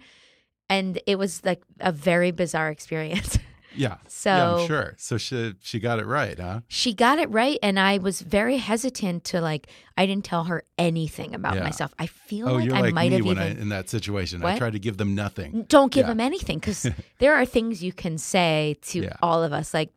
And 0.70 1.00
it 1.06 1.18
was 1.20 1.44
like 1.46 1.62
a 1.80 1.92
very 1.92 2.32
bizarre 2.32 2.70
experience. 2.78 3.38
yeah. 3.76 3.98
So 4.08 4.30
yeah, 4.32 4.56
I'm 4.56 4.68
sure. 4.68 4.94
So 4.98 5.18
she 5.18 5.54
she 5.62 5.80
got 5.80 6.00
it 6.00 6.06
right, 6.08 6.40
huh? 6.40 6.62
she 6.68 6.92
got 6.94 7.20
it 7.20 7.30
right. 7.30 7.60
And 7.62 7.80
I 7.80 8.00
was 8.00 8.22
very 8.22 8.58
hesitant 8.58 9.24
to 9.26 9.42
like, 9.42 9.68
I 9.98 10.06
didn't 10.08 10.26
tell 10.26 10.46
her 10.46 10.64
anything 10.80 11.36
about 11.36 11.56
Yeah. 11.56 11.64
myself. 11.64 11.94
I 12.00 12.08
feel 12.08 12.50
Oh, 12.50 12.56
like 12.56 12.72
I 12.72 12.82
like 12.82 12.94
might 12.96 13.12
have 13.12 13.26
when 13.26 13.38
I 13.38 13.50
even. 13.52 13.62
in 13.62 13.70
that 13.70 13.90
situation. 13.90 14.44
I 14.44 14.58
tried 14.58 14.74
to 14.74 14.80
give 14.80 14.98
them 14.98 15.14
nothing. 15.14 15.66
don't 15.70 15.92
give 15.92 16.08
them 16.08 16.20
anything 16.20 16.58
because 16.60 16.90
there 17.20 17.36
are 17.36 17.46
things 17.46 17.84
you 17.84 17.94
can 17.94 18.18
say 18.18 18.78
to 18.90 19.08
all 19.22 19.44
of 19.44 19.54
us. 19.54 19.72
Like, 19.74 19.92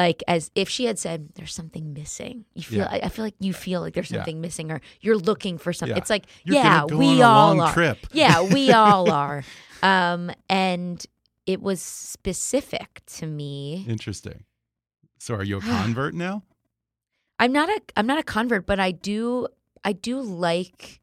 like 0.00 0.22
as 0.26 0.50
if 0.54 0.68
she 0.68 0.86
had 0.86 0.98
said, 0.98 1.28
"There's 1.36 1.54
something 1.54 1.92
missing." 1.92 2.44
You 2.54 2.62
feel. 2.62 2.78
Yeah. 2.80 2.88
I, 2.90 3.00
I 3.04 3.08
feel 3.08 3.24
like 3.24 3.34
you 3.38 3.52
feel 3.52 3.80
like 3.82 3.94
there's 3.94 4.10
Yeah. 4.10 4.18
something 4.18 4.40
missing, 4.40 4.70
or 4.72 4.80
you're 5.00 5.18
looking 5.18 5.58
for 5.58 5.72
something. 5.72 5.94
Yeah. 5.96 6.00
It's 6.02 6.10
like, 6.10 6.26
You're 6.44 6.56
yeah, 6.56 6.84
go 6.88 6.96
we 6.96 7.22
all 7.22 7.60
are. 7.60 7.72
trip. 7.72 7.98
Yeah, 8.12 8.42
we 8.42 8.72
all 8.82 9.10
are. 9.10 9.44
Um, 9.82 10.30
and 10.48 11.04
it 11.46 11.60
was 11.60 11.80
specific 11.82 13.02
to 13.18 13.26
me. 13.26 13.84
Interesting. 13.88 14.44
So 15.18 15.34
are 15.34 15.44
you 15.44 15.58
a 15.58 15.60
convert 15.78 16.14
now? 16.14 16.42
I'm 17.38 17.52
not 17.52 17.68
a 17.68 17.80
I'm 17.96 18.06
not 18.06 18.18
a 18.18 18.22
convert, 18.22 18.66
but 18.66 18.78
I 18.80 18.90
do 18.92 19.48
I 19.84 19.92
do 19.92 20.20
like 20.20 21.00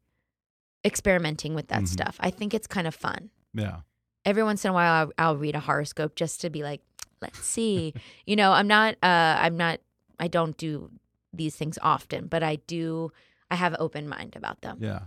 experimenting 0.84 1.54
with 1.54 1.68
that 1.68 1.82
Mhm. 1.82 1.88
stuff. 1.88 2.16
I 2.20 2.30
think 2.30 2.54
it's 2.54 2.66
kind 2.66 2.86
of 2.86 2.94
fun. 2.94 3.30
Yeah. 3.54 3.80
Every 4.24 4.42
once 4.42 4.64
in 4.64 4.70
a 4.70 4.74
while, 4.74 4.92
I'll, 4.92 5.12
I'll 5.18 5.36
read 5.36 5.54
a 5.56 5.60
horoscope 5.60 6.14
just 6.14 6.40
to 6.42 6.50
be 6.50 6.62
like, 6.62 6.80
let's 7.22 7.40
see. 7.44 7.94
you 8.26 8.36
know, 8.36 8.52
I'm 8.52 8.66
not 8.68 8.94
uh 9.02 9.36
I'm 9.40 9.56
not 9.56 9.80
I 10.18 10.28
don't 10.28 10.56
do 10.56 10.90
these 11.32 11.54
things 11.56 11.78
often, 11.82 12.26
but 12.26 12.42
I 12.42 12.56
do. 12.66 13.12
I 13.50 13.56
have 13.56 13.72
an 13.72 13.78
open 13.80 14.08
mind 14.08 14.34
about 14.36 14.60
them. 14.62 14.78
Yeah. 14.80 15.00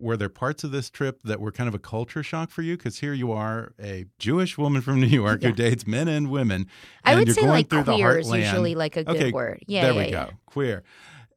were 0.00 0.16
there 0.16 0.28
parts 0.28 0.64
of 0.64 0.70
this 0.72 0.90
trip 0.90 1.20
that 1.22 1.40
were 1.40 1.52
kind 1.52 1.68
of 1.68 1.74
a 1.74 1.78
culture 1.78 2.22
shock 2.22 2.50
for 2.50 2.62
you? 2.62 2.76
Because 2.76 2.98
here 2.98 3.12
you 3.14 3.30
are, 3.32 3.72
a 3.80 4.06
Jewish 4.18 4.58
woman 4.58 4.82
from 4.82 5.00
New 5.00 5.06
York 5.06 5.42
Yeah. 5.42 5.48
who 5.50 5.54
dates 5.54 5.86
men 5.86 6.08
and 6.08 6.30
women. 6.30 6.66
I 7.04 7.12
and 7.12 7.20
would 7.20 7.28
you're 7.28 7.34
say 7.34 7.40
going 7.42 7.50
like 7.52 7.70
through 7.70 7.84
the 7.84 7.94
queer 7.94 8.18
is 8.18 8.30
usually 8.30 8.74
like 8.74 8.96
a 8.96 9.04
good 9.04 9.16
okay, 9.16 9.30
word. 9.32 9.62
Yeah, 9.66 9.82
there 9.82 9.92
yeah, 9.92 9.98
we 9.98 10.04
yeah. 10.12 10.24
go. 10.26 10.30
Queer. 10.46 10.82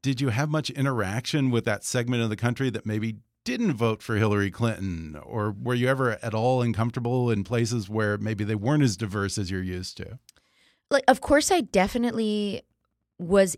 Did 0.02 0.22
you 0.22 0.30
have 0.30 0.50
much 0.50 0.70
interaction 0.70 1.52
with 1.52 1.66
that 1.66 1.84
segment 1.84 2.24
of 2.24 2.30
the 2.30 2.36
country 2.36 2.70
that 2.70 2.86
maybe 2.86 3.18
didn't 3.48 3.74
vote 3.74 4.04
for 4.04 4.16
Hillary 4.18 4.52
Clinton? 4.52 5.16
Or 5.24 5.52
were 5.52 5.74
you 5.74 5.88
ever 5.88 6.20
at 6.22 6.34
all 6.34 6.62
uncomfortable 6.62 7.32
in 7.32 7.43
places 7.43 7.89
where 7.89 8.18
maybe 8.18 8.43
they 8.43 8.56
weren't 8.56 8.84
as 8.84 8.95
diverse 8.98 9.38
as 9.38 9.50
you're 9.52 9.64
used 9.64 9.98
to? 9.98 10.20
like 10.89 11.04
of 11.08 11.20
course 11.20 11.52
I 11.52 11.60
definitely 11.62 12.62
was 13.20 13.58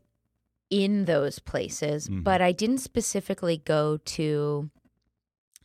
in 0.71 1.05
those 1.05 1.37
places, 1.39 2.07
Mhm. 2.09 2.23
but 2.23 2.41
I 2.41 2.51
didn't 2.51 2.79
specifically 2.79 3.57
go 3.57 3.97
to 4.17 4.69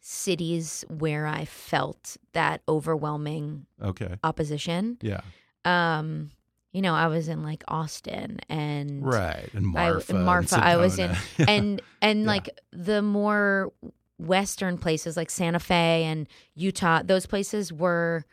cities 0.00 0.84
where 0.88 1.26
I 1.26 1.44
felt 1.46 2.16
that 2.32 2.60
overwhelming 2.68 3.66
Okay. 3.80 4.16
opposition. 4.22 4.98
Yeah. 5.00 5.20
Um, 5.64 6.30
you 6.72 6.82
know, 6.82 6.94
I 6.94 7.06
was 7.06 7.28
in 7.28 7.42
like 7.42 7.64
Austin 7.68 8.40
and 8.50 9.02
Right. 9.06 9.48
And 9.54 9.66
I- 9.78 9.90
Marfa. 9.90 10.56
and 10.56 10.64
I 10.64 10.76
was 10.76 10.98
in, 10.98 11.16
and 11.48 11.80
and 12.02 12.20
Yeah. 12.22 12.26
like 12.26 12.50
the 12.72 13.00
more 13.00 13.72
western 14.18 14.78
places 14.78 15.16
like 15.16 15.30
Santa 15.30 15.58
Fe 15.60 16.04
and 16.04 16.28
Utah, 16.54 17.02
those 17.04 17.26
places 17.26 17.72
were. 17.72 18.24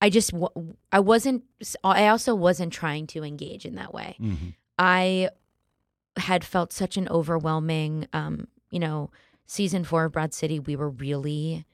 I 0.00 0.10
just 0.10 0.32
I 0.92 1.00
wasn't. 1.00 1.44
I 1.82 2.08
also 2.08 2.34
wasn't 2.34 2.72
trying 2.72 3.06
to 3.08 3.24
engage 3.24 3.64
in 3.64 3.76
that 3.76 3.94
way. 3.94 4.16
Mhm. 4.20 4.54
I 4.78 5.30
had 6.18 6.44
felt 6.44 6.72
such 6.72 6.96
an 6.96 7.08
overwhelming, 7.08 8.06
um, 8.12 8.48
you 8.70 8.78
know, 8.78 9.10
season 9.46 9.82
four 9.84 10.04
of 10.04 10.12
Broad 10.12 10.34
City. 10.34 10.58
We 10.60 10.76
were 10.76 10.90
really 10.90 11.64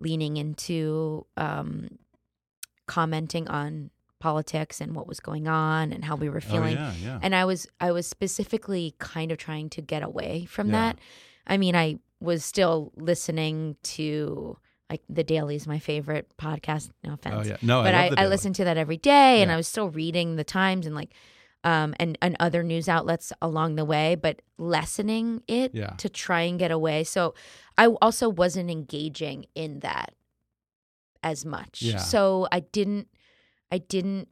leaning 0.00 0.36
into 0.36 1.24
um, 1.36 1.88
commenting 2.86 3.48
on 3.48 3.90
politics 4.18 4.80
and 4.80 4.94
what 4.94 5.06
was 5.06 5.20
going 5.20 5.46
on 5.46 5.92
and 5.92 6.04
how 6.04 6.16
we 6.16 6.28
were 6.28 6.38
Oh, 6.38 6.50
feeling 6.50 6.74
yeah, 6.76 6.92
yeah. 7.02 7.18
and 7.22 7.34
I 7.34 7.44
was 7.44 7.68
I 7.80 7.92
was 7.92 8.06
specifically 8.06 8.94
kind 8.98 9.30
of 9.30 9.38
trying 9.38 9.70
to 9.70 9.80
get 9.82 10.02
away 10.02 10.44
from 10.46 10.68
Yeah. 10.68 10.72
that. 10.92 10.98
I 11.46 11.56
mean, 11.56 11.76
I 11.76 12.00
was 12.20 12.44
still 12.44 12.92
listening 12.96 13.76
to 13.82 14.56
like 14.90 15.02
the 15.08 15.22
Daily 15.24 15.54
is 15.56 15.66
my 15.66 15.78
favorite 15.78 16.28
podcast. 16.38 16.90
No 17.04 17.12
offense, 17.14 17.46
Oh, 17.46 17.48
yeah. 17.50 17.56
No, 17.62 17.80
I 17.80 17.84
but 17.84 17.94
I, 17.94 18.08
The 18.10 18.20
I, 18.20 18.26
listened 18.26 18.54
to 18.56 18.64
that 18.64 18.76
every 18.78 18.96
day, 18.96 19.42
and 19.42 19.52
I 19.52 19.56
was 19.56 19.68
still 19.68 19.90
reading 19.90 20.36
the 20.36 20.44
Times 20.44 20.86
and 20.86 20.94
like 20.94 21.12
um 21.64 21.94
and 22.00 22.16
and 22.22 22.36
other 22.40 22.62
news 22.62 22.88
outlets 22.88 23.32
along 23.42 23.74
the 23.76 23.84
way, 23.84 24.14
but 24.14 24.40
lessening 24.58 25.42
it 25.48 25.74
Yeah. 25.74 25.90
to 25.98 26.08
try 26.08 26.42
and 26.42 26.58
get 26.58 26.70
away. 26.70 27.04
So 27.04 27.34
I 27.76 27.86
also 28.00 28.28
wasn't 28.28 28.70
engaging 28.70 29.46
in 29.54 29.80
that 29.80 30.14
as 31.22 31.44
much. 31.44 31.82
Yeah. 31.82 31.98
So 31.98 32.46
I 32.52 32.60
didn't 32.60 33.08
I 33.70 33.78
didn't 33.78 34.28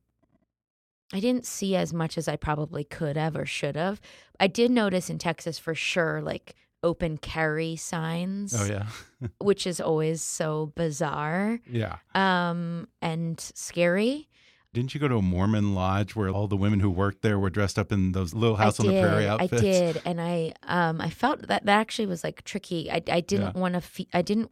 I 1.12 1.20
didn't 1.20 1.46
see 1.46 1.76
as 1.76 1.92
much 1.92 2.16
as 2.18 2.26
I 2.28 2.36
probably 2.36 2.82
could 2.84 3.16
have 3.16 3.36
or 3.36 3.44
should 3.46 3.76
have. 3.76 4.00
I 4.40 4.46
did 4.48 4.70
notice 4.70 5.10
in 5.10 5.18
Texas 5.18 5.58
for 5.58 5.74
sure 5.74 6.20
like 6.22 6.54
open 6.82 7.18
carry 7.18 7.76
signs, 7.76 8.54
Oh, 8.54 8.64
yeah. 8.66 8.86
which 9.40 9.66
is 9.66 9.80
always 9.80 10.22
so 10.22 10.72
bizarre 10.76 11.58
yeah. 11.70 11.96
um 12.14 12.86
and 13.02 13.40
scary. 13.54 14.28
Didn't 14.72 14.92
you 14.94 15.00
go 15.00 15.08
to 15.08 15.16
a 15.16 15.22
Mormon 15.22 15.74
lodge 15.74 16.14
where 16.14 16.28
all 16.28 16.48
the 16.48 16.56
women 16.56 16.80
who 16.80 16.90
worked 16.90 17.22
there 17.22 17.38
were 17.38 17.48
dressed 17.48 17.78
up 17.78 17.92
in 17.92 18.12
those 18.12 18.34
little 18.34 18.56
house 18.56 18.78
I 18.78 18.84
on 18.84 18.90
did, 18.90 19.02
the 19.02 19.08
prairie 19.08 19.26
outfits? 19.26 19.52
I 19.54 19.56
did, 19.60 20.02
and 20.04 20.20
I 20.20 20.52
um 20.64 21.00
I 21.00 21.08
felt 21.08 21.40
that 21.48 21.64
that 21.64 21.80
actually 21.80 22.06
was 22.06 22.22
like 22.22 22.44
tricky. 22.44 22.90
I 22.90 23.02
I 23.10 23.20
didn't 23.20 23.54
Yeah. 23.56 23.60
want 23.60 23.74
to. 23.74 23.80
Fe- 23.80 24.08
I 24.12 24.20
didn't 24.22 24.50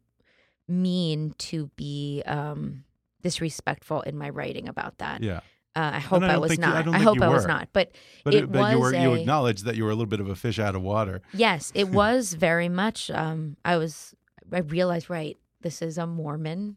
mean 0.66 1.34
to 1.38 1.66
be 1.76 2.22
um 2.26 2.84
disrespectful 3.22 4.00
in 4.02 4.16
my 4.16 4.30
writing 4.30 4.68
about 4.68 4.98
that. 4.98 5.22
Yeah. 5.22 5.40
Uh, 5.76 5.90
I 5.94 5.98
hope 5.98 6.22
I 6.22 6.34
I, 6.34 6.36
was 6.36 6.52
you- 6.56 6.62
I 6.62 6.66
not. 6.68 6.84
don't 6.84 6.94
I 6.94 6.98
hope 6.98 7.20
I 7.20 7.28
was 7.28 7.46
not. 7.46 7.68
But, 7.72 7.92
But, 8.24 8.34
it, 8.34 8.52
but 8.52 8.60
was 8.60 8.72
you 8.72 8.78
were 8.80 8.94
you 8.94 9.12
acknowledged 9.14 9.64
that 9.64 9.74
you 9.76 9.84
were 9.84 9.90
a 9.90 9.94
little 9.94 10.06
bit 10.06 10.20
of 10.20 10.28
a 10.28 10.36
fish 10.36 10.58
out 10.58 10.74
of 10.76 10.82
water. 10.82 11.20
Yes, 11.32 11.72
it 11.74 11.88
was 12.00 12.34
very 12.34 12.68
much. 12.68 13.10
Um, 13.10 13.56
I 13.64 13.76
was. 13.76 14.14
I 14.52 14.58
realized 14.60 15.10
right. 15.10 15.36
This 15.62 15.82
is 15.82 15.98
a 15.98 16.06
Mormon 16.06 16.76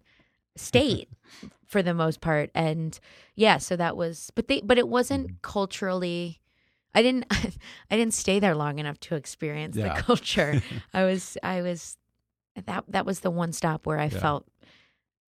state 0.56 1.10
for 1.68 1.84
the 1.84 1.94
most 1.94 2.22
part, 2.22 2.50
and 2.56 3.00
yeah. 3.36 3.58
So 3.60 3.76
that 3.76 3.96
was. 3.96 4.32
But 4.34 4.48
they. 4.48 4.62
But 4.62 4.78
it 4.80 4.86
Mm-hmm. 4.86 4.92
wasn't 4.92 5.42
culturally. 5.44 6.40
I 6.96 7.04
didn't. 7.04 7.26
I 7.92 7.98
didn't 7.98 8.16
stay 8.16 8.40
there 8.40 8.56
long 8.56 8.80
enough 8.80 9.00
to 9.02 9.16
experience 9.16 9.76
Yeah. 9.78 9.94
the 9.96 10.02
culture. 10.02 10.62
I 10.94 11.04
was. 11.04 11.38
I 11.44 11.62
was. 11.62 11.98
That 12.66 12.86
that 12.88 13.06
was 13.06 13.20
the 13.20 13.30
one 13.30 13.54
stop 13.54 13.86
where 13.86 14.00
I 14.00 14.06
Yeah. 14.06 14.20
felt 14.20 14.48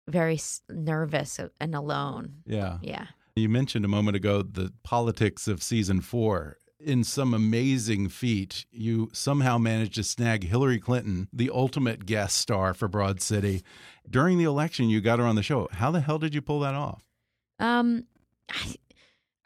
very 0.07 0.37
nervous 0.69 1.39
and 1.61 1.73
alone. 1.75 2.41
Yeah. 2.45 2.79
Yeah. 2.81 3.05
You 3.35 3.49
mentioned 3.49 3.83
a 3.83 3.87
moment 3.87 4.15
ago 4.15 4.43
the 4.43 4.71
politics 4.83 5.47
of 5.47 5.63
season 5.63 6.01
four. 6.01 6.57
In 6.79 7.03
some 7.03 7.33
amazing 7.33 8.09
feat, 8.09 8.65
you 8.71 9.09
somehow 9.13 9.57
managed 9.57 9.95
to 9.95 10.03
snag 10.03 10.43
Hillary 10.43 10.79
Clinton, 10.79 11.29
the 11.33 11.49
ultimate 11.51 12.05
guest 12.05 12.35
star 12.35 12.73
for 12.73 12.87
Broad 12.87 13.21
City. 13.21 13.63
During 14.07 14.37
the 14.37 14.43
election, 14.43 14.89
you 14.89 15.01
got 15.01 15.19
her 15.19 15.25
on 15.25 15.35
the 15.35 15.41
show. 15.41 15.67
How 15.71 15.89
the 15.91 16.01
hell 16.01 16.19
did 16.19 16.35
you 16.35 16.41
pull 16.41 16.59
that 16.59 16.75
off? 16.75 17.03
Um, 17.57 18.03
I, 18.51 18.75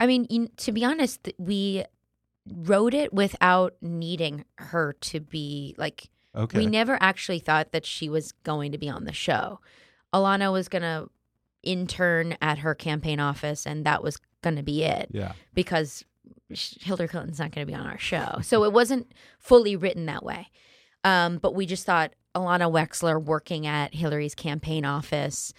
I 0.02 0.08
mean, 0.08 0.26
you, 0.30 0.50
to 0.58 0.72
be 0.72 0.84
honest, 0.84 1.32
we 1.38 1.86
wrote 2.52 2.94
it 2.94 3.14
without 3.14 3.76
needing 3.82 4.44
her 4.58 4.94
to 5.02 5.20
be 5.20 5.76
like. 5.78 6.10
Okay. 6.36 6.60
We 6.60 6.66
never 6.66 6.98
actually 7.02 7.40
thought 7.40 7.72
that 7.72 7.86
she 7.86 8.10
was 8.10 8.32
going 8.44 8.72
to 8.74 8.78
be 8.78 8.90
on 8.90 9.06
the 9.06 9.14
show. 9.14 9.60
Ilana 10.14 10.52
was 10.52 10.68
going 10.68 10.84
to 10.84 11.10
intern 11.64 12.38
at 12.42 12.60
her 12.60 12.76
campaign 12.76 13.20
office, 13.20 13.66
and 13.66 13.86
that 13.86 14.04
was 14.04 14.18
going 14.42 14.56
to 14.56 14.64
be 14.64 14.84
it 14.84 15.10
yeah. 15.12 15.34
because 15.54 16.04
Hillary 16.50 17.08
Clinton's 17.08 17.40
not 17.40 17.52
going 17.52 17.66
to 17.66 17.72
be 17.72 17.78
on 17.78 17.86
our 17.86 17.98
show. 17.98 18.40
So 18.42 18.64
it 18.64 18.72
wasn't 18.72 19.12
fully 19.40 19.76
written 19.76 20.06
that 20.06 20.24
way. 20.24 20.48
Um, 21.04 21.38
but 21.38 21.54
we 21.54 21.66
just 21.66 21.86
thought 21.86 22.14
Ilana 22.36 22.72
Wexler 22.72 23.22
working 23.22 23.66
at 23.68 23.94
Hillary's 23.94 24.36
campaign 24.36 24.86
office 24.86 25.54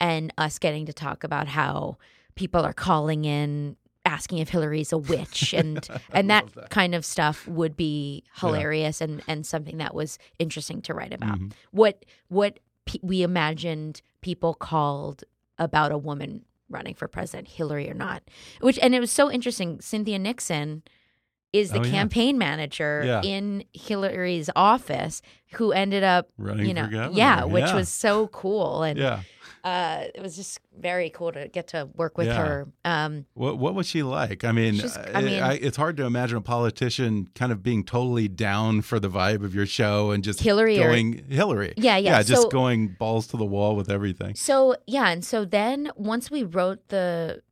and 0.00 0.32
us 0.36 0.58
getting 0.58 0.86
to 0.86 0.92
talk 0.92 1.24
about 1.24 1.48
how 1.48 1.96
people 2.34 2.62
are 2.62 2.72
calling 2.72 3.24
in 3.24 3.76
asking 4.04 4.38
if 4.38 4.50
Hillary's 4.50 4.92
a 4.92 4.98
witch 4.98 5.52
and 5.56 5.86
and 6.12 6.28
that, 6.30 6.52
that. 6.54 6.70
kind 6.70 6.94
of 6.94 7.04
stuff 7.04 7.46
would 7.48 7.76
be 7.76 8.22
hilarious 8.36 9.00
and 9.00 9.22
and 9.26 9.46
something 9.46 9.78
that 9.78 9.94
was 9.94 10.18
interesting 10.38 10.82
to 10.82 10.94
write 10.94 11.14
about. 11.14 11.38
Mhm. 11.38 11.52
What 11.70 12.04
what 12.28 12.58
pe- 12.84 12.98
we 13.02 13.22
imagined 13.22 14.02
people 14.20 14.54
called 14.54 15.24
about 15.58 15.92
a 15.92 15.98
woman 15.98 16.44
running 16.68 16.94
for 16.94 17.06
president, 17.08 17.48
Hillary 17.48 17.90
or 17.90 17.94
not. 17.94 18.22
Which 18.60 18.78
and 18.80 18.94
it 18.94 19.00
was 19.00 19.10
so 19.10 19.30
interesting. 19.30 19.80
Cynthia 19.80 20.18
Nixon 20.18 20.82
is 21.52 21.70
the 21.70 21.78
Oh, 21.80 21.84
yeah. 21.84 21.90
campaign 21.92 22.36
manager 22.36 23.02
Yeah. 23.06 23.22
in 23.22 23.64
Hillary's 23.72 24.50
office, 24.56 25.22
who 25.52 25.70
ended 25.70 26.02
up, 26.02 26.28
Running 26.36 26.66
you 26.66 26.74
know, 26.74 27.10
yeah, 27.12 27.44
which 27.44 27.72
was 27.72 27.88
so 27.88 28.26
cool, 28.28 28.82
and 28.82 28.98
Yeah. 28.98 29.20
Uh, 29.64 30.04
it 30.14 30.20
was 30.20 30.36
just 30.36 30.60
very 30.78 31.08
cool 31.08 31.32
to 31.32 31.48
get 31.48 31.68
to 31.68 31.88
work 31.96 32.18
with 32.18 32.26
Yeah. 32.26 32.36
her. 32.46 32.68
Um, 32.84 33.24
What 33.32 33.58
What 33.58 33.74
was 33.74 33.86
she 33.86 34.02
like? 34.02 34.44
I 34.44 34.52
mean, 34.52 34.80
I 35.14 35.22
mean- 35.22 35.42
I, 35.42 35.54
it's 35.54 35.78
hard 35.78 35.96
to 35.96 36.04
imagine 36.04 36.36
a 36.36 36.42
politician 36.42 37.28
kind 37.34 37.50
of 37.50 37.62
being 37.62 37.82
totally 37.82 38.28
down 38.28 38.82
for 38.82 39.00
the 39.00 39.08
vibe 39.08 39.42
of 39.42 39.54
your 39.54 39.64
show 39.66 40.10
and 40.10 40.22
just 40.22 40.40
Hillary 40.40 40.78
or- 40.78 40.88
going 40.88 41.24
Hillary. 41.30 41.72
Yeah, 41.78 41.96
yeah, 41.96 42.22
just 42.22 42.42
so- 42.42 42.48
going 42.50 42.88
balls 42.98 43.26
to 43.28 43.36
the 43.38 43.46
wall 43.46 43.74
with 43.74 43.90
everything. 43.90 44.34
So 44.34 44.76
yeah, 44.86 45.08
and 45.08 45.24
so 45.24 45.44
then 45.46 45.90
once 45.96 46.30
we 46.30 46.42
wrote 46.42 46.88
the, 46.88 47.42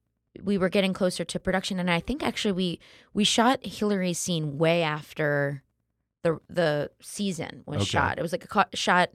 we 0.43 0.59
were 0.59 0.69
getting 0.69 0.93
closer 0.93 1.25
to 1.25 1.41
production, 1.41 1.79
and 1.79 1.91
I 1.91 2.01
think 2.01 2.23
actually 2.23 2.53
we 2.53 2.81
we 3.15 3.25
shot 3.25 3.65
Hillary's 3.65 4.19
scene 4.19 4.59
way 4.59 4.83
after 4.83 5.63
the 6.25 6.41
the 6.51 6.91
season 7.01 7.63
was 7.67 7.77
Okay. 7.83 7.85
shot. 7.87 8.19
It 8.19 8.23
was 8.23 8.33
like 8.33 8.45
a 8.55 8.77
shot 8.77 9.11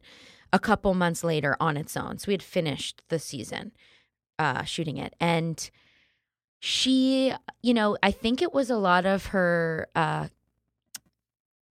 a 0.58 0.60
couple 0.60 0.94
months 0.96 1.24
later 1.24 1.56
on 1.60 1.78
its 1.78 1.96
own. 1.96 2.18
So 2.18 2.26
we 2.28 2.34
had 2.34 2.42
finished 2.44 3.04
the 3.10 3.20
season 3.20 3.72
uh, 4.40 4.64
shooting 4.64 4.98
it, 4.98 5.16
and 5.20 5.70
she, 6.60 7.32
you 7.62 7.74
know, 7.74 7.96
I 8.02 8.10
think 8.12 8.42
it 8.42 8.54
was 8.54 8.72
a 8.72 8.78
lot 8.78 9.06
of 9.06 9.28
her 9.28 9.88
uh, 9.96 10.28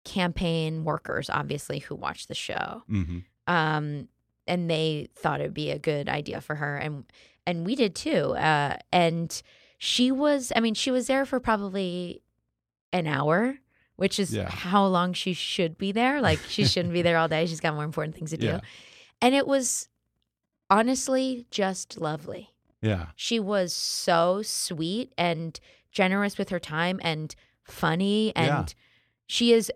campaign 0.05 0.84
workers, 0.84 1.28
obviously, 1.28 1.80
who 1.80 1.95
watched 1.97 2.28
the 2.28 2.34
show 2.34 2.82
hmm 2.89 3.18
um, 3.49 4.09
and 4.49 4.68
they 4.70 5.09
thought 5.14 5.41
it'd 5.41 5.55
be 5.55 5.70
a 5.70 5.78
good 5.78 6.09
idea 6.09 6.41
for 6.41 6.57
her, 6.57 6.76
and 6.76 7.05
and 7.47 7.64
we 7.66 7.74
did 7.74 7.95
too. 7.95 8.34
Uh, 8.34 8.76
and 8.93 9.43
she 9.78 10.11
was, 10.11 10.53
I 10.57 10.61
mean, 10.61 10.74
she 10.74 10.91
was 10.91 11.07
there 11.07 11.24
for 11.24 11.39
probably 11.39 12.22
an 12.93 13.07
hour, 13.07 13.59
which 13.97 14.18
is 14.18 14.32
Yeah. 14.34 14.49
how 14.51 14.86
long 14.86 15.12
she 15.12 15.32
should 15.32 15.76
be 15.76 15.92
there. 15.92 16.20
Like 16.20 16.38
she 16.49 16.64
shouldn't 16.72 16.94
be 16.94 17.03
there 17.03 17.18
all 17.18 17.28
day. 17.28 17.47
She's 17.47 17.61
got 17.61 17.74
more 17.74 17.84
important 17.84 18.14
things 18.16 18.30
to 18.30 18.36
do. 18.36 18.47
Yeah. 18.47 18.61
And 19.20 19.34
it 19.34 19.47
was 19.47 19.88
honestly 20.70 21.47
just 21.51 21.99
lovely. 22.01 22.51
Yeah. 22.82 23.07
She 23.16 23.40
was 23.40 23.72
so 23.72 24.42
sweet 24.42 25.12
and 25.16 25.59
generous 25.90 26.36
with 26.38 26.51
her 26.51 26.61
time 26.61 27.01
and 27.03 27.34
funny 27.64 28.32
and 28.36 28.47
Yeah. 28.47 28.64
she 29.26 29.53
is 29.53 29.72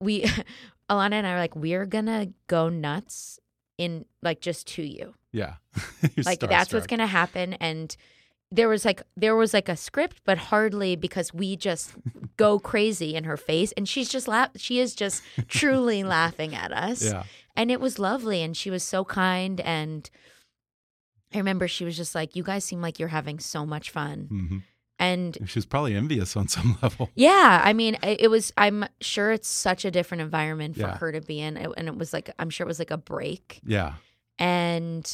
we 0.00 0.22
Ilana 0.90 1.12
and 1.14 1.26
I 1.26 1.32
are 1.32 1.38
like, 1.38 1.56
we're 1.56 1.86
gonna 1.86 2.28
go 2.46 2.68
nuts 2.68 3.38
in 3.78 4.04
like 4.22 4.40
just 4.40 4.66
to 4.68 4.82
you. 4.82 5.14
Yeah. 5.32 5.54
like 6.24 6.40
that's 6.40 6.72
what's 6.72 6.86
gonna 6.86 7.06
happen. 7.06 7.54
And 7.54 7.96
there 8.52 8.68
was 8.68 8.84
like 8.84 9.02
there 9.16 9.34
was 9.36 9.52
like 9.52 9.68
a 9.68 9.76
script, 9.76 10.20
but 10.24 10.38
hardly 10.38 10.96
because 10.96 11.34
we 11.34 11.56
just 11.56 11.92
go 12.36 12.58
crazy 12.58 13.14
in 13.14 13.24
her 13.24 13.36
face, 13.36 13.72
and 13.76 13.88
she's 13.88 14.08
just 14.08 14.28
laugh. 14.28 14.50
She 14.56 14.78
is 14.80 14.94
just 14.94 15.22
truly 15.48 16.04
laughing 16.04 16.54
at 16.54 16.72
us. 16.72 17.04
Yeah. 17.04 17.24
And 17.56 17.70
it 17.70 17.80
was 17.80 17.98
lovely, 17.98 18.42
and 18.42 18.56
she 18.56 18.70
was 18.70 18.82
so 18.82 19.04
kind. 19.04 19.60
And 19.62 20.08
I 21.34 21.38
remember 21.38 21.66
she 21.68 21.84
was 21.84 21.96
just 21.96 22.14
like, 22.14 22.36
"You 22.36 22.42
guys 22.42 22.64
seem 22.64 22.80
like 22.80 22.98
you're 22.98 23.08
having 23.08 23.38
so 23.40 23.66
much 23.66 23.90
fun." 23.90 24.26
hmm 24.30 24.58
And 24.98 25.36
She 25.46 25.58
was 25.58 25.66
probably 25.66 25.94
envious 25.94 26.36
on 26.36 26.48
some 26.48 26.78
level. 26.82 27.10
yeah, 27.14 27.60
I 27.64 27.72
mean, 27.72 27.96
it 28.02 28.20
it 28.22 28.28
was. 28.30 28.52
I'm 28.56 28.84
sure 29.00 29.32
it's 29.32 29.48
such 29.48 29.84
a 29.84 29.90
different 29.90 30.20
environment 30.22 30.76
for 30.76 30.82
Yeah. 30.82 30.98
her 30.98 31.12
to 31.12 31.20
be 31.20 31.40
in, 31.40 31.56
and 31.56 31.88
it 31.88 31.96
was 31.98 32.12
like 32.12 32.30
I'm 32.38 32.50
sure 32.50 32.64
it 32.64 32.68
was 32.68 32.78
like 32.78 32.90
a 32.92 32.96
break, 32.98 33.60
Yeah. 33.66 33.94
and 34.38 35.04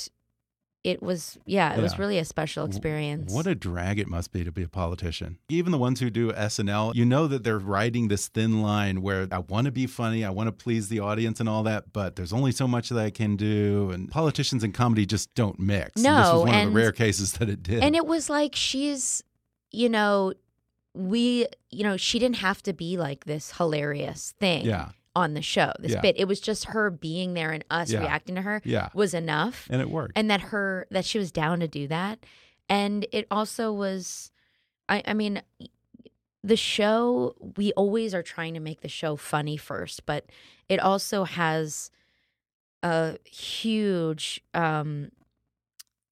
it 0.84 1.00
was 1.00 1.38
yeah, 1.46 1.74
it 1.74 1.80
was 1.80 1.98
really 1.98 2.18
a 2.18 2.24
special 2.24 2.64
experience. 2.64 3.32
What 3.32 3.46
a 3.46 3.54
drag 3.54 4.00
it 4.00 4.08
must 4.08 4.32
be 4.32 4.42
to 4.42 4.50
be 4.50 4.64
a 4.64 4.68
politician. 4.68 5.38
Even 5.48 5.70
the 5.70 5.78
ones 5.78 6.00
who 6.00 6.10
do 6.10 6.32
SNL, 6.32 6.94
you 6.94 7.04
know 7.04 7.28
that 7.28 7.44
they're 7.44 7.58
riding 7.58 8.08
this 8.08 8.26
thin 8.28 8.62
line 8.62 9.00
where 9.00 9.28
I 9.30 9.38
want 9.38 9.66
to 9.66 9.70
be 9.70 9.86
funny, 9.86 10.24
I 10.24 10.30
want 10.30 10.48
to 10.48 10.52
please 10.52 10.88
the 10.88 10.98
audience 10.98 11.38
and 11.38 11.48
all 11.48 11.62
that, 11.64 11.92
but 11.92 12.16
there's 12.16 12.32
only 12.32 12.50
so 12.50 12.66
much 12.66 12.88
that 12.88 12.98
I 12.98 13.10
can 13.10 13.36
do. 13.36 13.90
And 13.92 14.10
politicians 14.10 14.64
and 14.64 14.74
comedy 14.74 15.06
just 15.06 15.32
don't 15.34 15.58
mix. 15.60 16.02
no 16.02 16.10
And 16.10 16.18
this 16.24 16.32
was 16.32 16.42
one 16.46 16.54
of 16.54 16.68
the 16.70 16.76
rare 16.76 16.92
cases 16.92 17.34
that 17.34 17.48
it 17.48 17.62
did. 17.62 17.82
and 17.82 17.94
it 17.94 18.06
was 18.06 18.28
like 18.28 18.56
she's, 18.56 19.22
you 19.70 19.88
know, 19.88 20.32
we, 20.94 21.46
you 21.70 21.84
know, 21.84 21.96
she 21.96 22.18
didn't 22.18 22.36
have 22.36 22.60
to 22.64 22.72
be 22.72 22.96
like 22.96 23.24
this 23.24 23.52
hilarious 23.52 24.34
thing 24.40 24.64
yeah. 24.64 24.88
On 25.14 25.34
the 25.34 25.42
show. 25.42 25.72
This 25.78 25.92
Yeah. 25.92 26.00
bit, 26.00 26.16
it 26.18 26.26
was 26.26 26.40
just 26.40 26.66
her 26.66 26.90
being 26.90 27.34
there 27.34 27.50
and 27.52 27.64
us 27.70 27.90
Yeah. 27.90 28.00
reacting 28.00 28.34
to 28.36 28.42
her 28.42 28.62
Yeah. 28.64 28.88
was 28.94 29.12
enough. 29.14 29.66
And 29.70 29.80
it 29.82 29.90
worked. 29.90 30.12
and 30.16 30.30
that 30.30 30.40
her 30.40 30.86
that 30.90 31.04
she 31.04 31.18
was 31.18 31.30
down 31.30 31.60
to 31.60 31.68
do 31.68 31.86
that 31.88 32.24
and 32.68 33.06
it 33.12 33.26
also 33.30 33.72
was 33.72 34.30
i 34.88 35.02
i 35.06 35.12
mean 35.14 35.42
the 36.44 36.56
show 36.56 37.34
we 37.56 37.72
always 37.72 38.14
are 38.14 38.22
trying 38.22 38.54
to 38.54 38.60
make 38.60 38.80
the 38.80 38.88
show 38.88 39.16
funny 39.16 39.56
first 39.56 40.06
but 40.06 40.26
it 40.68 40.78
also 40.80 41.24
has 41.24 41.90
a 42.82 43.18
huge 43.26 44.40
um 44.54 45.10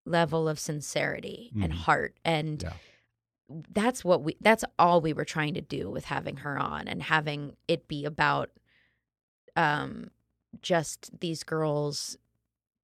level 0.05 0.49
of 0.49 0.59
sincerity 0.59 1.51
and 1.63 1.73
Mhm. 1.73 1.77
heart 1.77 2.17
and 2.25 2.63
Yeah. 2.63 2.73
that's 3.49 4.05
what 4.05 4.23
we 4.23 4.37
that's 4.41 4.65
all 4.79 5.01
we 5.01 5.13
were 5.13 5.25
trying 5.25 5.55
to 5.55 5.61
do 5.61 5.89
with 5.91 6.07
having 6.07 6.39
her 6.39 6.59
on 6.59 6.89
and 6.89 7.03
having 7.03 7.57
it 7.69 7.87
be 7.89 8.05
about 8.05 8.51
um 9.57 10.11
just 10.63 11.11
these 11.21 11.43
girls 11.43 12.17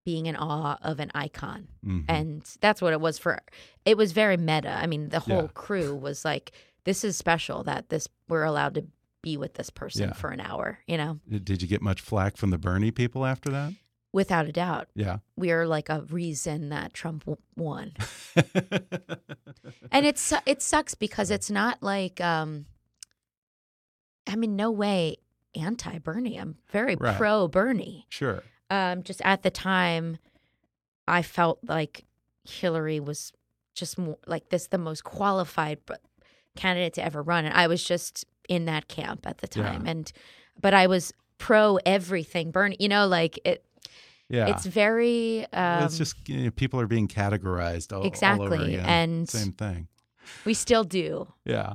being 0.05 0.27
in 0.27 0.37
awe 0.37 0.77
of 0.83 1.01
an 1.01 1.11
icon 1.14 1.67
Mhm. 1.85 2.05
and 2.09 2.43
that's 2.61 2.81
what 2.81 2.93
it 2.93 3.01
was 3.01 3.19
for 3.19 3.41
it 3.85 3.97
was 3.97 4.12
very 4.12 4.37
meta 4.37 4.71
i 4.81 4.87
mean 4.87 5.09
the 5.09 5.21
whole 5.21 5.43
Yeah. 5.43 5.49
crew 5.55 5.95
was 5.95 6.25
like 6.25 6.53
this 6.85 7.03
is 7.03 7.17
special 7.17 7.64
that 7.64 7.89
this 7.89 8.07
we're 8.29 8.45
allowed 8.45 8.75
to 8.75 8.85
be 9.23 9.37
with 9.37 9.55
this 9.55 9.71
person 9.71 10.09
Yeah. 10.09 10.12
for 10.14 10.31
an 10.31 10.41
hour 10.41 10.79
you 10.87 10.97
know 10.97 11.19
Did 11.29 11.61
you 11.61 11.67
get 11.69 11.83
much 11.83 12.01
flack 12.01 12.37
from 12.37 12.51
the 12.51 12.59
Bernie 12.59 12.93
people 12.93 13.27
after 13.27 13.51
that? 13.51 13.73
without 14.12 14.47
a 14.47 14.53
doubt 14.53 14.89
Yeah. 14.95 15.19
we 15.35 15.51
are 15.51 15.67
like 15.67 15.89
a 15.89 16.03
reason 16.03 16.69
that 16.69 16.95
trump 16.95 17.29
won 17.57 17.93
and 19.91 20.07
it's 20.07 20.33
it 20.47 20.62
sucks 20.62 20.95
because 20.95 21.31
it's 21.31 21.51
not 21.51 21.83
like 21.83 22.21
um 22.21 22.67
i 24.27 24.37
mean 24.37 24.57
no 24.57 24.71
way 24.71 25.17
anti 25.57 25.99
bernie 25.99 26.39
i'm 26.39 26.57
very 26.71 26.97
Right. 26.97 27.17
pro 27.17 27.49
bernie 27.49 28.07
sure. 28.09 28.43
um 28.71 29.03
just 29.03 29.21
at 29.23 29.43
the 29.43 29.51
time 29.51 30.19
i 31.09 31.23
felt 31.23 31.59
like 31.67 32.05
hillary 32.45 33.01
was 33.01 33.33
just 33.75 33.99
more 33.99 34.19
like 34.27 34.49
this 34.51 34.69
the 34.69 34.79
most 34.79 35.05
qualified 35.05 35.79
candidate 36.57 36.95
to 36.95 37.05
ever 37.05 37.23
run 37.23 37.45
and 37.45 37.55
i 37.55 37.67
was 37.67 37.83
just 37.85 38.25
in 38.49 38.65
that 38.67 38.89
camp 38.89 39.27
at 39.27 39.39
the 39.39 39.49
Yeah. 39.55 39.73
time 39.73 39.87
and 39.87 40.11
but 40.61 40.73
i 40.75 40.87
was 40.87 41.13
pro 41.39 41.79
everything 41.85 42.51
bernie 42.51 42.77
you 42.81 42.89
know 42.89 43.07
like 43.07 43.39
it 43.45 43.65
Yeah. 44.29 44.47
it's 44.49 44.65
very 44.65 45.47
um 45.53 45.85
it's 45.85 45.99
just 45.99 46.29
you 46.29 46.45
know, 46.45 46.51
people 46.51 46.81
are 46.81 46.87
being 46.87 47.09
categorized 47.09 47.93
all, 47.93 47.99
all 48.01 48.05
over 48.07 48.07
Exactly, 48.55 48.79
and- 48.79 49.29
same 49.29 49.53
thing. 49.53 49.89
we 50.45 50.55
still 50.55 50.85
do 50.85 51.29
Yeah. 51.45 51.75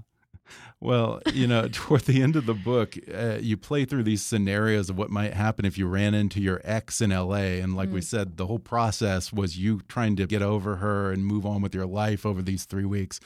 Well, 0.79 1.21
you 1.33 1.45
know, 1.47 1.67
toward 1.71 2.01
the 2.01 2.21
end 2.23 2.35
of 2.35 2.45
the 2.45 2.53
book, 2.53 2.95
uh, 3.13 3.37
you 3.39 3.55
play 3.57 3.85
through 3.85 4.03
these 4.03 4.23
scenarios 4.23 4.89
of 4.89 4.97
what 4.97 5.09
might 5.11 5.33
happen 5.33 5.63
if 5.65 5.77
you 5.77 5.87
ran 5.87 6.13
into 6.13 6.41
your 6.41 6.59
ex 6.63 7.01
in 7.01 7.11
LA. 7.11 7.59
And 7.61 7.75
like 7.75 7.91
we 7.91 7.99
Mm. 7.99 8.03
said, 8.05 8.37
the 8.37 8.47
whole 8.47 8.59
process 8.59 9.31
was 9.31 9.57
you 9.59 9.81
trying 9.87 10.15
to 10.15 10.25
get 10.25 10.41
over 10.41 10.77
her 10.77 11.11
and 11.11 11.25
move 11.25 11.45
on 11.45 11.61
with 11.61 11.75
your 11.75 11.85
life 11.85 12.25
over 12.25 12.41
these 12.41 12.65
three 12.65 12.85
weeks. 12.85 13.19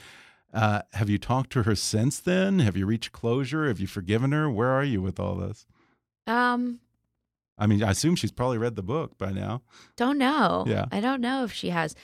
Uh, 0.53 0.81
have 0.93 1.09
you 1.09 1.17
talked 1.17 1.51
to 1.51 1.63
her 1.63 1.75
since 1.75 2.19
then? 2.19 2.59
Have 2.59 2.77
you 2.77 2.85
reached 2.85 3.11
closure? 3.11 3.67
Have 3.67 3.79
you 3.79 3.87
forgiven 3.87 4.31
her? 4.31 4.49
Where 4.49 4.69
are 4.69 4.83
you 4.83 5.01
with 5.01 5.19
all 5.19 5.35
this? 5.35 5.65
um 6.27 6.79
I 7.57 7.67
mean, 7.67 7.81
I 7.83 7.91
assume 7.91 8.17
she's 8.17 8.33
probably 8.33 8.57
read 8.57 8.75
the 8.75 8.83
book 8.83 9.17
by 9.17 9.31
now. 9.31 9.61
Don't 9.95 10.17
know. 10.17 10.65
Yeah. 10.67 10.87
I 10.91 10.99
don't 10.99 11.21
know 11.21 11.45
if 11.45 11.53
she 11.53 11.69
has. 11.69 11.95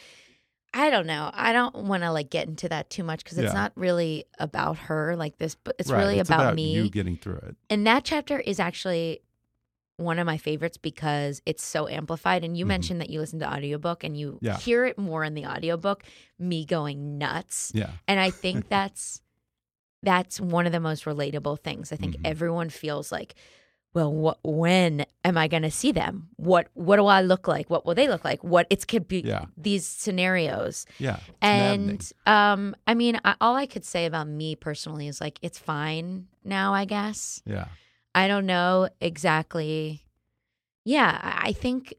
I 0.74 0.90
don't 0.90 1.06
know. 1.08 1.30
I 1.34 1.52
don't 1.54 1.76
want 1.76 2.04
to 2.04 2.12
like 2.12 2.30
get 2.30 2.48
into 2.48 2.70
that 2.70 2.90
too 2.90 3.04
much 3.04 3.24
because 3.24 3.38
it's 3.38 3.52
Yeah. 3.54 3.60
not 3.60 3.74
really 3.76 4.26
about 4.40 4.78
her 4.78 5.16
like 5.16 5.38
this, 5.38 5.56
but 5.56 5.76
it's 5.80 5.90
Right, 5.90 6.00
really 6.00 6.20
it's 6.20 6.30
about, 6.30 6.42
about 6.42 6.56
me. 6.56 6.74
you 6.74 6.90
getting 6.90 7.18
through 7.18 7.40
it. 7.44 7.56
And 7.70 7.86
that 7.88 8.06
chapter 8.06 8.40
is 8.40 8.60
actually 8.60 9.22
one 9.98 10.18
of 10.18 10.26
my 10.26 10.38
favorites 10.38 10.78
because 10.78 11.42
it's 11.46 11.64
so 11.64 11.88
amplified. 11.88 12.44
And 12.44 12.58
you 12.58 12.64
Mhm. 12.66 12.70
mentioned 12.70 13.02
that 13.02 13.10
you 13.10 13.20
listen 13.20 13.40
to 13.40 13.54
audiobook 13.54 14.04
and 14.04 14.18
you 14.18 14.40
Yeah. 14.42 14.58
hear 14.58 14.86
it 14.86 14.98
more 14.98 15.24
in 15.26 15.34
the 15.34 15.46
audiobook, 15.46 16.04
me 16.40 16.66
going 16.66 17.18
nuts. 17.18 17.72
Yeah. 17.76 17.92
And 18.08 18.20
I 18.20 18.32
think 18.42 18.70
that's 18.70 19.22
that's 20.04 20.40
one 20.42 20.66
of 20.66 20.72
the 20.72 20.80
most 20.80 21.04
relatable 21.06 21.60
things. 21.60 21.92
I 21.92 21.96
think 21.96 22.16
Mhm. 22.16 22.22
everyone 22.26 22.70
feels 22.70 23.12
like, 23.12 23.36
well, 23.94 24.12
what, 24.14 24.40
when 24.44 25.06
am 25.26 25.38
I 25.38 25.48
going 25.50 25.64
to 25.64 25.72
see 25.72 25.92
them? 25.92 26.30
What 26.38 26.68
what 26.74 26.96
do 26.96 27.06
I 27.08 27.22
look 27.22 27.48
like? 27.48 27.70
What 27.70 27.86
will 27.86 27.94
they 27.96 28.08
look 28.08 28.24
like? 28.24 28.42
What 28.44 28.66
it 28.70 28.88
could 28.88 29.08
be 29.08 29.20
Yeah. 29.20 29.46
these 29.58 29.86
scenarios. 29.86 30.86
Yeah. 30.98 31.20
maddening. 31.42 31.90
And 31.90 32.12
um, 32.26 32.76
I 32.88 32.94
mean, 32.94 33.20
I, 33.26 33.36
all 33.42 33.56
I 33.56 33.66
could 33.66 33.84
say 33.86 34.06
about 34.06 34.28
me 34.28 34.56
personally 34.56 35.08
is 35.08 35.20
like 35.20 35.40
it's 35.42 35.60
fine 35.60 36.28
now. 36.44 36.74
I 36.74 36.86
guess 36.86 37.42
yeah. 37.46 37.68
I 38.16 38.28
don't 38.28 38.46
know 38.46 38.88
exactly. 39.02 40.06
Yeah, 40.86 41.20
I 41.22 41.52
think 41.54 41.94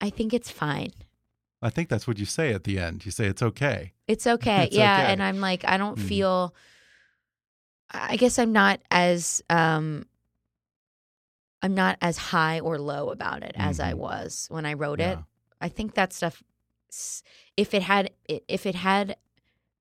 I 0.00 0.10
think 0.10 0.32
it's 0.32 0.50
fine. 0.50 0.92
I 1.60 1.70
think 1.70 1.88
that's 1.88 2.06
what 2.06 2.18
you 2.18 2.24
say 2.24 2.52
at 2.54 2.64
the 2.64 2.78
end. 2.78 3.04
You 3.04 3.10
say 3.10 3.26
it's 3.26 3.42
okay. 3.42 3.92
It's 4.06 4.26
okay. 4.34 4.64
It's 4.64 4.76
yeah, 4.76 5.02
okay. 5.02 5.12
and 5.12 5.22
I'm 5.22 5.40
like 5.40 5.64
I 5.66 5.76
don't 5.76 5.98
Mhm. 5.98 6.08
feel 6.08 6.54
I 7.90 8.16
guess 8.16 8.38
I'm 8.38 8.52
not 8.52 8.80
as 8.90 9.42
um 9.50 10.04
I'm 11.62 11.74
not 11.74 11.98
as 12.00 12.16
high 12.18 12.60
or 12.60 12.78
low 12.78 13.10
about 13.10 13.42
it 13.42 13.52
as 13.56 13.80
I 13.80 13.92
Mhm. 13.92 13.98
was 13.98 14.46
when 14.50 14.64
I 14.66 14.74
wrote 14.74 15.00
it. 15.00 15.18
I 15.60 15.68
think 15.68 15.94
that 15.94 16.12
stuff 16.12 16.42
if 17.56 17.74
it 17.74 17.82
had 17.82 18.10
if 18.28 18.64
it 18.64 18.74
had 18.76 19.16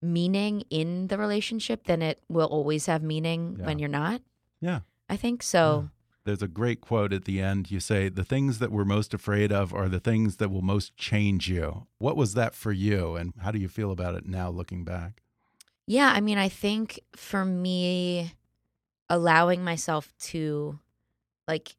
meaning 0.01 0.61
in 0.69 1.07
the 1.07 1.17
relationship 1.17 1.85
then 1.85 2.01
it 2.01 2.21
will 2.29 2.47
always 2.47 2.85
have 2.85 3.01
meaning 3.01 3.57
when 3.63 3.79
you're 3.79 3.89
not. 3.89 4.21
Yeah. 4.61 4.81
I 5.09 5.15
think 5.17 5.41
so. 5.43 5.89
There's 6.25 6.41
a 6.41 6.47
great 6.49 6.81
quote 6.81 7.13
at 7.13 7.23
the 7.23 7.39
end. 7.41 7.71
You 7.71 7.79
say, 7.79 8.09
The 8.09 8.25
things 8.25 8.59
that 8.59 8.71
we're 8.71 8.83
most 8.83 9.13
afraid 9.13 9.51
of 9.53 9.73
are 9.73 9.87
the 9.87 9.99
things 10.01 10.35
that 10.37 10.49
will 10.51 10.61
most 10.61 10.97
change 10.97 11.47
you. 11.47 11.87
What 11.99 12.17
was 12.17 12.33
that 12.33 12.53
for 12.53 12.73
you? 12.73 13.15
And 13.15 13.33
how 13.39 13.51
do 13.51 13.59
you 13.59 13.69
feel 13.69 13.91
about 13.91 14.15
it 14.15 14.25
now 14.27 14.49
looking 14.49 14.83
back? 14.83 15.21
Yeah, 15.85 16.11
I 16.13 16.19
mean, 16.19 16.37
I 16.37 16.49
think 16.49 16.99
for 17.15 17.45
me, 17.45 18.33
allowing 19.09 19.63
myself 19.63 20.13
to 20.19 20.79
like 21.47 21.75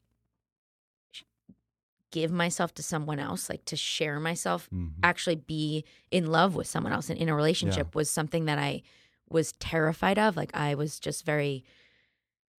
give 2.11 2.31
myself 2.31 2.73
to 2.73 2.83
someone 2.83 3.19
else, 3.19 3.49
like 3.49 3.65
to 3.65 3.75
share 3.75 4.19
myself, 4.19 4.67
Mhm. 4.71 4.93
actually 5.03 5.35
be 5.35 5.85
in 6.09 6.25
love 6.27 6.55
with 6.55 6.67
someone 6.67 6.91
else 6.91 7.09
and 7.09 7.19
in 7.19 7.29
a 7.29 7.35
relationship 7.35 7.93
was 7.95 8.09
something 8.09 8.45
that 8.45 8.57
I 8.57 8.81
was 9.29 9.51
terrified 9.53 10.17
of. 10.17 10.35
Like, 10.35 10.55
I 10.55 10.73
was 10.73 10.99
just 10.99 11.23
very, 11.23 11.63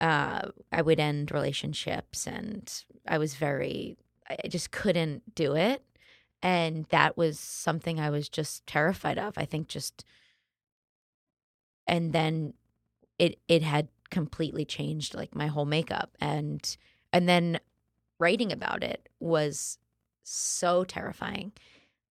uh, 0.01 0.51
I 0.71 0.81
would 0.81 0.99
end 0.99 1.31
relationships 1.31 2.27
and 2.27 2.71
I 3.07 3.17
was 3.17 3.35
very, 3.35 3.97
I 4.29 4.37
I 4.45 4.47
just 4.47 4.71
couldn't 4.71 5.35
do 5.35 5.55
it. 5.55 5.83
And 6.43 6.85
that 6.87 7.17
was 7.17 7.39
something 7.39 7.99
I 7.99 8.09
was 8.09 8.29
just 8.29 8.65
terrified 8.67 9.19
of. 9.19 9.37
I 9.37 9.45
think 9.45 9.67
just 9.67 10.05
and 11.87 12.13
then 12.13 12.53
it 13.19 13.39
it 13.47 13.63
had 13.63 13.89
completely 14.09 14.65
changed 14.65 15.13
like 15.15 15.35
my 15.35 15.47
whole 15.47 15.65
makeup 15.65 16.15
and 16.19 16.77
and 17.13 17.27
then 17.27 17.59
writing 18.19 18.51
about 18.51 18.83
it 18.83 19.09
was 19.19 19.77
so 20.23 20.83
terrifying 20.83 21.51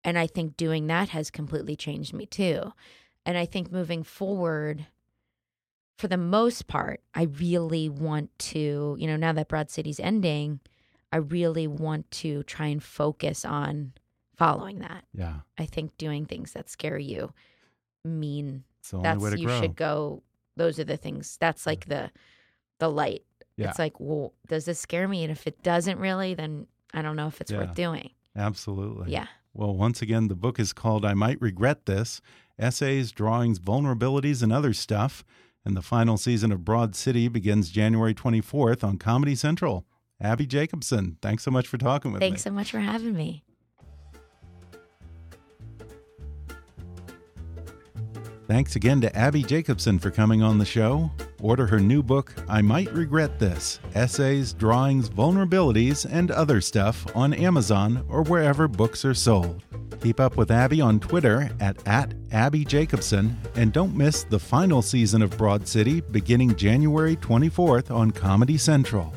and 0.04 0.18
i 0.18 0.26
think 0.26 0.56
doing 0.56 0.86
that 0.86 1.10
has 1.10 1.30
completely 1.30 1.76
changed 1.76 2.12
me 2.12 2.26
too 2.26 2.72
and 3.24 3.38
i 3.38 3.46
think 3.46 3.70
moving 3.70 4.02
forward 4.02 4.86
for 6.00 6.08
the 6.08 6.16
most 6.16 6.66
part, 6.66 7.02
I 7.14 7.24
really 7.24 7.90
want 7.90 8.30
to, 8.38 8.96
you 8.98 9.06
know, 9.06 9.16
now 9.16 9.34
that 9.34 9.48
Broad 9.48 9.68
City's 9.68 10.00
ending, 10.00 10.60
I 11.12 11.18
really 11.18 11.66
want 11.66 12.10
to 12.12 12.42
try 12.44 12.68
and 12.68 12.82
focus 12.82 13.44
on 13.44 13.92
following 14.34 14.78
that. 14.78 15.04
Yeah. 15.12 15.40
I 15.58 15.66
think 15.66 15.98
doing 15.98 16.24
things 16.24 16.52
that 16.54 16.70
scare 16.70 16.96
you 16.96 17.34
mean 18.02 18.64
It's 18.78 18.92
the 18.92 18.96
only 18.96 19.08
that's 19.10 19.40
you 19.40 19.46
grow. 19.46 19.60
should 19.60 19.76
go 19.76 20.22
those 20.56 20.78
are 20.78 20.84
the 20.84 20.96
things 20.96 21.36
that's 21.38 21.66
like 21.66 21.84
the 21.84 22.10
the 22.78 22.88
light. 22.88 23.24
Yeah. 23.60 23.70
It's 23.70 23.78
like, 23.78 23.98
well, 24.00 24.32
does 24.48 24.64
this 24.64 24.78
scare 24.78 25.06
me? 25.08 25.22
And 25.22 25.30
if 25.30 25.46
it 25.46 25.62
doesn't 25.62 25.98
really, 25.98 26.34
then 26.34 26.66
I 26.94 27.02
don't 27.02 27.16
know 27.16 27.26
if 27.28 27.40
it's 27.40 27.50
Yeah. 27.50 27.58
worth 27.58 27.74
doing. 27.74 28.10
Absolutely. 28.36 29.12
Yeah. 29.12 29.26
Well, 29.54 29.74
once 29.74 30.00
again, 30.02 30.28
the 30.28 30.34
book 30.36 30.58
is 30.60 30.72
called 30.72 31.04
I 31.04 31.14
Might 31.14 31.40
Regret 31.40 31.86
This 31.86 32.20
Essays, 32.58 33.10
Drawings, 33.12 33.58
Vulnerabilities, 33.58 34.42
and 34.42 34.52
Other 34.52 34.72
Stuff. 34.72 35.24
And 35.64 35.76
the 35.76 35.82
final 35.82 36.16
season 36.16 36.52
of 36.52 36.64
Broad 36.64 36.94
City 36.94 37.28
begins 37.28 37.70
January 37.70 38.14
24th 38.14 38.82
on 38.82 38.96
Comedy 38.96 39.34
Central. 39.34 39.84
Abbi 40.20 40.44
Jacobson, 40.46 41.16
thanks 41.22 41.42
so 41.42 41.50
much 41.50 41.66
for 41.66 41.78
talking 41.78 42.12
with 42.12 42.20
Thanks 42.20 42.30
me. 42.30 42.34
Thanks 42.36 42.42
so 42.44 42.50
much 42.52 42.70
for 42.70 42.80
having 42.80 43.14
me. 43.14 43.42
Thanks 48.50 48.74
again 48.74 49.00
to 49.02 49.16
Abbi 49.16 49.42
Jacobson 49.42 50.00
for 50.00 50.10
coming 50.10 50.42
on 50.42 50.58
the 50.58 50.64
show. 50.64 51.08
Order 51.40 51.68
her 51.68 51.78
new 51.78 52.02
book, 52.02 52.34
I 52.48 52.62
Might 52.62 52.92
Regret 52.92 53.38
This 53.38 53.78
Essays, 53.94 54.52
Drawings, 54.52 55.08
Vulnerabilities, 55.08 56.04
and 56.04 56.32
Other 56.32 56.60
Stuff 56.60 57.06
on 57.14 57.32
Amazon 57.32 58.04
or 58.08 58.24
wherever 58.24 58.66
books 58.66 59.04
are 59.04 59.14
sold. 59.14 59.62
Keep 60.02 60.18
up 60.18 60.36
with 60.36 60.50
Abbi 60.50 60.80
on 60.80 60.98
Twitter 60.98 61.48
at, 61.60 61.86
at 61.86 62.12
Abbi 62.32 62.64
Jacobson 62.64 63.38
and 63.54 63.72
don't 63.72 63.96
miss 63.96 64.24
the 64.24 64.40
final 64.40 64.82
season 64.82 65.22
of 65.22 65.38
Broad 65.38 65.68
City 65.68 66.00
beginning 66.00 66.56
January 66.56 67.14
24th 67.14 67.94
on 67.94 68.10
Comedy 68.10 68.58
Central. 68.58 69.14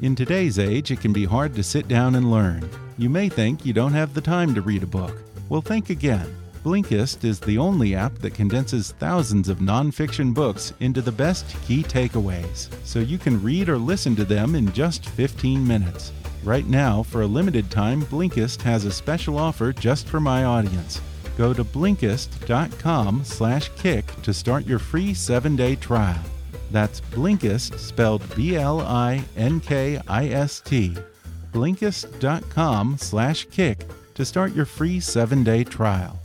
In 0.00 0.16
today's 0.16 0.58
age, 0.58 0.90
it 0.90 1.00
can 1.00 1.12
be 1.12 1.26
hard 1.26 1.54
to 1.54 1.62
sit 1.62 1.86
down 1.86 2.16
and 2.16 2.32
learn. 2.32 2.68
You 2.98 3.08
may 3.08 3.28
think 3.28 3.64
you 3.64 3.72
don't 3.72 3.92
have 3.92 4.14
the 4.14 4.20
time 4.20 4.52
to 4.56 4.62
read 4.62 4.82
a 4.82 4.86
book. 4.88 5.22
Well, 5.48 5.62
think 5.62 5.90
again. 5.90 6.26
Blinkist 6.66 7.22
is 7.22 7.38
the 7.38 7.58
only 7.58 7.94
app 7.94 8.18
that 8.18 8.34
condenses 8.34 8.90
thousands 8.98 9.48
of 9.48 9.58
nonfiction 9.58 10.34
books 10.34 10.72
into 10.80 11.00
the 11.00 11.12
best 11.12 11.54
key 11.62 11.84
takeaways, 11.84 12.68
so 12.84 12.98
you 12.98 13.18
can 13.18 13.40
read 13.40 13.68
or 13.68 13.78
listen 13.78 14.16
to 14.16 14.24
them 14.24 14.56
in 14.56 14.72
just 14.72 15.08
15 15.10 15.64
minutes. 15.64 16.10
Right 16.42 16.66
now, 16.66 17.04
for 17.04 17.22
a 17.22 17.26
limited 17.26 17.70
time, 17.70 18.02
Blinkist 18.06 18.62
has 18.62 18.84
a 18.84 18.90
special 18.90 19.38
offer 19.38 19.72
just 19.72 20.08
for 20.08 20.18
my 20.18 20.42
audience. 20.42 21.00
Go 21.38 21.52
to 21.54 21.62
Blinkist.com 21.62 23.22
slash 23.22 23.70
kick 23.76 24.04
to 24.22 24.34
start 24.34 24.66
your 24.66 24.80
free 24.80 25.14
seven-day 25.14 25.76
trial. 25.76 26.24
That's 26.72 27.00
Blinkist, 27.00 27.78
spelled 27.78 28.24
B-L-I-N-K-I-S-T. 28.34 29.26
Blinkist.com 31.52 32.98
slash 32.98 33.44
kick 33.52 33.86
to 34.14 34.24
start 34.24 34.52
your 34.52 34.66
free 34.66 34.98
seven-day 34.98 35.62
trial. 35.62 36.20